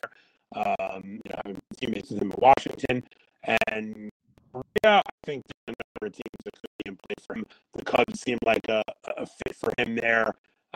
Um, 0.56 1.04
you 1.26 1.32
know, 1.32 1.36
having 1.46 1.60
teammates 1.80 2.12
with 2.12 2.22
him 2.22 2.32
in 2.32 2.38
Washington, 2.40 3.04
and 3.68 4.10
yeah, 4.84 5.00
I 5.00 5.12
think 5.26 5.44
there's 5.66 5.76
a 5.78 5.84
number 6.02 6.08
of 6.08 6.14
teams 6.14 6.46
that 6.46 6.54
could 6.54 6.70
be 6.84 6.90
in 6.90 6.98
play 6.98 7.16
for 7.28 7.36
him. 7.38 7.46
The 7.76 7.86
Cubs 7.86 8.22
seem 8.22 8.38
like 8.46 8.68
a, 8.70 8.84
a 9.18 9.26
fit 9.26 9.56
for 9.56 9.72
him 9.78 9.96
there. 9.96 10.34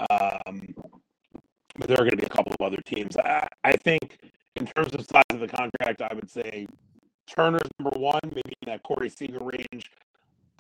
Um, 0.09 0.75
but 1.77 1.87
there 1.87 1.95
are 1.97 2.01
going 2.05 2.11
to 2.11 2.17
be 2.17 2.25
a 2.25 2.29
couple 2.29 2.53
of 2.59 2.65
other 2.65 2.81
teams. 2.85 3.17
I, 3.17 3.47
I 3.63 3.73
think 3.73 4.19
in 4.55 4.67
terms 4.67 4.93
of 4.93 5.05
size 5.05 5.23
of 5.31 5.39
the 5.39 5.47
contract, 5.47 6.01
I 6.01 6.13
would 6.13 6.29
say 6.29 6.67
Turner's 7.27 7.61
number 7.79 7.97
one, 7.99 8.19
maybe 8.25 8.53
in 8.61 8.67
that 8.67 8.83
Corey 8.83 9.09
Seager 9.09 9.39
range. 9.41 9.91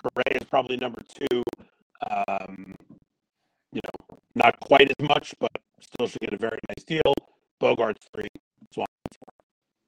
Correa 0.01 0.39
is 0.41 0.47
probably 0.49 0.77
number 0.77 1.01
two. 1.07 1.43
Um, 2.13 2.75
you 3.71 3.81
know, 3.83 4.17
not 4.35 4.59
quite 4.59 4.89
as 4.89 5.07
much, 5.07 5.33
but 5.39 5.51
still 5.79 6.07
should 6.07 6.21
get 6.21 6.33
a 6.33 6.37
very 6.37 6.59
nice 6.69 6.83
deal. 6.85 7.13
Bogaerts's 7.59 8.07
three. 8.15 8.27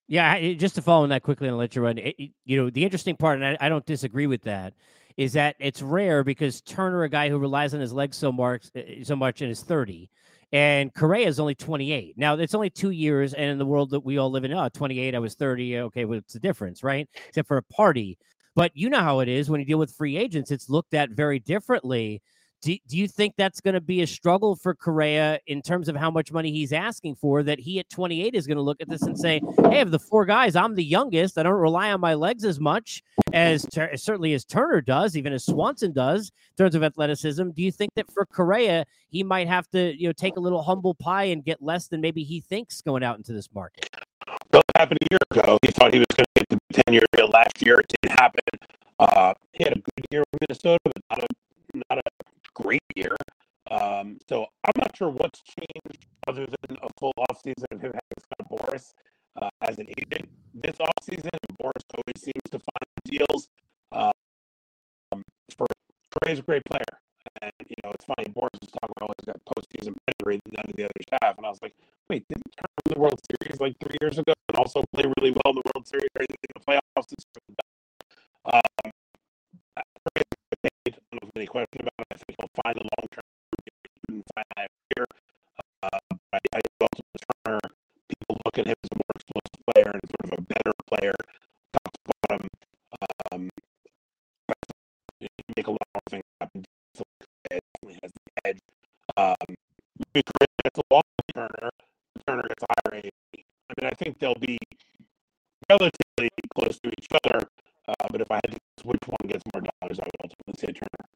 Yeah, 0.08 0.54
just 0.54 0.76
to 0.76 0.82
follow 0.84 1.04
on 1.04 1.10
that 1.10 1.24
quickly 1.24 1.48
and 1.48 1.58
let 1.58 1.76
you 1.76 1.82
run. 1.82 1.98
It, 1.98 2.16
you 2.46 2.58
know, 2.58 2.70
the 2.70 2.84
interesting 2.84 3.16
part, 3.16 3.42
and 3.42 3.46
I, 3.46 3.66
I 3.66 3.70
don't 3.70 3.86
disagree 3.86 4.28
with 4.28 4.44
that, 4.44 4.74
is 5.18 5.34
that 5.34 5.56
it's 5.60 5.82
rare 5.82 6.24
because 6.24 6.62
Turner, 6.62 7.04
a 7.04 7.10
guy 7.10 7.30
who 7.30 7.40
relies 7.40 7.74
on 7.74 7.80
his 7.80 7.92
legs 7.92 8.18
so 8.18 8.32
much, 8.32 8.68
so 9.04 9.16
much, 9.16 9.42
and 9.42 9.50
is 9.50 9.62
thirty, 9.62 10.12
and 10.52 10.94
Correa 10.94 11.28
is 11.28 11.40
only 11.40 11.56
twenty 11.56 11.92
eight. 11.92 12.18
Now 12.18 12.36
it's 12.36 12.54
only 12.54 12.70
two 12.70 12.92
years, 12.92 13.34
and 13.34 13.50
in 13.50 13.58
the 13.58 13.66
world 13.66 13.90
that 13.92 14.02
we 14.02 14.20
all 14.20 14.30
live 14.30 14.44
in, 14.44 14.54
oh, 14.54 14.70
28, 14.70 15.16
I 15.16 15.20
was 15.20 15.34
thirty. 15.34 15.80
Okay, 15.80 16.06
what's 16.06 16.34
the 16.34 16.40
difference, 16.40 16.84
right? 16.84 17.10
Except 17.28 17.48
for 17.48 17.58
a 17.58 17.64
party. 17.64 18.20
But 18.56 18.72
you 18.74 18.90
know 18.90 19.02
how 19.02 19.20
it 19.20 19.28
is 19.28 19.50
when 19.50 19.60
you 19.60 19.66
deal 19.66 19.78
with 19.78 19.92
free 19.92 20.18
agents; 20.18 20.52
it's 20.52 20.70
looked 20.70 20.94
at 20.94 21.12
very 21.12 21.40
differently. 21.40 22.22
Do, 22.62 22.76
do 22.88 22.98
you 22.98 23.08
think 23.08 23.36
that's 23.38 23.62
going 23.62 23.76
to 23.76 23.82
be 23.82 24.02
a 24.02 24.08
struggle 24.08 24.56
for 24.56 24.74
Correa 24.74 25.40
in 25.46 25.62
terms 25.62 25.88
of 25.88 25.96
how 25.96 26.10
much 26.10 26.32
money 26.32 26.52
he's 26.52 26.74
asking 26.74 27.16
for? 27.16 27.44
That 27.44 27.60
he 27.60 27.80
at 27.80 27.90
28 27.90 28.34
is 28.34 28.48
going 28.48 28.56
to 28.56 28.64
look 28.64 28.82
at 28.82 28.90
this 28.90 29.04
and 29.04 29.18
say, 29.18 29.42
"Hey, 29.70 29.82
of 29.82 29.92
the 29.92 30.00
four 30.00 30.26
guys, 30.26 30.56
I'm 30.56 30.74
the 30.74 30.84
youngest. 30.84 31.38
I 31.38 31.44
don't 31.44 31.54
rely 31.54 31.92
on 31.92 32.00
my 32.00 32.14
legs 32.14 32.46
as 32.46 32.60
much 32.60 33.04
as 33.34 33.66
Tur- 33.72 33.96
certainly 33.98 34.34
as 34.34 34.46
Turner 34.46 34.82
does, 34.82 35.18
even 35.18 35.34
as 35.34 35.46
Swanson 35.46 35.92
does 35.92 36.32
in 36.58 36.64
terms 36.64 36.76
of 36.76 36.84
athleticism." 36.84 37.50
Do 37.52 37.62
you 37.62 37.72
think 37.72 37.92
that 37.96 38.10
for 38.12 38.26
Correa, 38.26 38.86
he 39.10 39.22
might 39.22 39.48
have 39.48 39.70
to, 39.72 39.94
you 39.96 40.08
know, 40.08 40.14
take 40.14 40.38
a 40.38 40.42
little 40.42 40.64
humble 40.64 40.96
pie 40.96 41.26
and 41.26 41.44
get 41.44 41.62
less 41.62 41.88
than 41.88 42.00
maybe 42.00 42.24
he 42.24 42.40
thinks 42.40 42.82
going 42.82 43.04
out 43.04 43.18
into 43.18 43.34
this 43.34 43.50
market? 43.54 43.90
What 44.56 44.64
happened 44.78 45.00
a 45.02 45.08
year 45.12 45.20
ago? 45.32 45.58
He 45.66 45.72
thought 45.72 45.94
he 45.94 46.00
was 46.00 46.08
going 46.16 46.26
to 46.34 46.46
get 46.50 46.60
the 46.70 46.84
ten-year 46.84 47.02
deal 47.12 47.28
last 47.28 47.62
year. 47.62 47.80
It 47.80 47.92
didn't 48.02 48.18
happen. 48.18 48.40
Uh, 49.00 49.34
he 49.52 49.66
had 49.66 49.74
a 49.74 49.80
good 49.80 50.06
year 50.12 50.24
with 50.32 50.42
Minnesota, 50.48 50.80
but 50.86 50.94
not 51.10 51.20
a 51.24 51.28
not 51.90 52.00
a 52.00 52.10
great 52.54 52.82
year. 52.96 53.18
Um, 53.70 54.18
so 54.30 54.46
I'm 54.64 54.72
not 54.78 54.96
sure 54.96 55.10
what's 55.10 55.42
changed 55.42 56.06
other 56.28 56.46
than 56.46 56.78
a 56.82 56.88
full 56.98 57.12
offseason 57.30 57.66
of 57.72 57.82
him 57.82 57.92
having 57.92 58.20
Scott 58.22 58.50
Boras 58.50 58.94
uh, 59.42 59.50
as 59.68 59.78
an 59.78 59.88
agent. 59.98 60.30
This 60.54 60.78
offseason, 60.78 61.36
Boras 61.62 61.84
always 61.94 62.22
seems 62.24 62.46
to 62.52 62.60
find 62.60 62.88
deals. 63.04 63.50
Um, 63.92 64.14
for 65.58 65.68
Correa's 66.12 66.40
a 66.40 66.44
great 66.44 66.64
player. 66.66 67.00
And, 67.42 67.52
you 67.68 67.76
know, 67.84 67.92
it's 67.92 68.06
funny, 68.06 68.30
Boras 68.30 68.56
was 68.62 68.70
talking 68.72 68.94
about, 68.98 69.16
he's 69.20 69.26
got 69.26 69.42
postseason 69.46 69.96
pedigree 70.08 70.40
that 70.46 70.54
none 70.58 70.66
of 70.70 70.76
the 70.76 70.84
others 70.84 71.20
have. 71.22 71.38
And 71.38 71.46
I 71.46 71.50
was 71.50 71.62
like, 71.62 71.76
wait, 72.10 72.26
didn't 72.30 72.52
Turner 72.58 72.82
win 72.86 72.94
the 72.94 73.00
World 73.00 73.20
Series 73.30 73.60
like 73.60 73.76
three 73.80 73.98
years 74.02 74.18
ago 74.18 74.34
and 74.50 74.58
also 74.58 74.84
play 74.94 75.06
really 75.18 75.32
well 75.32 75.54
in 75.54 75.56
the 75.56 75.66
World 75.74 75.88
Series 75.88 76.10
or 76.16 76.22
anything 76.22 76.38
in 76.44 76.56
the 76.56 76.66
playoffs? 76.66 77.14
Um, 78.46 78.92
I 79.78 79.82
don't 80.06 81.14
know 81.14 81.20
if 81.24 81.32
any 81.36 81.48
question 81.48 81.82
about 81.82 82.06
it. 82.06 82.14
I 82.14 82.16
think 82.16 82.38
he'll 82.40 82.64
find 82.64 82.76
the 82.78 82.84
long 82.84 83.08
term 83.12 83.24
find 84.36 84.70
here. 84.96 85.06
Uh, 85.84 86.00
I, 86.34 86.40
I 86.54 86.60
also 86.82 87.02
Turner, 87.46 87.60
people 88.10 88.38
look 88.46 88.58
at 88.60 88.68
him 88.68 88.76
as 88.84 88.90
a 88.92 88.96
more 88.96 89.14
explosive 89.16 89.62
player 89.74 89.92
and 89.94 90.02
sort 90.06 90.26
of 90.26 90.40
a 90.40 90.42
better 90.42 90.74
player. 90.88 91.16
Top 91.74 91.92
to 91.92 92.00
bottom, 92.30 92.48
um, 93.32 93.50
make 95.58 95.68
a 95.68 95.72
lot 95.72 95.88
more 95.94 96.02
things 96.10 96.24
happen. 96.40 96.64
It 96.94 97.62
definitely 97.82 98.00
has 98.04 98.12
the 98.12 98.48
edge. 98.50 98.60
Um, 99.18 99.56
it's 100.14 100.80
a 100.80 100.94
long 100.94 101.02
Turner. 101.36 101.70
Turner 102.26 102.48
gets 102.48 102.64
a 102.64 102.68
higher 102.70 103.02
AAV. 103.02 103.12
I 103.36 103.74
mean, 103.82 103.90
I 103.92 103.96
think 104.16 104.22
they'll 104.22 104.48
be 104.48 104.58
relatively 105.70 106.30
close 106.56 106.80
to 106.80 106.90
each 106.98 107.08
other. 107.24 107.46
Uh, 107.88 107.94
but 108.12 108.22
if 108.22 108.32
I 108.32 108.36
had 108.36 108.52
to 108.52 108.52
guess 108.52 108.86
which 108.86 109.02
one 109.08 109.28
gets 109.28 109.44
more 109.54 109.62
dollars, 109.62 110.00
I 110.00 110.04
would 110.04 110.12
ultimately 110.24 110.54
say 110.58 110.68
Turner. 110.68 111.10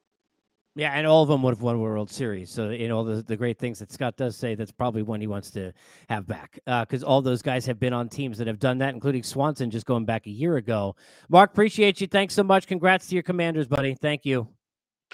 Yeah, 0.75 0.91
and 0.91 1.05
all 1.05 1.23
of 1.23 1.29
them 1.29 1.41
would 1.43 1.55
have 1.55 1.61
won 1.61 1.81
World 1.81 2.11
Series. 2.11 2.51
So 2.51 2.69
you 2.69 2.87
know 2.87 3.03
the 3.03 3.23
the 3.23 3.35
great 3.35 3.57
things 3.57 3.79
that 3.79 3.91
Scott 3.91 4.15
does 4.15 4.37
say. 4.37 4.53
That's 4.55 4.71
probably 4.71 5.01
one 5.01 5.19
he 5.19 5.27
wants 5.27 5.49
to 5.51 5.73
have 6.09 6.27
back 6.27 6.59
because 6.65 7.03
uh, 7.03 7.07
all 7.07 7.21
those 7.21 7.41
guys 7.41 7.65
have 7.65 7.79
been 7.79 7.91
on 7.91 8.07
teams 8.07 8.37
that 8.37 8.47
have 8.47 8.59
done 8.59 8.77
that, 8.77 8.93
including 8.93 9.23
Swanson 9.23 9.71
just 9.71 9.87
going 9.87 10.05
back 10.05 10.27
a 10.27 10.29
year 10.29 10.57
ago. 10.57 10.95
Mark, 11.27 11.51
appreciate 11.51 11.99
you. 11.99 12.07
Thanks 12.07 12.35
so 12.35 12.43
much. 12.43 12.67
Congrats 12.67 13.07
to 13.07 13.15
your 13.15 13.23
Commanders, 13.23 13.67
buddy. 13.67 13.95
Thank 13.95 14.25
you. 14.25 14.47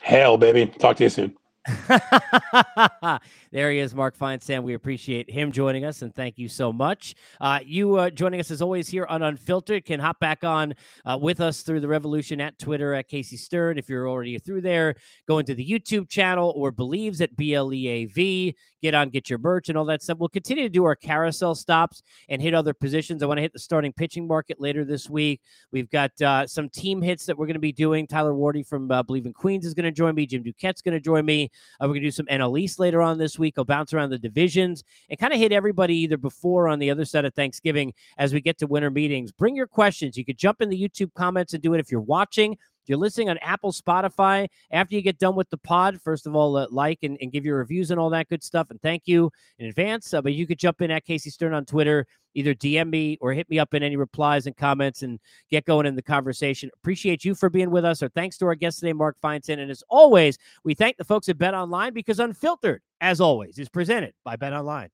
Hail, 0.04 0.38
baby. 0.38 0.68
Talk 0.68 0.98
to 0.98 1.04
you 1.04 1.10
soon. 1.10 1.36
there 3.52 3.72
he 3.72 3.80
is, 3.80 3.96
Mark 3.96 4.16
Feinsand. 4.18 4.62
We 4.64 4.76
appreciate 4.76 5.30
him 5.30 5.52
joining 5.52 5.84
us, 5.84 6.04
and 6.04 6.14
thank 6.14 6.38
you 6.38 6.48
so 6.48 6.72
much. 6.72 7.16
Uh, 7.42 7.60
you 7.66 7.96
uh, 7.96 8.10
joining 8.12 8.40
us 8.40 8.52
as 8.52 8.62
always 8.62 8.88
here 8.88 9.06
on 9.10 9.24
Unfiltered 9.24 9.84
can 9.84 10.00
hop 10.00 10.20
back 10.20 10.44
on 10.44 10.76
uh, 11.06 11.18
with 11.20 11.42
us 11.42 11.62
through 11.62 11.80
the 11.80 11.88
Revolution 11.88 12.40
at 12.40 12.60
Twitter 12.60 12.94
at 12.94 13.08
Casey 13.08 13.38
Stern. 13.38 13.80
If 13.80 13.90
you're 13.90 14.08
already 14.08 14.38
through 14.38 14.62
there, 14.62 14.96
go 15.28 15.40
into 15.40 15.56
the 15.56 15.68
YouTube 15.68 16.08
channel 16.08 16.54
or 16.56 16.72
Bleav's 16.72 17.20
at 17.22 17.36
B 17.36 17.56
L 17.56 17.74
E 17.74 17.88
A 17.88 18.06
V. 18.06 18.56
Get 18.86 18.94
on, 18.94 19.10
get 19.10 19.32
your 19.32 19.40
merch, 19.40 19.70
and 19.70 19.80
all 19.80 19.86
that 19.86 20.04
stuff. 20.04 20.20
We'll 20.20 20.30
continue 20.30 20.62
to 20.62 20.70
do 20.70 20.86
our 20.86 20.96
carousel 20.96 21.56
stops 21.56 22.04
and 22.30 22.40
hit 22.40 22.54
other 22.54 22.72
positions. 22.72 23.24
I 23.24 23.26
want 23.26 23.40
to 23.40 23.42
hit 23.42 23.52
the 23.52 23.58
starting 23.58 23.92
pitching 23.92 24.28
market 24.28 24.62
later 24.62 24.86
this 24.86 25.10
week. 25.10 25.42
We've 25.72 25.90
got 25.90 26.12
uh, 26.22 26.46
some 26.46 26.70
team 26.70 27.02
hits 27.02 27.26
that 27.26 27.36
we're 27.36 27.48
going 27.48 27.56
to 27.56 27.60
be 27.60 27.72
doing. 27.72 28.06
Tyler 28.06 28.34
Wardy 28.34 28.64
from 28.64 28.92
uh, 28.92 29.02
Bleav 29.02 29.26
in 29.26 29.34
Queens 29.34 29.66
is 29.66 29.74
going 29.74 29.86
to 29.86 29.92
join 29.92 30.14
me. 30.14 30.28
Jim 30.28 30.44
Duquette's 30.44 30.84
going 30.84 30.94
to 30.94 31.00
join 31.00 31.26
me. 31.26 31.50
Uh, 31.82 31.86
we're 31.88 31.96
going 31.96 32.02
to 32.02 32.08
do 32.08 32.12
some 32.12 32.28
NL 32.28 32.60
East 32.60 32.78
later 32.78 33.02
on 33.02 33.18
this 33.18 33.40
week. 33.40 33.56
I'll 33.58 33.66
bounce 33.66 33.92
around 33.92 34.12
the 34.12 34.20
divisions 34.20 34.84
and 35.10 35.18
kind 35.18 35.34
of 35.34 35.40
hit 35.40 35.52
everybody 35.52 35.96
either 35.96 36.18
before 36.18 36.66
or 36.66 36.68
on 36.68 36.78
the 36.78 36.92
other 36.92 37.06
side 37.06 37.26
of 37.26 37.34
Thanksgiving 37.34 37.92
as 38.20 38.36
we 38.36 38.40
get 38.40 38.60
to 38.60 38.68
winter 38.68 38.92
meetings. 38.92 39.32
Bring 39.32 39.56
your 39.56 39.66
questions. 39.66 40.16
You 40.16 40.26
could 40.26 40.38
jump 40.38 40.62
in 40.62 40.70
the 40.70 40.80
YouTube 40.80 41.12
comments 41.16 41.56
and 41.56 41.64
do 41.64 41.74
it 41.74 41.80
if 41.80 41.90
you're 41.90 42.02
watching. 42.02 42.56
If 42.86 42.90
you're 42.90 43.00
listening 43.00 43.32
on 43.32 43.40
Apple, 43.40 43.72
Spotify, 43.72 44.48
after 44.70 44.94
you 44.94 45.02
get 45.02 45.18
done 45.18 45.34
with 45.34 45.50
the 45.50 45.58
pod, 45.58 46.00
first 46.04 46.28
of 46.28 46.36
all, 46.36 46.56
uh, 46.56 46.68
like 46.70 47.00
and, 47.02 47.18
and, 47.20 47.32
give 47.32 47.44
your 47.44 47.58
reviews 47.58 47.90
and 47.90 48.00
all 48.00 48.12
that 48.12 48.30
good 48.30 48.44
stuff. 48.44 48.70
And 48.70 48.80
thank 48.80 49.08
you 49.08 49.32
in 49.58 49.66
advance. 49.66 50.14
Uh, 50.14 50.22
but 50.22 50.36
you 50.36 50.46
could 50.46 50.60
jump 50.60 50.84
in 50.84 50.92
at 50.92 51.04
Casey 51.04 51.32
Stern 51.32 51.56
on 51.56 51.66
Twitter, 51.66 52.06
either 52.36 52.54
DM 52.54 52.92
me 52.92 53.18
or 53.22 53.34
hit 53.34 53.50
me 53.50 53.58
up 53.58 53.74
in 53.74 53.82
any 53.82 53.96
replies 53.96 54.46
and 54.46 54.56
comments 54.56 55.02
and 55.02 55.20
get 55.50 55.66
going 55.66 55.88
in 55.88 55.96
the 55.96 56.04
conversation. 56.04 56.70
Appreciate 56.76 57.26
you 57.26 57.34
for 57.34 57.50
being 57.50 57.72
with 57.72 57.86
us. 57.86 58.04
Or 58.04 58.10
thanks 58.10 58.38
to 58.38 58.46
our 58.46 58.54
guest 58.54 58.82
today, 58.82 58.94
Mark 58.94 59.18
Feinsand. 59.20 59.58
And 59.58 59.72
as 59.72 59.84
always, 59.90 60.38
we 60.64 60.76
thank 60.76 60.98
the 60.98 61.04
folks 61.04 61.28
at 61.28 61.40
Bet 61.40 61.56
Online 61.56 61.92
because 61.92 62.20
Unfiltered, 62.20 62.84
as 63.02 63.20
always, 63.20 63.58
is 63.58 63.68
presented 63.68 64.14
by 64.24 64.36
Bet 64.36 64.54
Online. 64.54 64.90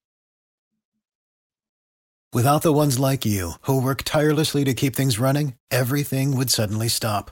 Without 2.32 2.62
the 2.62 2.72
ones 2.72 2.98
like 2.98 3.26
you 3.26 3.56
who 3.64 3.82
work 3.82 4.04
tirelessly 4.04 4.64
to 4.64 4.74
keep 4.74 4.96
things 4.96 5.20
running, 5.20 5.56
everything 5.70 6.38
would 6.38 6.50
suddenly 6.50 6.88
stop 6.88 7.32